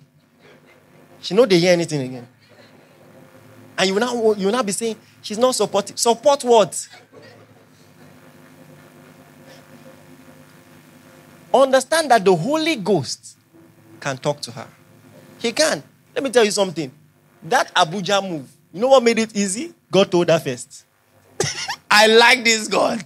she 1.21 1.33
know 1.33 1.45
they 1.45 1.59
hear 1.59 1.73
anything 1.73 2.01
again. 2.01 2.27
And 3.77 3.87
you 3.87 3.93
will 3.93 4.01
now, 4.01 4.13
you 4.33 4.45
will 4.47 4.53
now 4.53 4.63
be 4.63 4.71
saying, 4.71 4.95
she's 5.21 5.37
not 5.37 5.53
supportive. 5.53 5.99
Support 5.99 6.43
what? 6.43 6.87
Understand 11.53 12.11
that 12.11 12.23
the 12.23 12.35
Holy 12.35 12.75
Ghost 12.75 13.37
can 13.99 14.17
talk 14.17 14.41
to 14.41 14.51
her. 14.51 14.67
He 15.39 15.51
can. 15.51 15.83
Let 16.15 16.23
me 16.23 16.29
tell 16.29 16.43
you 16.45 16.51
something. 16.51 16.91
That 17.43 17.73
Abuja 17.75 18.27
move, 18.27 18.49
you 18.73 18.81
know 18.81 18.87
what 18.89 19.03
made 19.03 19.19
it 19.19 19.35
easy? 19.35 19.73
God 19.91 20.11
told 20.11 20.29
her 20.29 20.39
first. 20.39 20.85
I 21.91 22.07
like 22.07 22.43
this 22.43 22.67
God. 22.67 23.03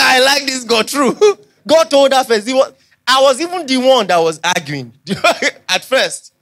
I 0.00 0.20
like 0.20 0.46
this 0.46 0.64
God. 0.64 0.88
True. 0.88 1.16
God 1.66 1.90
told 1.90 2.12
her 2.12 2.24
first. 2.24 2.46
Was, 2.46 2.72
I 3.06 3.20
was 3.22 3.40
even 3.40 3.66
the 3.66 3.76
one 3.76 4.06
that 4.06 4.18
was 4.18 4.40
arguing 4.42 4.92
at 5.68 5.84
first. 5.84 6.32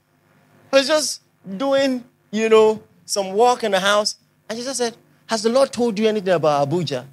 I 0.71 0.77
was 0.77 0.87
just 0.87 1.21
doing, 1.57 2.03
you 2.31 2.49
know, 2.49 2.81
some 3.05 3.33
work 3.33 3.63
in 3.63 3.71
the 3.71 3.79
house. 3.79 4.15
And 4.49 4.57
she 4.57 4.63
just 4.65 4.77
said, 4.77 4.95
Has 5.27 5.43
the 5.43 5.49
Lord 5.49 5.71
told 5.71 5.97
you 5.97 6.07
anything 6.07 6.33
about 6.33 6.67
Abuja? 6.67 7.05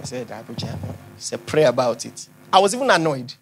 I 0.00 0.04
said, 0.04 0.28
Abuja. 0.28 0.72
He 0.76 1.20
said, 1.20 1.44
Pray 1.46 1.64
about 1.64 2.04
it. 2.04 2.28
I 2.52 2.58
was 2.58 2.74
even 2.74 2.90
annoyed. 2.90 3.32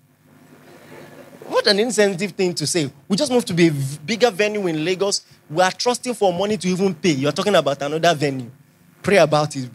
What 1.47 1.67
an 1.67 1.79
insensitive 1.79 2.33
thing 2.33 2.55
to 2.55 2.67
say. 2.67 2.91
We 3.07 3.17
just 3.17 3.31
moved 3.31 3.47
to 3.49 3.55
be 3.55 3.69
a 3.69 3.71
bigger 3.71 4.31
venue 4.31 4.67
in 4.67 4.83
Lagos. 4.85 5.25
We 5.51 5.63
are 5.63 5.71
trusting 5.71 6.15
for 6.15 6.33
money 6.33 6.57
to 6.57 6.69
even 6.69 6.95
pay. 6.95 7.11
You're 7.11 7.33
talking 7.33 7.55
about 7.55 7.83
another 7.83 8.15
venue. 8.15 8.51
Pray 9.03 9.19
about 9.19 9.55
it, 9.55 9.71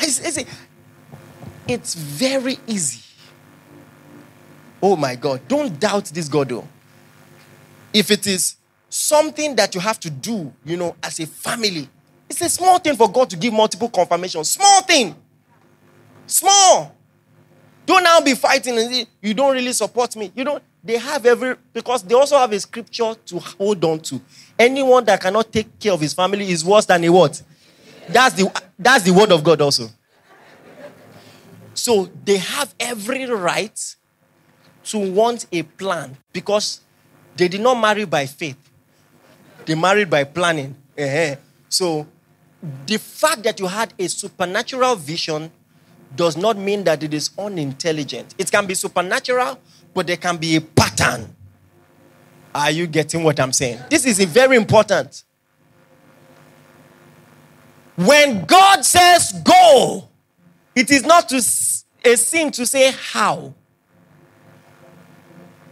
Bible. 0.00 0.50
It's 1.66 1.94
very 1.94 2.58
easy. 2.66 3.02
Oh 4.82 4.96
my 4.96 5.16
God. 5.16 5.40
Don't 5.48 5.78
doubt 5.78 6.06
this 6.06 6.28
God, 6.28 6.48
though. 6.48 6.66
If 7.92 8.10
it 8.10 8.26
is 8.26 8.56
something 8.88 9.54
that 9.56 9.74
you 9.74 9.80
have 9.80 10.00
to 10.00 10.10
do, 10.10 10.52
you 10.64 10.76
know, 10.76 10.96
as 11.02 11.20
a 11.20 11.26
family, 11.26 11.88
it's 12.28 12.40
a 12.40 12.48
small 12.48 12.78
thing 12.78 12.96
for 12.96 13.10
God 13.10 13.28
to 13.30 13.36
give 13.36 13.52
multiple 13.52 13.88
confirmations. 13.88 14.50
Small 14.50 14.82
thing. 14.82 15.14
Small. 16.26 16.94
Don't 17.86 18.04
now 18.04 18.20
be 18.20 18.34
fighting 18.34 18.78
and 18.78 18.94
say, 18.94 19.06
you 19.22 19.32
don't 19.34 19.54
really 19.54 19.72
support 19.72 20.14
me. 20.14 20.30
You 20.34 20.44
don't. 20.44 20.62
They 20.84 20.98
have 20.98 21.26
every, 21.26 21.56
because 21.72 22.02
they 22.02 22.14
also 22.14 22.36
have 22.38 22.52
a 22.52 22.60
scripture 22.60 23.14
to 23.26 23.38
hold 23.38 23.84
on 23.84 24.00
to. 24.00 24.20
Anyone 24.58 25.04
that 25.06 25.20
cannot 25.20 25.52
take 25.52 25.78
care 25.78 25.92
of 25.92 26.00
his 26.00 26.14
family 26.14 26.50
is 26.50 26.64
worse 26.64 26.86
than 26.86 27.02
a 27.04 27.08
what? 27.08 27.42
That's 28.08 28.34
the, 28.34 28.62
that's 28.78 29.04
the 29.04 29.12
word 29.12 29.32
of 29.32 29.44
God 29.44 29.60
also. 29.60 29.88
So 31.74 32.08
they 32.24 32.38
have 32.38 32.74
every 32.80 33.26
right 33.26 33.96
to 34.84 34.98
want 35.12 35.46
a 35.52 35.62
plan 35.62 36.16
because 36.32 36.80
they 37.36 37.48
did 37.48 37.60
not 37.60 37.80
marry 37.80 38.04
by 38.04 38.26
faith. 38.26 38.56
They 39.64 39.74
married 39.74 40.10
by 40.10 40.24
planning. 40.24 40.74
Uh-huh. 40.98 41.36
So 41.68 42.06
the 42.86 42.98
fact 42.98 43.42
that 43.44 43.60
you 43.60 43.66
had 43.66 43.94
a 43.98 44.08
supernatural 44.08 44.96
vision 44.96 45.52
does 46.16 46.36
not 46.36 46.56
mean 46.56 46.84
that 46.84 47.02
it 47.02 47.14
is 47.14 47.30
unintelligent. 47.38 48.34
It 48.38 48.50
can 48.50 48.66
be 48.66 48.74
supernatural, 48.74 49.58
but 49.94 50.06
there 50.06 50.16
can 50.16 50.36
be 50.36 50.56
a 50.56 50.60
pattern. 50.60 51.34
Are 52.54 52.70
you 52.70 52.86
getting 52.86 53.22
what 53.22 53.38
I'm 53.38 53.52
saying? 53.52 53.78
This 53.90 54.06
is 54.06 54.18
very 54.24 54.56
important. 54.56 55.22
When 57.98 58.44
God 58.44 58.84
says 58.84 59.32
go, 59.42 60.08
it 60.76 60.88
is 60.88 61.04
not 61.04 61.28
to 61.30 61.38
a 61.38 62.16
sin 62.16 62.52
to 62.52 62.64
say 62.64 62.92
how. 62.92 63.54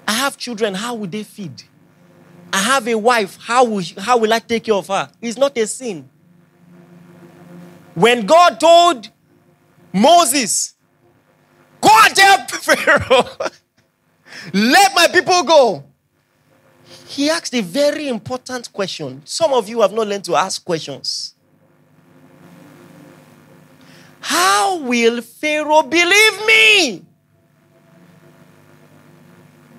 I 0.08 0.12
have 0.12 0.36
children, 0.36 0.74
how 0.74 0.96
will 0.96 1.06
they 1.06 1.22
feed? 1.22 1.62
I 2.52 2.58
have 2.58 2.88
a 2.88 2.96
wife, 2.96 3.38
how 3.40 3.64
will, 3.64 3.84
how 3.98 4.18
will 4.18 4.32
I 4.32 4.40
take 4.40 4.64
care 4.64 4.74
of 4.74 4.88
her? 4.88 5.08
It's 5.22 5.38
not 5.38 5.56
a 5.56 5.68
sin. 5.68 6.08
When 7.94 8.26
God 8.26 8.58
told 8.58 9.08
Moses, 9.92 10.74
Go 11.80 11.90
and 12.02 12.16
tell 12.16 12.38
Pharaoh, 12.48 13.28
let 14.52 14.94
my 14.96 15.06
people 15.12 15.44
go. 15.44 15.84
He 17.06 17.30
asked 17.30 17.54
a 17.54 17.60
very 17.60 18.08
important 18.08 18.72
question. 18.72 19.22
Some 19.24 19.52
of 19.52 19.68
you 19.68 19.80
have 19.82 19.92
not 19.92 20.08
learned 20.08 20.24
to 20.24 20.34
ask 20.34 20.64
questions. 20.64 21.35
How 24.28 24.78
will 24.78 25.22
Pharaoh 25.22 25.82
believe 25.82 26.46
me? 26.46 27.04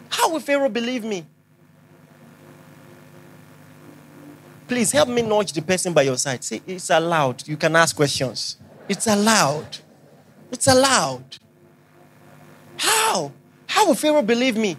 How 0.09 0.31
will 0.31 0.39
Pharaoh 0.39 0.69
believe 0.69 1.03
me? 1.03 1.25
Please 4.69 4.89
help 4.93 5.09
me 5.09 5.21
nudge 5.21 5.51
the 5.51 5.61
person 5.61 5.91
by 5.91 6.03
your 6.03 6.15
side. 6.15 6.45
Say, 6.45 6.61
it's 6.65 6.89
allowed. 6.89 7.45
You 7.45 7.57
can 7.57 7.75
ask 7.75 7.93
questions. 7.93 8.55
It's 8.87 9.05
allowed. 9.05 9.79
It's 10.49 10.67
allowed. 10.67 11.37
How? 12.77 13.33
How 13.67 13.87
will 13.87 13.95
Pharaoh 13.95 14.21
believe 14.21 14.55
me? 14.55 14.77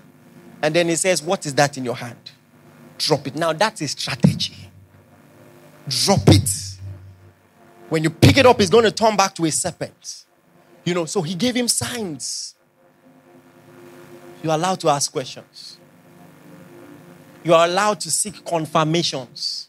And 0.62 0.74
then 0.74 0.88
he 0.88 0.96
says, 0.96 1.22
What 1.22 1.44
is 1.44 1.54
that 1.56 1.76
in 1.76 1.84
your 1.84 1.96
hand? 1.96 2.30
Drop 2.96 3.26
it. 3.26 3.36
Now, 3.36 3.52
that's 3.52 3.82
a 3.82 3.88
strategy. 3.88 4.70
Drop 5.86 6.26
it. 6.28 6.77
When 7.88 8.02
you 8.02 8.10
pick 8.10 8.36
it 8.36 8.46
up, 8.46 8.60
it's 8.60 8.70
going 8.70 8.84
to 8.84 8.90
turn 8.90 9.16
back 9.16 9.34
to 9.36 9.44
a 9.46 9.50
serpent. 9.50 10.24
You 10.84 10.94
know, 10.94 11.04
so 11.06 11.22
he 11.22 11.34
gave 11.34 11.54
him 11.54 11.68
signs. 11.68 12.54
You 14.42 14.50
are 14.50 14.56
allowed 14.56 14.80
to 14.80 14.88
ask 14.88 15.10
questions. 15.10 15.78
You 17.44 17.54
are 17.54 17.66
allowed 17.66 18.00
to 18.00 18.10
seek 18.10 18.44
confirmations. 18.44 19.68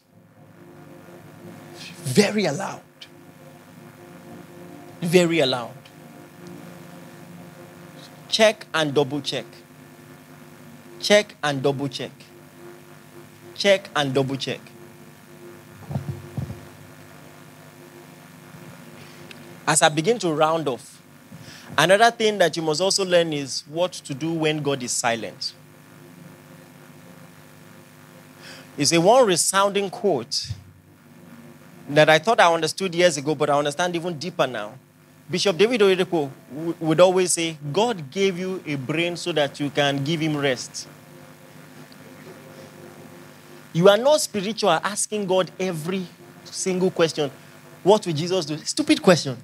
Very 1.74 2.44
allowed. 2.44 2.82
Very 5.00 5.40
allowed. 5.40 5.72
Check 8.28 8.66
and 8.74 8.94
double 8.94 9.20
check. 9.20 9.46
Check 11.00 11.34
and 11.42 11.62
double 11.62 11.88
check. 11.88 12.12
Check 13.54 13.88
and 13.96 14.14
double 14.14 14.36
check. 14.36 14.60
As 19.66 19.82
I 19.82 19.88
begin 19.88 20.18
to 20.20 20.32
round 20.32 20.68
off, 20.68 21.00
another 21.78 22.10
thing 22.10 22.38
that 22.38 22.56
you 22.56 22.62
must 22.62 22.80
also 22.80 23.04
learn 23.04 23.32
is 23.32 23.62
what 23.68 23.92
to 23.92 24.14
do 24.14 24.32
when 24.32 24.62
God 24.62 24.82
is 24.82 24.92
silent. 24.92 25.52
It's 28.76 28.92
a 28.92 29.00
one 29.00 29.26
resounding 29.26 29.90
quote 29.90 30.50
that 31.88 32.08
I 32.08 32.18
thought 32.18 32.40
I 32.40 32.52
understood 32.52 32.94
years 32.94 33.16
ago, 33.16 33.34
but 33.34 33.50
I 33.50 33.58
understand 33.58 33.94
even 33.96 34.18
deeper 34.18 34.46
now. 34.46 34.72
Bishop 35.30 35.56
David 35.56 35.80
Oyedepo 35.80 36.30
would 36.80 36.98
always 36.98 37.32
say, 37.32 37.56
God 37.72 38.10
gave 38.10 38.38
you 38.38 38.62
a 38.66 38.74
brain 38.74 39.16
so 39.16 39.32
that 39.32 39.60
you 39.60 39.70
can 39.70 40.02
give 40.02 40.20
him 40.20 40.36
rest. 40.36 40.88
You 43.72 43.88
are 43.88 43.96
not 43.96 44.20
spiritual 44.20 44.70
asking 44.70 45.26
God 45.26 45.50
every 45.60 46.06
single 46.44 46.90
question. 46.90 47.30
What 47.84 48.04
will 48.06 48.12
Jesus 48.12 48.44
do? 48.44 48.56
Stupid 48.58 49.00
question. 49.00 49.36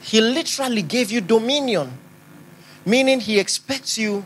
He 0.00 0.20
literally 0.20 0.82
gave 0.82 1.10
you 1.10 1.20
dominion, 1.20 1.90
meaning 2.84 3.20
he 3.20 3.38
expects 3.38 3.98
you 3.98 4.24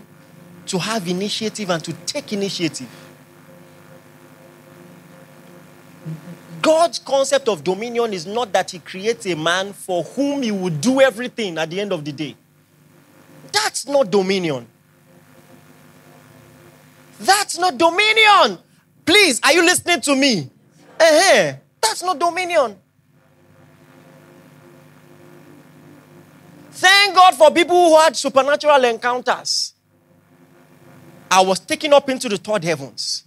to 0.67 0.79
have 0.79 1.09
initiative 1.09 1.71
and 1.71 1.83
to 1.85 1.93
take 2.07 2.33
initiative. 2.33 2.89
God's 6.63 7.01
concept 7.01 7.49
of 7.49 7.65
dominion 7.65 8.13
is 8.13 8.25
not 8.25 8.53
that 8.53 8.71
He 8.71 8.79
creates 8.79 9.27
a 9.27 9.35
man 9.35 9.73
for 9.73 10.05
whom 10.05 10.43
He 10.43 10.53
would 10.53 10.81
do 10.81 11.01
everything 11.01 11.59
at 11.59 11.69
the 11.69 11.81
end 11.81 11.93
of 11.93 12.05
the 12.05 12.13
day. 12.13 12.37
That's 13.51 13.87
not 13.89 14.11
dominion. 14.11 14.69
That's 17.19 17.59
not 17.59 17.77
dominion. 17.77 18.59
Please, 19.05 19.41
are 19.43 19.53
you 19.53 19.63
listening 19.63 20.01
to 20.01 20.15
me? 20.15 20.51
Uh-huh. 20.99 21.55
That's 21.81 22.03
not 22.03 22.19
dominion. 22.19 22.77
Thank 26.71 27.15
God 27.15 27.35
for 27.35 27.51
people 27.51 27.77
who 27.91 27.97
had 27.99 28.17
supernatural 28.17 28.85
encounters. 28.85 29.75
I 31.31 31.41
was 31.41 31.61
taken 31.61 31.93
up 31.93 32.09
into 32.09 32.29
the 32.29 32.37
third 32.37 32.65
heavens 32.65 33.25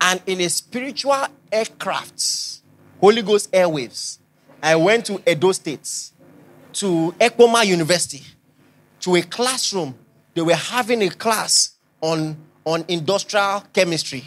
and 0.00 0.20
in 0.26 0.40
a 0.40 0.48
spiritual 0.48 1.26
aircraft, 1.50 2.60
Holy 3.00 3.22
Ghost 3.22 3.50
airwaves, 3.52 4.18
I 4.62 4.76
went 4.76 5.06
to 5.06 5.20
Edo 5.30 5.52
State, 5.52 6.10
to 6.74 7.14
Ekpoma 7.20 7.64
University, 7.64 8.22
to 9.00 9.16
a 9.16 9.22
classroom. 9.22 9.94
They 10.34 10.42
were 10.42 10.54
having 10.54 11.02
a 11.02 11.08
class 11.08 11.76
on, 12.00 12.36
on 12.64 12.84
industrial 12.88 13.64
chemistry. 13.72 14.24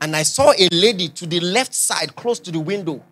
And 0.00 0.16
I 0.16 0.22
saw 0.22 0.52
a 0.58 0.68
lady 0.70 1.08
to 1.10 1.26
the 1.26 1.40
left 1.40 1.74
side, 1.74 2.14
close 2.16 2.38
to 2.40 2.52
the 2.52 2.60
window, 2.60 3.02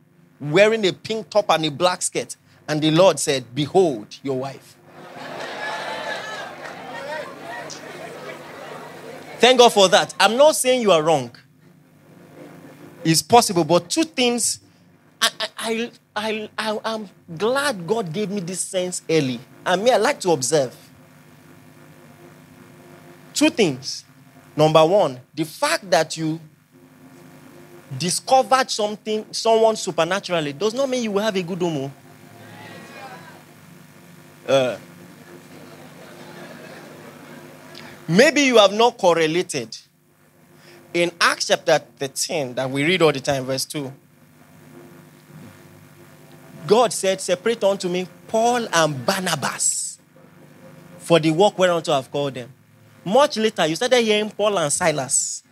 wearing 0.41 0.87
a 0.87 0.93
pink 0.93 1.30
top 1.30 1.47
and 1.51 1.66
a 1.66 1.70
black 1.70 2.03
skirt. 2.03 2.37
And 2.68 2.82
the 2.82 2.91
Lord 2.91 3.18
said, 3.18 3.45
Behold 3.55 4.18
your 4.22 4.39
wife. 4.39 4.76
Thank 9.39 9.59
God 9.59 9.72
for 9.72 9.89
that. 9.89 10.14
I'm 10.18 10.37
not 10.37 10.57
saying 10.57 10.82
you 10.82 10.93
are 10.93 11.03
wrong 11.03 11.30
It's 13.05 13.22
possible. 13.22 13.64
But 13.64 13.91
two 13.91 14.05
things, 14.05 14.61
I, 15.22 15.30
I, 15.59 15.91
I, 16.16 16.51
I, 16.59 16.78
I'm 16.84 17.09
glad 17.37 17.87
God 17.87 18.12
gave 18.12 18.30
me 18.30 18.41
this 18.41 18.61
sense 18.61 19.03
early. 19.11 19.41
I 19.64 19.76
me, 19.76 19.91
I 19.93 19.99
like 19.99 20.20
to 20.20 20.30
observe. 20.32 20.74
Two 23.34 23.51
things. 23.51 24.05
Number 24.57 24.84
one, 24.87 25.20
the 25.34 25.45
fact 25.45 25.91
that 25.91 26.16
you 26.16 26.41
discovered 27.99 28.70
something, 28.70 29.26
someone 29.30 29.76
supernaturally, 29.76 30.53
does 30.53 30.74
not 30.74 30.89
mean 30.89 31.03
you 31.05 31.12
will 31.12 31.22
have 31.22 31.37
a 31.37 31.43
good 31.43 31.59
homo. 31.59 31.91
Uh, 34.49 34.76
maybe 38.09 38.43
you 38.43 38.59
have 38.59 38.72
not 38.72 38.97
correlated 38.97 39.76
in 40.97 41.12
Acts 41.20 41.49
chapter 41.49 41.78
13, 41.78 42.55
that 42.55 42.70
we 42.70 42.82
read 42.82 43.03
all 43.03 43.12
the 43.12 43.20
time, 43.20 43.45
verse 43.45 43.66
2, 43.66 43.93
God 46.66 46.93
said, 46.93 47.20
Separate 47.20 47.62
unto 47.64 47.89
me 47.89 48.09
Paul 48.26 48.66
and 48.72 49.05
Barnabas 49.05 49.99
for 50.99 51.20
the 51.20 51.30
work 51.30 51.59
whereunto 51.59 51.93
I've 51.93 52.11
called 52.11 52.34
them. 52.34 52.51
Much 53.05 53.37
later, 53.37 53.66
you 53.66 53.76
started 53.76 54.03
hearing 54.03 54.30
Paul 54.30 54.59
and 54.59 54.72
Silas. 54.72 55.43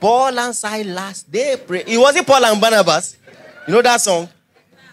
Paul 0.00 0.38
and 0.38 0.54
Silas, 0.54 1.24
they 1.24 1.56
pray. 1.56 1.84
It 1.86 1.98
wasn't 1.98 2.26
Paul 2.26 2.44
and 2.44 2.60
Barnabas. 2.60 3.16
You 3.66 3.74
know 3.74 3.82
that 3.82 4.00
song? 4.00 4.28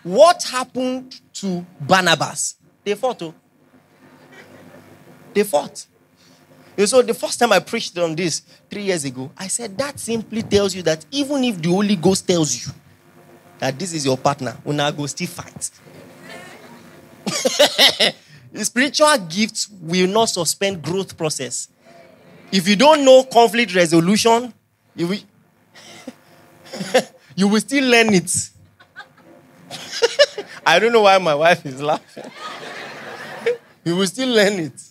What 0.04 0.44
happened 0.44 1.20
to 1.36 1.66
Barnabas? 1.80 2.56
They 2.84 2.96
fought. 2.96 3.22
Oh. 3.22 3.34
They 5.34 5.44
fought. 5.44 5.86
And 6.78 6.90
so 6.90 7.02
the 7.02 7.14
first 7.14 7.40
time 7.40 7.54
I 7.54 7.60
preached 7.60 7.98
on 7.98 8.16
this 8.16 8.42
three 8.70 8.84
years 8.84 9.06
ago, 9.06 9.32
I 9.38 9.48
said 9.48 9.78
that 9.78 10.00
simply 10.00 10.44
tells 10.44 10.76
you 10.76 10.82
that 10.84 11.06
even 11.12 11.44
if 11.44 11.62
the 11.62 11.70
Holy 11.70 11.96
Ghost 11.96 12.28
tells 12.28 12.66
you 12.66 12.74
that 13.60 13.80
this 13.80 13.94
is 13.94 14.06
your 14.06 14.18
partner, 14.18 14.58
una 14.68 14.92
go 14.92 15.06
still 15.06 15.28
fight. 15.28 15.72
spiritual 18.64 19.18
gifts 19.30 19.70
will 19.82 20.08
not 20.08 20.26
suspend 20.26 20.82
growth 20.82 21.18
process. 21.18 21.70
If 22.52 22.68
you 22.68 22.76
don't 22.76 23.04
know 23.04 23.24
conflict 23.24 23.74
resolution, 23.74 24.54
you 24.96 25.08
will, 25.08 25.18
you 27.36 27.48
will 27.48 27.60
still 27.60 27.84
learn 27.90 28.14
it. 28.14 28.50
I 30.66 30.80
don't 30.80 30.94
know 30.94 31.02
why 31.02 31.18
my 31.18 31.36
wife 31.36 31.66
is 31.66 31.82
laughing. 31.82 32.32
you 33.84 33.96
will 33.96 34.08
still 34.08 34.30
learn 34.30 34.54
it. 34.54 34.82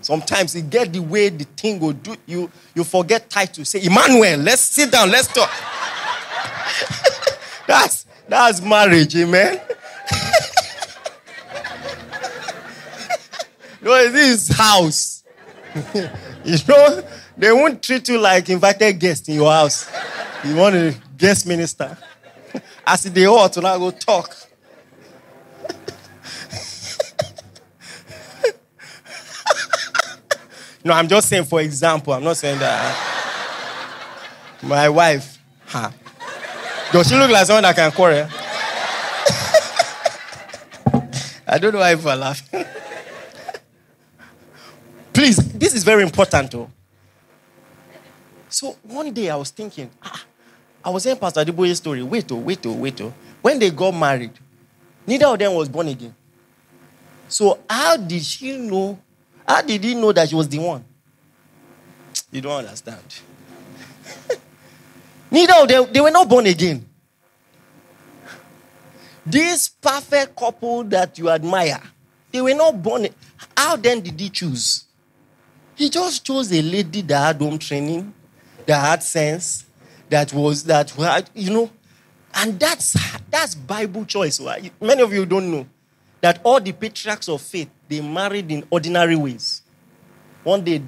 Sometimes 0.00 0.56
you 0.56 0.62
get 0.62 0.92
the 0.92 0.98
way 0.98 1.28
the 1.28 1.44
thing 1.44 1.78
will 1.78 1.92
do 1.92 2.16
you. 2.26 2.50
You 2.74 2.82
forget 2.82 3.30
title. 3.30 3.64
Say, 3.64 3.84
Emmanuel, 3.84 4.40
let's 4.40 4.62
sit 4.62 4.90
down. 4.90 5.10
Let's 5.10 5.28
talk. 5.32 5.50
that's 7.68 8.06
that's 8.28 8.60
marriage, 8.60 9.14
amen. 9.16 9.60
No, 13.82 14.10
this 14.10 14.48
is 14.50 14.56
house. 14.56 15.24
you 16.44 16.56
know, 16.68 17.02
they 17.36 17.50
won't 17.52 17.82
treat 17.82 18.08
you 18.08 18.18
like 18.18 18.48
invited 18.48 18.98
guest 18.98 19.28
in 19.28 19.34
your 19.34 19.50
house. 19.50 19.90
You 20.44 20.56
want 20.56 20.74
a 20.76 20.94
guest 21.16 21.46
minister. 21.46 21.96
I 22.54 22.60
As 22.86 23.02
they 23.04 23.26
ought 23.26 23.52
to 23.54 23.60
now 23.60 23.78
go 23.78 23.90
talk. 23.90 24.36
No, 30.84 30.94
I'm 30.94 31.06
just 31.06 31.28
saying 31.28 31.44
for 31.44 31.60
example. 31.60 32.12
I'm 32.12 32.24
not 32.24 32.36
saying 32.36 32.58
that. 32.58 33.12
My 34.62 34.88
wife, 34.88 35.38
huh? 35.66 35.92
Does 36.92 37.08
she 37.08 37.14
look 37.14 37.30
like 37.30 37.46
someone 37.46 37.62
that 37.62 37.76
can 37.76 37.92
quarrel? 37.92 38.28
I 41.46 41.58
don't 41.58 41.72
know 41.72 41.78
why 41.78 41.94
people 41.94 42.10
are 42.10 42.16
laughing. 42.16 42.64
Please, 45.12 45.36
this 45.52 45.74
is 45.74 45.84
very 45.84 46.02
important, 46.02 46.50
though. 46.50 46.70
So 48.48 48.76
one 48.82 49.12
day 49.12 49.30
I 49.30 49.36
was 49.36 49.50
thinking, 49.50 49.90
ah, 50.02 50.24
I 50.84 50.90
was 50.90 51.02
saying 51.02 51.16
Pastor 51.16 51.40
Adeboye's 51.44 51.78
story. 51.78 52.02
Wait, 52.02 52.30
oh, 52.32 52.36
wait, 52.36 52.64
oh, 52.66 52.72
wait, 52.72 53.00
oh. 53.00 53.12
When 53.40 53.58
they 53.58 53.70
got 53.70 53.92
married, 53.92 54.32
neither 55.06 55.26
of 55.26 55.38
them 55.38 55.54
was 55.54 55.68
born 55.68 55.88
again. 55.88 56.14
So 57.28 57.58
how 57.68 57.96
did 57.96 58.22
she 58.22 58.56
know 58.58 58.98
how 59.46 59.60
did 59.62 59.82
he 59.82 59.94
know 59.94 60.12
that 60.12 60.28
she 60.28 60.34
was 60.34 60.48
the 60.48 60.58
one? 60.58 60.84
You 62.30 62.40
don't 62.40 62.58
understand. 62.64 63.02
Neither 65.30 65.54
of 65.54 65.68
them, 65.68 65.86
they 65.92 66.00
were 66.00 66.10
not 66.10 66.28
born 66.28 66.46
again. 66.46 66.86
This 69.26 69.68
perfect 69.68 70.36
couple 70.36 70.84
that 70.84 71.18
you 71.18 71.28
admire, 71.30 71.80
They 72.30 72.40
were 72.40 72.54
not 72.54 72.82
born. 72.82 73.08
How 73.56 73.76
then 73.76 74.00
did 74.00 74.18
he 74.18 74.30
choose? 74.30 74.84
He 75.74 75.88
just 75.90 76.24
chose 76.24 76.52
a 76.52 76.62
lady 76.62 77.02
that 77.02 77.18
had 77.18 77.40
home 77.40 77.58
training, 77.58 78.12
that 78.66 78.80
had 78.80 79.02
sense, 79.02 79.64
that 80.08 80.32
was 80.32 80.64
that 80.64 80.90
had, 80.90 81.30
you 81.34 81.50
know, 81.50 81.70
and 82.34 82.58
that's 82.58 82.96
that's 83.30 83.54
Bible 83.54 84.04
choice. 84.04 84.40
Many 84.80 85.02
of 85.02 85.12
you 85.12 85.26
don't 85.26 85.50
know 85.50 85.66
that 86.20 86.40
all 86.44 86.60
the 86.60 86.72
patriarchs 86.72 87.28
of 87.28 87.40
faith 87.40 87.68
they 87.88 88.00
married 88.00 88.50
in 88.50 88.64
ordinary 88.70 89.16
ways. 89.16 89.62
One 90.44 90.62
day, 90.62 90.82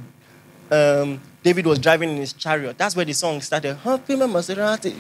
um, 0.70 1.20
David 1.43 1.66
was 1.66 1.78
driving 1.78 2.11
in 2.11 2.16
his 2.16 2.32
chariot. 2.32 2.78
That's 2.78 2.97
where 2.97 3.05
the 3.05 3.12
song 3.12 3.41
started. 3.41 3.76
Happy 3.76 4.14
Maserati. 4.14 4.95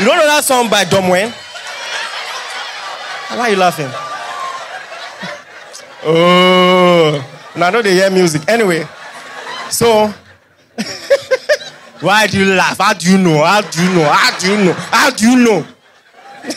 You 0.00 0.06
don't 0.06 0.16
know 0.16 0.26
that 0.26 0.42
song 0.44 0.68
by 0.68 0.84
Domwen? 0.84 1.30
Why 3.30 3.38
are 3.38 3.50
you 3.50 3.56
laughing? 3.56 3.90
Oh, 6.06 7.33
now 7.56 7.66
I 7.66 7.70
know 7.70 7.82
they 7.82 7.94
hear 7.94 8.10
music. 8.10 8.48
Anyway, 8.48 8.86
so 9.70 10.12
why 12.00 12.26
do 12.26 12.38
you 12.38 12.54
laugh? 12.54 12.78
How 12.78 12.92
do 12.92 13.10
you 13.10 13.18
know? 13.18 13.44
How 13.44 13.60
do 13.60 13.82
you 13.82 13.94
know? 13.94 14.04
How 14.04 14.38
do 14.38 14.50
you 14.50 14.64
know? 14.64 14.72
How 14.72 15.10
do 15.10 15.30
you 15.30 15.36
know? 15.44 15.66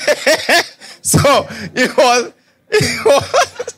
so 1.01 1.47
it 1.73 1.95
was, 1.97 2.33
it 2.69 3.05
was 3.05 3.75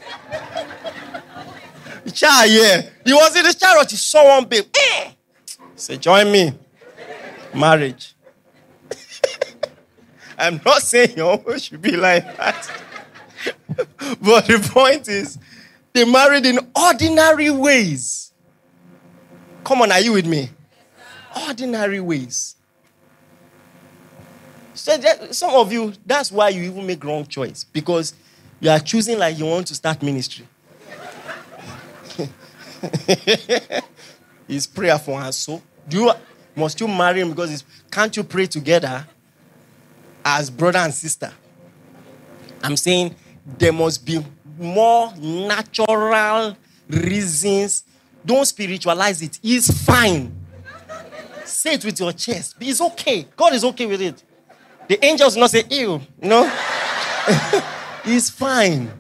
child, 2.14 2.52
yeah. 2.52 2.82
He 3.06 3.14
was 3.14 3.36
in 3.36 3.44
the 3.44 3.54
chariot, 3.54 3.90
he 3.90 3.98
saw 3.98 4.36
one 4.36 4.46
babe. 4.46 4.66
Eh! 4.76 5.12
He 5.48 5.56
said, 5.76 6.02
Join 6.02 6.32
me. 6.32 6.54
Marriage. 7.54 8.16
I'm 10.38 10.62
not 10.66 10.82
saying 10.82 11.18
you 11.18 11.60
should 11.60 11.82
be 11.82 11.98
like 11.98 12.38
that. 12.38 12.72
but 14.22 14.46
the 14.48 14.70
point 14.72 15.08
is, 15.08 15.38
they 16.00 16.06
married 16.10 16.46
in 16.46 16.60
ordinary 16.74 17.50
ways. 17.50 18.32
Come 19.66 19.82
on, 19.82 19.92
are 19.92 20.00
you 20.00 20.14
with 20.14 20.26
me? 20.26 20.50
Ordinary 21.46 22.00
ways. 22.00 22.56
So 24.74 24.98
some 25.32 25.56
of 25.56 25.74
you, 25.74 25.92
that's 26.06 26.32
why 26.32 26.50
you 26.50 26.64
even 26.64 26.88
make 26.88 27.04
wrong 27.04 27.26
choice 27.26 27.66
because 27.66 28.14
you 28.62 28.70
are 28.70 28.80
choosing 28.80 29.20
like 29.20 29.38
you 29.38 29.46
want 29.46 29.68
to 29.68 29.76
start 29.76 30.02
ministry. 30.02 30.48
it's 34.48 34.68
prayer 34.68 34.98
for 34.98 35.20
her 35.20 35.34
so. 35.34 35.62
Do 35.90 35.98
you 35.98 36.12
must 36.56 36.80
you 36.80 36.88
marry 36.88 37.20
him 37.20 37.32
because 37.32 37.66
can't 37.92 38.16
you 38.16 38.24
pray 38.24 38.46
together 38.46 39.06
as 40.24 40.50
brother 40.50 40.80
and 40.80 40.94
sister? 40.94 41.34
I'm 42.64 42.78
saying 42.78 43.16
there 43.58 43.74
must 43.74 44.06
be 44.06 44.24
more 44.60 45.14
natural 45.18 46.56
reasons. 46.90 47.84
Don't 48.26 48.46
spiritualize 48.46 49.22
it. 49.22 49.40
It's 49.42 49.84
fine. 49.84 50.36
Say 51.46 51.74
it 51.74 51.86
with 51.86 52.00
your 52.00 52.12
chest. 52.14 52.56
It's 52.60 52.82
okay. 52.82 53.28
God 53.36 53.54
is 53.54 53.64
okay 53.64 53.86
with 53.86 54.02
it. 54.02 54.24
The 54.88 55.04
angels 55.04 55.36
will 55.36 55.42
not 55.42 55.52
say, 55.52 55.64
ew. 55.70 56.02
No. 56.22 56.44
it's 58.06 58.30
fine. 58.30 58.92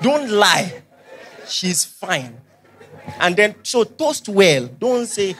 Don't 0.00 0.30
lie. 0.30 0.82
She's 1.46 1.84
fine. 1.84 2.40
And 3.20 3.36
then, 3.36 3.54
so 3.62 3.84
toast 3.84 4.28
well. 4.28 4.66
Don't 4.66 5.06
say, 5.06 5.34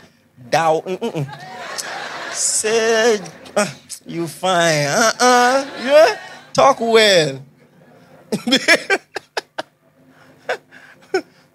thou. 0.51 0.81
Mm-mm. 0.81 2.33
Say, 2.33 3.21
uh, 3.57 3.67
you 4.07 4.27
fine. 4.27 4.87
Uh-uh. 4.87 5.67
Yeah? 5.85 6.21
Talk 6.53 6.81
well. 6.81 7.45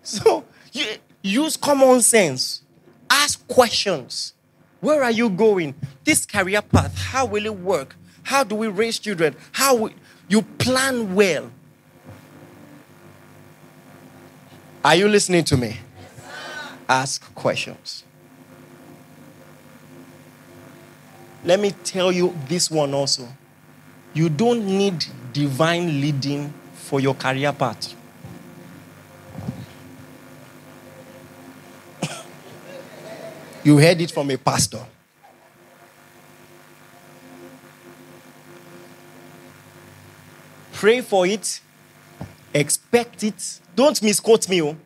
so, 0.03 0.45
you, 0.71 0.85
use 1.21 1.57
common 1.57 2.01
sense. 2.01 2.61
Ask 3.09 3.45
questions. 3.47 4.33
Where 4.79 5.03
are 5.03 5.11
you 5.11 5.29
going? 5.29 5.75
This 6.03 6.25
career 6.25 6.61
path, 6.61 6.95
how 6.97 7.25
will 7.25 7.45
it 7.45 7.55
work? 7.55 7.95
How 8.23 8.43
do 8.43 8.55
we 8.55 8.67
raise 8.67 8.99
children? 8.99 9.35
How 9.51 9.89
you 10.27 10.41
plan 10.41 11.15
well. 11.15 11.49
Are 14.83 14.95
you 14.95 15.07
listening 15.07 15.43
to 15.45 15.57
me? 15.57 15.77
ask 16.89 17.33
questions. 17.33 18.03
Let 21.45 21.59
me 21.59 21.71
tell 21.83 22.11
you 22.11 22.37
this 22.47 22.69
one 22.69 22.93
also. 22.93 23.27
You 24.13 24.29
don't 24.29 24.65
need 24.65 25.05
divine 25.33 25.99
leading 25.99 26.53
for 26.73 26.99
your 26.99 27.15
career 27.15 27.51
path. 27.51 27.95
You 33.63 33.77
heard 33.77 34.01
it 34.01 34.11
from 34.11 34.29
a 34.31 34.37
pastor. 34.37 34.85
Pray 40.73 41.01
for 41.01 41.25
it, 41.25 41.61
expect 42.53 43.23
it. 43.23 43.59
Don't 43.75 44.01
misquote 44.01 44.49
me. 44.49 44.61
Oh. 44.61 44.77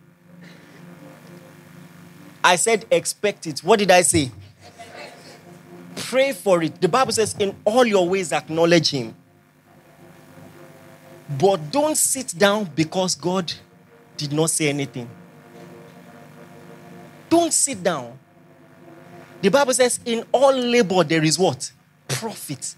I 2.43 2.55
said, 2.55 2.85
expect 2.91 3.47
it. 3.47 3.59
What 3.59 3.79
did 3.79 3.91
I 3.91 4.01
say? 4.03 4.31
Pray 5.95 6.31
for 6.33 6.61
it. 6.61 6.79
The 6.79 6.87
Bible 6.87 7.11
says, 7.11 7.35
in 7.39 7.55
all 7.65 7.85
your 7.85 8.07
ways, 8.07 8.31
acknowledge 8.31 8.91
Him. 8.91 9.15
But 11.37 11.71
don't 11.71 11.97
sit 11.97 12.33
down 12.37 12.69
because 12.75 13.15
God 13.15 13.51
did 14.15 14.31
not 14.31 14.49
say 14.49 14.69
anything. 14.69 15.09
Don't 17.29 17.51
sit 17.51 17.83
down. 17.83 18.17
The 19.41 19.49
Bible 19.49 19.73
says, 19.73 19.99
in 20.05 20.25
all 20.31 20.53
labor, 20.53 21.03
there 21.03 21.23
is 21.23 21.37
what? 21.37 21.71
Profit. 22.07 22.75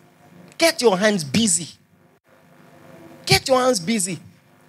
Get 0.57 0.82
your 0.82 0.97
hands 0.97 1.24
busy. 1.24 1.70
Get 3.26 3.47
your 3.47 3.60
hands 3.62 3.80
busy 3.80 4.20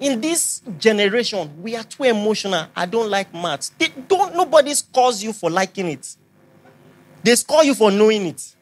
in 0.00 0.20
this 0.20 0.62
generation, 0.78 1.50
we 1.62 1.76
are 1.76 1.84
too 1.84 2.04
emotional. 2.04 2.66
I 2.74 2.86
don't 2.86 3.10
like 3.10 3.32
maths. 3.34 3.70
They 3.78 3.88
don't 4.08 4.34
nobody 4.34 4.74
scores 4.74 5.22
you 5.22 5.32
for 5.32 5.50
liking 5.50 5.86
it. 5.88 6.16
They 7.22 7.34
score 7.34 7.62
you 7.62 7.74
for 7.74 7.90
knowing 7.90 8.26
it. 8.26 8.56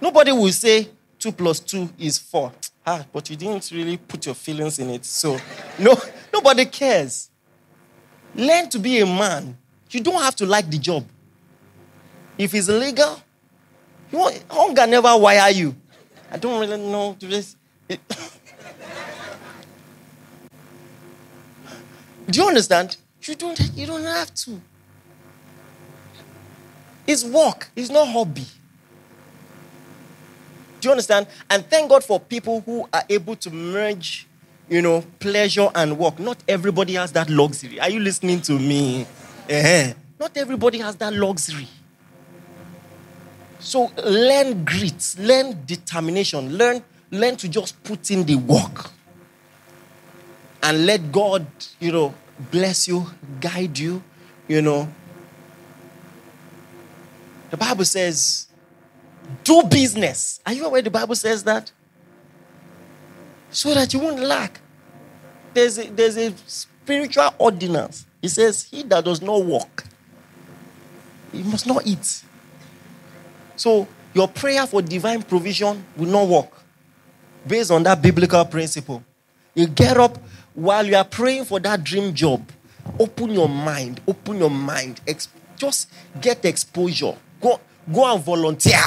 Nobody 0.00 0.32
will 0.32 0.50
say 0.50 0.88
two 1.18 1.30
plus 1.30 1.60
two 1.60 1.90
is 1.98 2.16
four. 2.18 2.52
Ah, 2.86 3.04
but 3.12 3.28
you 3.28 3.36
didn't 3.36 3.70
really 3.70 3.98
put 3.98 4.24
your 4.24 4.34
feelings 4.34 4.78
in 4.78 4.88
it. 4.88 5.04
So 5.04 5.36
no, 5.78 5.94
nobody 6.32 6.64
cares. 6.64 7.28
Learn 8.34 8.70
to 8.70 8.78
be 8.78 8.98
a 9.00 9.06
man. 9.06 9.56
You 9.90 10.00
don't 10.00 10.22
have 10.22 10.36
to 10.36 10.46
like 10.46 10.70
the 10.70 10.78
job. 10.78 11.04
If 12.40 12.54
it's 12.54 12.68
legal, 12.68 13.20
you 14.10 14.18
want, 14.18 14.42
hunger 14.48 14.86
never 14.86 15.14
wire 15.14 15.50
you. 15.50 15.76
I 16.32 16.38
don't 16.38 16.58
really 16.58 16.78
know 16.78 17.14
this. 17.20 17.54
Do 17.86 17.98
you 22.40 22.48
understand? 22.48 22.96
You 23.24 23.34
don't, 23.34 23.60
you 23.74 23.86
don't 23.86 24.04
have 24.04 24.34
to. 24.36 24.58
It's 27.06 27.24
work, 27.24 27.68
it's 27.76 27.90
not 27.90 28.08
hobby. 28.08 28.46
Do 30.80 30.88
you 30.88 30.92
understand? 30.92 31.26
And 31.50 31.68
thank 31.68 31.90
God 31.90 32.02
for 32.02 32.18
people 32.18 32.62
who 32.62 32.88
are 32.90 33.04
able 33.10 33.36
to 33.36 33.50
merge, 33.50 34.26
you 34.66 34.80
know, 34.80 35.04
pleasure 35.18 35.68
and 35.74 35.98
work. 35.98 36.18
Not 36.18 36.38
everybody 36.48 36.94
has 36.94 37.12
that 37.12 37.28
luxury. 37.28 37.78
Are 37.78 37.90
you 37.90 38.00
listening 38.00 38.40
to 38.42 38.58
me? 38.58 39.02
Uh-huh. 39.50 39.92
Not 40.18 40.34
everybody 40.38 40.78
has 40.78 40.96
that 40.96 41.12
luxury. 41.12 41.68
So 43.60 43.92
learn 44.04 44.64
grit, 44.64 45.16
learn 45.18 45.64
determination, 45.66 46.56
learn, 46.56 46.82
learn 47.10 47.36
to 47.36 47.48
just 47.48 47.82
put 47.84 48.10
in 48.10 48.24
the 48.24 48.36
work 48.36 48.90
and 50.62 50.86
let 50.86 51.12
God, 51.12 51.46
you 51.78 51.92
know, 51.92 52.14
bless 52.50 52.88
you, 52.88 53.06
guide 53.40 53.78
you, 53.78 54.02
you 54.48 54.62
know. 54.62 54.88
The 57.50 57.56
Bible 57.56 57.84
says, 57.84 58.46
do 59.44 59.62
business. 59.64 60.40
Are 60.46 60.52
you 60.52 60.64
aware 60.64 60.82
the 60.82 60.90
Bible 60.90 61.14
says 61.14 61.44
that? 61.44 61.70
So 63.50 63.74
that 63.74 63.92
you 63.92 64.00
won't 64.00 64.20
lack. 64.20 64.60
There's 65.52 65.78
a, 65.78 65.84
there's 65.90 66.16
a 66.16 66.32
spiritual 66.46 67.34
ordinance. 67.38 68.06
It 68.22 68.28
says, 68.28 68.64
He 68.70 68.82
that 68.84 69.04
does 69.04 69.20
not 69.20 69.44
walk, 69.44 69.84
he 71.32 71.42
must 71.42 71.66
not 71.66 71.86
eat. 71.86 72.22
So 73.60 73.86
your 74.14 74.26
prayer 74.26 74.66
for 74.66 74.80
divine 74.80 75.22
provision 75.22 75.84
will 75.94 76.06
not 76.08 76.26
work 76.28 76.50
based 77.46 77.70
on 77.70 77.82
that 77.82 78.00
biblical 78.00 78.42
principle. 78.46 79.04
You 79.54 79.66
get 79.66 79.98
up 79.98 80.16
while 80.54 80.86
you 80.86 80.96
are 80.96 81.04
praying 81.04 81.44
for 81.44 81.60
that 81.60 81.84
dream 81.84 82.14
job, 82.14 82.42
open 82.98 83.28
your 83.32 83.50
mind, 83.50 84.00
open 84.08 84.38
your 84.38 84.48
mind. 84.48 85.02
Ex- 85.06 85.28
just 85.58 85.90
get 86.22 86.42
exposure. 86.46 87.14
Go, 87.38 87.60
go 87.92 88.14
and 88.14 88.24
volunteer. 88.24 88.80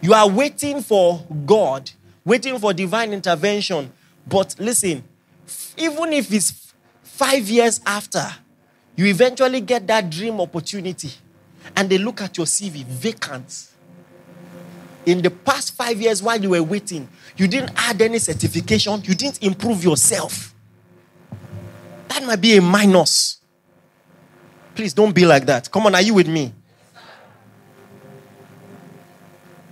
You 0.00 0.14
are 0.14 0.26
waiting 0.26 0.80
for 0.80 1.22
God, 1.44 1.90
waiting 2.24 2.58
for 2.58 2.72
divine 2.72 3.12
intervention. 3.12 3.92
But 4.26 4.56
listen, 4.58 5.04
even 5.76 6.14
if 6.14 6.32
it's 6.32 6.72
five 7.02 7.46
years 7.50 7.82
after, 7.84 8.24
you 8.96 9.04
eventually 9.04 9.60
get 9.60 9.86
that 9.88 10.08
dream 10.08 10.40
opportunity 10.40 11.10
and 11.76 11.88
they 11.88 11.98
look 11.98 12.20
at 12.20 12.36
your 12.36 12.46
CV 12.46 12.84
vacant. 12.84 13.70
In 15.06 15.20
the 15.20 15.30
past 15.30 15.74
five 15.74 16.00
years, 16.00 16.22
while 16.22 16.40
you 16.40 16.50
were 16.50 16.62
waiting, 16.62 17.08
you 17.36 17.46
didn't 17.46 17.72
add 17.76 18.00
any 18.00 18.18
certification, 18.18 19.02
you 19.04 19.14
didn't 19.14 19.42
improve 19.42 19.84
yourself. 19.84 20.54
That 22.08 22.24
might 22.24 22.40
be 22.40 22.56
a 22.56 22.62
minus. 22.62 23.38
Please 24.74 24.92
don't 24.92 25.14
be 25.14 25.26
like 25.26 25.46
that. 25.46 25.70
Come 25.70 25.86
on, 25.86 25.94
are 25.94 26.02
you 26.02 26.14
with 26.14 26.28
me? 26.28 26.52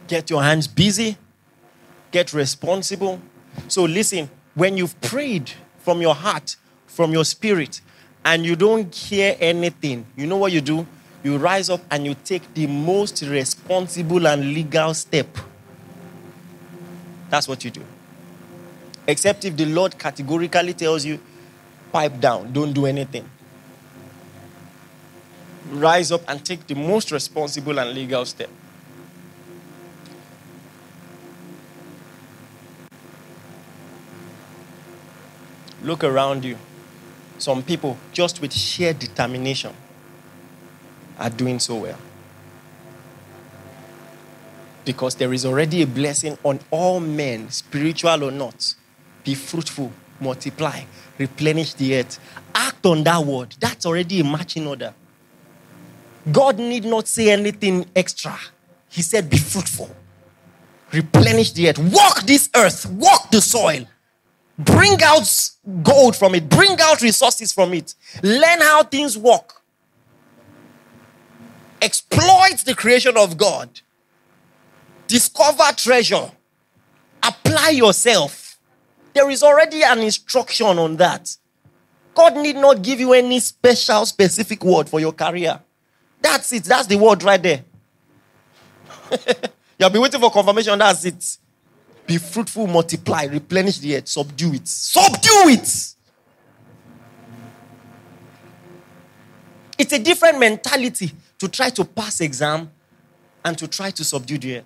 Get 0.07 0.29
your 0.29 0.43
hands 0.43 0.67
busy, 0.67 1.17
get 2.11 2.33
responsible. 2.35 3.21
So, 3.69 3.85
listen, 3.85 4.29
when 4.55 4.77
you've 4.77 5.01
prayed 5.01 5.51
from 5.79 6.03
your 6.03 6.15
heart, 6.15 6.57
from 6.87 7.13
your 7.13 7.25
spirit, 7.25 7.81
and 8.25 8.45
you 8.45 8.55
don't 8.55 8.95
hear 8.95 9.37
anything, 9.41 10.07
you 10.17 10.27
know 10.27 10.37
what 10.37 10.53
you 10.53 10.61
do? 10.61 10.87
You 11.23 11.39
rise 11.39 11.71
up 11.71 11.81
and 11.91 12.05
you 12.05 12.17
take 12.25 12.53
the 12.55 12.67
most 12.67 13.23
responsible 13.23 14.27
and 14.27 14.53
legal 14.53 14.93
step. 14.95 15.27
That's 17.31 17.47
what 17.47 17.65
you 17.65 17.71
do. 17.71 17.83
Except 19.07 19.45
if 19.45 19.57
the 19.57 19.67
Lord 19.67 19.99
categorically 19.99 20.75
tells 20.75 21.05
you, 21.05 21.21
pipe 21.93 22.21
down, 22.21 22.53
don't 22.53 22.73
do 22.73 22.87
anything. 22.87 23.29
Rise 25.71 26.13
up 26.13 26.23
and 26.29 26.45
take 26.45 26.67
the 26.67 26.75
most 26.75 27.11
responsible 27.13 27.79
and 27.79 27.95
legal 27.95 28.25
step. 28.25 28.51
Look 35.83 36.05
around 36.05 36.45
you. 36.45 36.59
Some 37.39 37.63
people, 37.63 37.97
just 38.13 38.41
with 38.41 38.53
sheer 38.53 38.93
determination, 38.93 39.75
are 41.19 41.31
doing 41.31 41.59
so 41.59 41.77
well. 41.77 41.99
Because 44.85 45.15
there 45.15 45.33
is 45.33 45.47
already 45.47 45.83
a 45.83 45.87
blessing 45.87 46.37
on 46.43 46.59
all 46.71 46.99
men, 46.99 47.51
spiritual 47.51 48.25
or 48.25 48.31
not. 48.31 48.75
Be 49.23 49.35
fruitful, 49.35 49.93
multiply, 50.21 50.83
replenish 51.19 51.75
the 51.75 51.99
earth. 51.99 52.19
Act 52.55 52.85
on 52.87 53.05
that 53.05 53.25
word. 53.25 53.55
That's 53.61 53.87
already 53.87 54.21
a 54.21 54.25
matching 54.25 54.67
order. 54.67 54.93
God 56.31 56.59
need 56.59 56.85
not 56.85 57.07
say 57.07 57.31
anything 57.31 57.87
extra. 57.95 58.37
He 58.89 59.03
said, 59.03 59.31
Be 59.31 59.39
fruitful, 59.39 59.91
replenish 60.93 61.53
the 61.53 61.69
earth, 61.71 61.79
walk 61.79 62.23
this 62.23 62.51
earth, 62.55 62.87
walk 62.91 63.31
the 63.31 63.41
soil, 63.41 63.87
Bring 64.59 65.03
out 65.03 65.51
gold 65.83 66.15
from 66.15 66.35
it, 66.35 66.49
bring 66.49 66.79
out 66.81 67.01
resources 67.01 67.53
from 67.53 67.73
it, 67.75 67.95
learn 68.23 68.61
how 68.61 68.83
things 68.83 69.17
work. 69.17 69.62
Exploit 71.83 72.59
the 72.65 72.77
creation 72.77 73.17
of 73.17 73.37
God, 73.37 73.69
discover 75.09 75.65
treasure, 75.77 76.31
apply 77.21 77.71
yourself. 77.71 78.57
There 79.13 79.29
is 79.29 79.43
already 79.43 79.83
an 79.83 79.99
instruction 79.99 80.79
on 80.79 80.97
that. 80.99 81.37
God 82.15 82.37
need 82.37 82.55
not 82.55 82.83
give 82.83 83.01
you 83.01 83.13
any 83.15 83.41
special, 83.41 84.07
specific 84.07 84.63
word 84.63 84.89
for 84.89 85.01
your 85.01 85.13
career. 85.13 85.61
That's 86.21 86.53
it. 86.53 86.63
That's 86.65 86.87
the 86.87 86.97
word 86.97 87.25
right 87.25 87.43
there. 87.43 87.65
You'll 89.79 89.91
be 89.91 89.99
waiting 89.99 90.21
for 90.21 90.31
confirmation. 90.31 90.79
That's 90.79 91.05
it. 91.05 91.37
Be 92.07 92.19
fruitful, 92.19 92.69
multiply, 92.69 93.25
replenish 93.25 93.79
the 93.79 93.97
earth, 93.97 94.07
subdue 94.07 94.55
it. 94.55 94.69
Subdue 94.69 95.49
it. 95.49 95.95
It's 99.79 99.93
a 99.93 99.99
different 99.99 100.39
mentality 100.39 101.11
to 101.43 101.49
try 101.49 101.71
to 101.71 101.85
pass 101.85 102.21
exam 102.21 102.71
and 103.45 103.59
to 103.59 103.67
try 103.67 103.91
to 103.91 104.05
subdue 104.05 104.39
the 104.39 104.59
earth. 104.59 104.65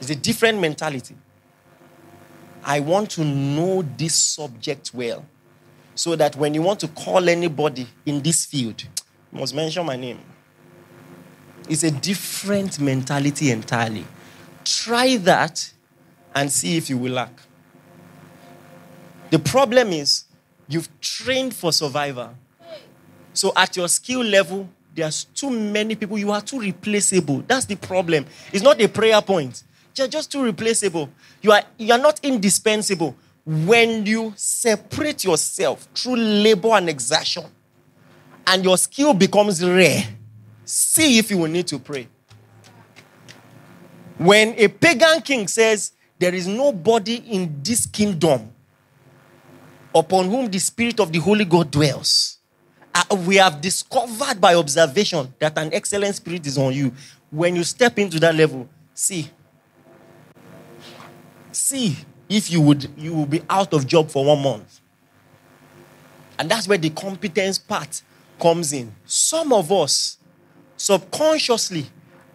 It's 0.00 0.10
a 0.10 0.16
different 0.16 0.58
mentality. 0.58 1.14
I 2.64 2.80
want 2.80 3.08
to 3.10 3.24
know 3.24 3.82
this 3.96 4.16
subject 4.16 4.90
well 4.92 5.24
so 5.94 6.16
that 6.16 6.34
when 6.34 6.54
you 6.54 6.62
want 6.62 6.80
to 6.80 6.88
call 6.88 7.28
anybody 7.28 7.86
in 8.04 8.20
this 8.20 8.46
field, 8.46 8.82
you 8.82 9.38
must 9.38 9.54
mention 9.54 9.86
my 9.86 9.94
name. 9.94 10.18
It's 11.68 11.84
a 11.84 11.92
different 11.92 12.80
mentality 12.80 13.52
entirely. 13.52 14.06
Try 14.64 15.18
that 15.18 15.72
and 16.34 16.50
see 16.50 16.76
if 16.76 16.90
you 16.90 16.98
will 16.98 17.12
lack. 17.12 17.38
The 19.30 19.38
problem 19.38 19.92
is 19.92 20.24
you've 20.66 20.88
trained 21.00 21.54
for 21.54 21.72
survival. 21.72 22.34
So 23.34 23.52
at 23.54 23.76
your 23.76 23.86
skill 23.86 24.24
level, 24.24 24.68
there's 24.98 25.24
too 25.24 25.48
many 25.50 25.94
people. 25.94 26.18
You 26.18 26.32
are 26.32 26.40
too 26.40 26.58
replaceable. 26.58 27.44
That's 27.46 27.66
the 27.66 27.76
problem. 27.76 28.26
It's 28.52 28.64
not 28.64 28.80
a 28.80 28.88
prayer 28.88 29.22
point. 29.22 29.62
You're 29.96 30.08
just 30.08 30.30
too 30.32 30.42
replaceable. 30.42 31.08
You 31.40 31.52
are, 31.52 31.62
you 31.76 31.92
are 31.92 31.98
not 31.98 32.20
indispensable. 32.24 33.16
When 33.44 34.04
you 34.04 34.32
separate 34.36 35.24
yourself 35.24 35.88
through 35.94 36.16
labor 36.16 36.70
and 36.70 36.88
exertion, 36.88 37.44
and 38.46 38.64
your 38.64 38.76
skill 38.76 39.14
becomes 39.14 39.64
rare, 39.64 40.04
see 40.64 41.18
if 41.18 41.30
you 41.30 41.38
will 41.38 41.50
need 41.50 41.66
to 41.68 41.78
pray. 41.78 42.08
When 44.16 44.54
a 44.56 44.68
pagan 44.68 45.20
king 45.22 45.46
says, 45.46 45.92
there 46.18 46.34
is 46.34 46.48
nobody 46.48 47.16
in 47.16 47.60
this 47.62 47.86
kingdom 47.86 48.50
upon 49.94 50.28
whom 50.28 50.50
the 50.50 50.58
Spirit 50.58 50.98
of 50.98 51.12
the 51.12 51.20
Holy 51.20 51.44
God 51.44 51.70
dwells. 51.70 52.37
We 53.26 53.36
have 53.36 53.60
discovered 53.60 54.40
by 54.40 54.54
observation 54.54 55.32
that 55.38 55.58
an 55.58 55.72
excellent 55.72 56.14
spirit 56.14 56.46
is 56.46 56.58
on 56.58 56.72
you. 56.72 56.92
When 57.30 57.54
you 57.56 57.64
step 57.64 57.98
into 57.98 58.18
that 58.20 58.34
level, 58.34 58.68
see. 58.94 59.30
See 61.52 61.96
if 62.28 62.50
you 62.50 62.60
would 62.60 62.90
you 62.96 63.14
will 63.14 63.26
be 63.26 63.42
out 63.48 63.72
of 63.72 63.86
job 63.86 64.10
for 64.10 64.24
one 64.24 64.42
month. 64.42 64.80
And 66.38 66.50
that's 66.50 66.68
where 66.68 66.78
the 66.78 66.90
competence 66.90 67.58
part 67.58 68.02
comes 68.40 68.72
in. 68.72 68.94
Some 69.04 69.52
of 69.52 69.72
us, 69.72 70.18
subconsciously, 70.76 71.86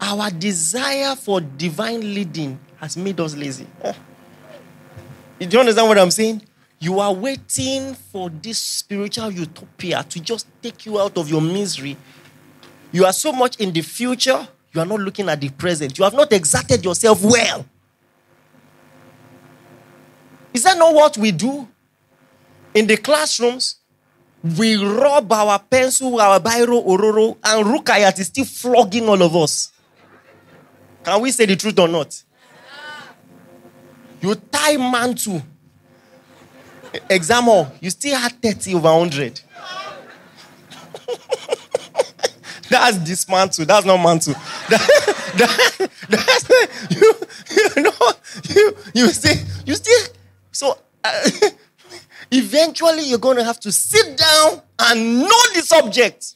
our 0.01 0.30
desire 0.30 1.16
for 1.16 1.39
divine 1.39 2.01
leading 2.14 2.59
has 2.78 2.97
made 2.97 3.20
us 3.20 3.36
lazy. 3.36 3.68
Do 5.39 5.47
you 5.49 5.59
understand 5.59 5.88
what 5.88 5.97
I'm 5.97 6.11
saying? 6.11 6.41
You 6.84 7.00
are 7.00 7.14
waiting 7.14 7.94
for 7.94 8.30
this 8.30 8.58
spiritual 8.58 9.32
utopia 9.32 10.04
to 10.10 10.20
just 10.20 10.48
take 10.62 10.86
you 10.86 11.00
out 11.00 11.18
of 11.18 11.30
your 11.30 11.40
misery. 11.40 11.96
You 12.92 13.06
are 13.06 13.14
so 13.14 13.32
much 13.32 13.56
in 13.56 13.72
the 13.72 13.80
future, 13.80 14.46
you 14.74 14.82
are 14.82 14.86
not 14.86 15.00
looking 15.00 15.30
at 15.30 15.40
the 15.40 15.48
present. 15.48 15.98
You 15.98 16.04
have 16.04 16.14
not 16.14 16.34
exerted 16.34 16.84
yourself 16.84 17.24
well. 17.24 17.66
Is 20.54 20.64
that 20.64 20.78
not 20.78 20.94
what 20.94 21.18
we 21.18 21.32
do? 21.32 21.70
In 22.74 22.86
the 22.86 22.98
classrooms, 22.98 23.78
we 24.44 24.76
rub 24.76 25.32
our 25.32 25.60
pencil, 25.60 26.20
our 26.20 26.38
biro, 26.42 26.86
ororo, 26.86 27.38
and 27.46 27.66
Rukayat 27.66 28.20
is 28.20 28.28
still 28.28 28.44
flogging 28.44 29.08
all 29.08 29.24
of 29.24 29.34
us. 29.38 29.72
Can 31.06 31.22
we 31.22 31.32
say 31.32 31.46
the 31.46 31.56
truth 31.56 31.80
or 31.80 31.88
not? 31.88 32.22
You 34.20 34.36
tie 34.36 34.76
mantle. 34.76 35.44
Exam 37.10 37.44
hall, 37.44 37.72
you 37.82 37.89
still 37.89 38.18
had 38.18 38.41
30 38.41 38.76
over 38.76 38.94
100. 38.94 39.41
that's 42.70 42.98
this 43.00 43.28
mantle. 43.28 43.66
That's 43.66 43.86
not 43.86 43.98
mantle. 43.98 44.36
That, 44.70 44.80
that, 45.38 45.89
that's, 46.10 46.48
you, 46.91 47.14
you 47.76 47.82
know, 47.84 47.91
you, 48.50 48.78
you 48.94 49.08
still, 49.10 49.36
you 49.66 49.76
still, 49.76 50.08
so 50.52 50.78
uh, 51.04 51.30
eventually 52.32 53.10
you're 53.10 53.18
going 53.18 53.38
to 53.38 53.44
have 53.44 53.60
to 53.62 53.72
sit 53.72 54.16
down 54.16 54.62
and 54.80 55.22
know 55.22 55.41
the 55.56 55.64
subject. 55.64 56.36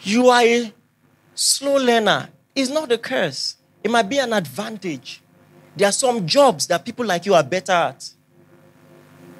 You 0.00 0.28
are 0.28 0.42
a 0.42 0.70
slow 1.34 1.76
learner. 1.76 2.28
It's 2.54 2.70
not 2.70 2.92
a 2.92 2.98
curse. 2.98 3.56
It 3.82 3.90
might 3.90 4.08
be 4.08 4.18
an 4.18 4.32
advantage. 4.32 5.22
There 5.76 5.86
are 5.86 5.92
some 5.92 6.26
jobs 6.26 6.66
that 6.68 6.84
people 6.84 7.04
like 7.04 7.26
you 7.26 7.34
are 7.34 7.42
better 7.42 7.72
at. 7.72 8.08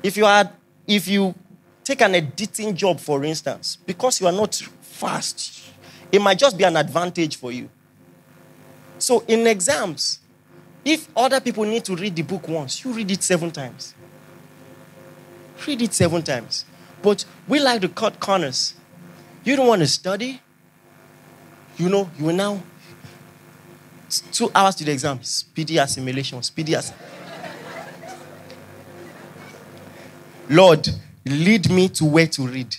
If 0.03 0.17
you 0.17 0.27
are, 0.27 0.53
if 0.87 1.09
you 1.09 1.35
take 1.83 2.03
an 2.03 2.15
editing 2.15 2.77
job, 2.77 3.01
for 3.01 3.25
instance, 3.25 3.79
because 3.87 4.21
you 4.21 4.27
are 4.27 4.33
not 4.33 4.55
fast, 4.55 5.71
it 6.13 6.21
might 6.21 6.39
just 6.39 6.59
be 6.59 6.65
an 6.65 6.77
advantage 6.77 7.37
for 7.37 7.51
you. 7.51 7.71
So 8.99 9.25
in 9.27 9.47
exams, 9.47 10.21
if 10.85 11.09
other 11.17 11.41
people 11.41 11.65
need 11.65 11.85
to 11.87 11.97
read 11.97 12.15
the 12.15 12.23
book 12.23 12.47
once, 12.49 12.85
you 12.85 12.93
read 12.93 13.11
it 13.11 13.23
seven 13.23 13.51
times. 13.51 13.95
Read 15.67 15.83
it 15.83 15.95
seven 15.95 16.23
times. 16.23 16.65
But 17.03 17.25
we 17.49 17.61
like 17.61 17.81
to 17.81 17.89
cut 17.89 18.21
corners. 18.21 18.75
You 19.43 19.57
don't 19.57 19.67
want 19.67 19.81
to 19.81 19.87
study. 19.87 20.41
You 21.77 21.89
know, 21.89 22.11
you 22.19 22.27
will 22.27 22.35
now 22.35 22.63
Two 24.33 24.51
hours 24.55 24.75
to 24.77 24.85
the 24.85 24.93
exam. 24.93 25.23
Speedy 25.23 25.79
assimilation. 25.79 26.43
Speedy. 26.43 26.77
Lord, 30.49 30.89
lead 31.25 31.71
me 31.71 31.89
to 31.89 32.05
where 32.05 32.27
to 32.27 32.43
read. 32.43 32.75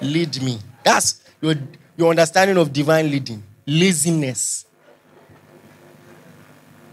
Lead 0.00 0.42
me. 0.42 0.58
That's 0.82 1.22
your, 1.40 1.54
your 1.96 2.10
understanding 2.10 2.56
of 2.56 2.72
divine 2.72 3.10
leading. 3.10 3.42
Laziness. 3.66 4.66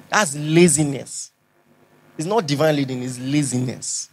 That's 0.10 0.36
laziness. 0.36 1.32
It's 2.18 2.28
not 2.28 2.48
divine 2.48 2.76
leading, 2.76 3.04
it's 3.04 3.20
laziness. 3.20 4.10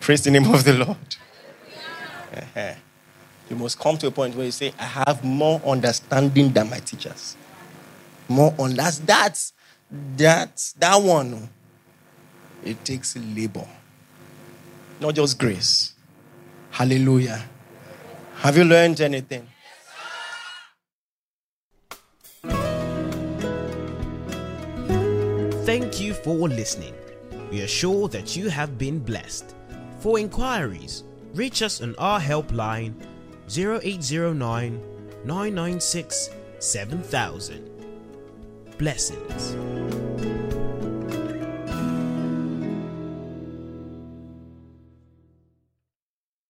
Praise 0.00 0.22
the 0.22 0.30
name 0.30 0.52
of 0.52 0.64
the 0.64 0.74
Lord 0.74 1.16
you 3.52 3.58
must 3.58 3.78
come 3.78 3.98
to 3.98 4.06
a 4.06 4.10
point 4.10 4.34
where 4.34 4.46
you 4.46 4.50
say, 4.50 4.72
I 4.78 4.84
have 4.84 5.22
more 5.22 5.60
understanding 5.66 6.54
than 6.54 6.70
my 6.70 6.78
teachers. 6.78 7.36
More 8.26 8.54
on 8.58 8.74
that's 8.74 9.00
that 10.16 10.72
that 10.78 10.96
one. 10.96 11.50
It 12.64 12.82
takes 12.82 13.14
labor, 13.14 13.66
not 15.00 15.16
just 15.16 15.38
grace. 15.38 15.92
Hallelujah. 16.70 17.44
Have 18.36 18.56
you 18.56 18.64
learned 18.64 19.02
anything? 19.02 19.46
Thank 25.66 26.00
you 26.00 26.14
for 26.14 26.48
listening. 26.48 26.94
We 27.50 27.60
are 27.60 27.68
sure 27.68 28.08
that 28.08 28.34
you 28.34 28.48
have 28.48 28.78
been 28.78 28.98
blessed. 28.98 29.54
For 29.98 30.18
inquiries, 30.18 31.04
reach 31.34 31.60
us 31.60 31.82
on 31.82 31.94
our 31.98 32.18
helpline 32.18 32.94
0809 33.48 34.80
996 35.24 36.30
7000. 36.58 37.70
Blessings. 38.78 40.01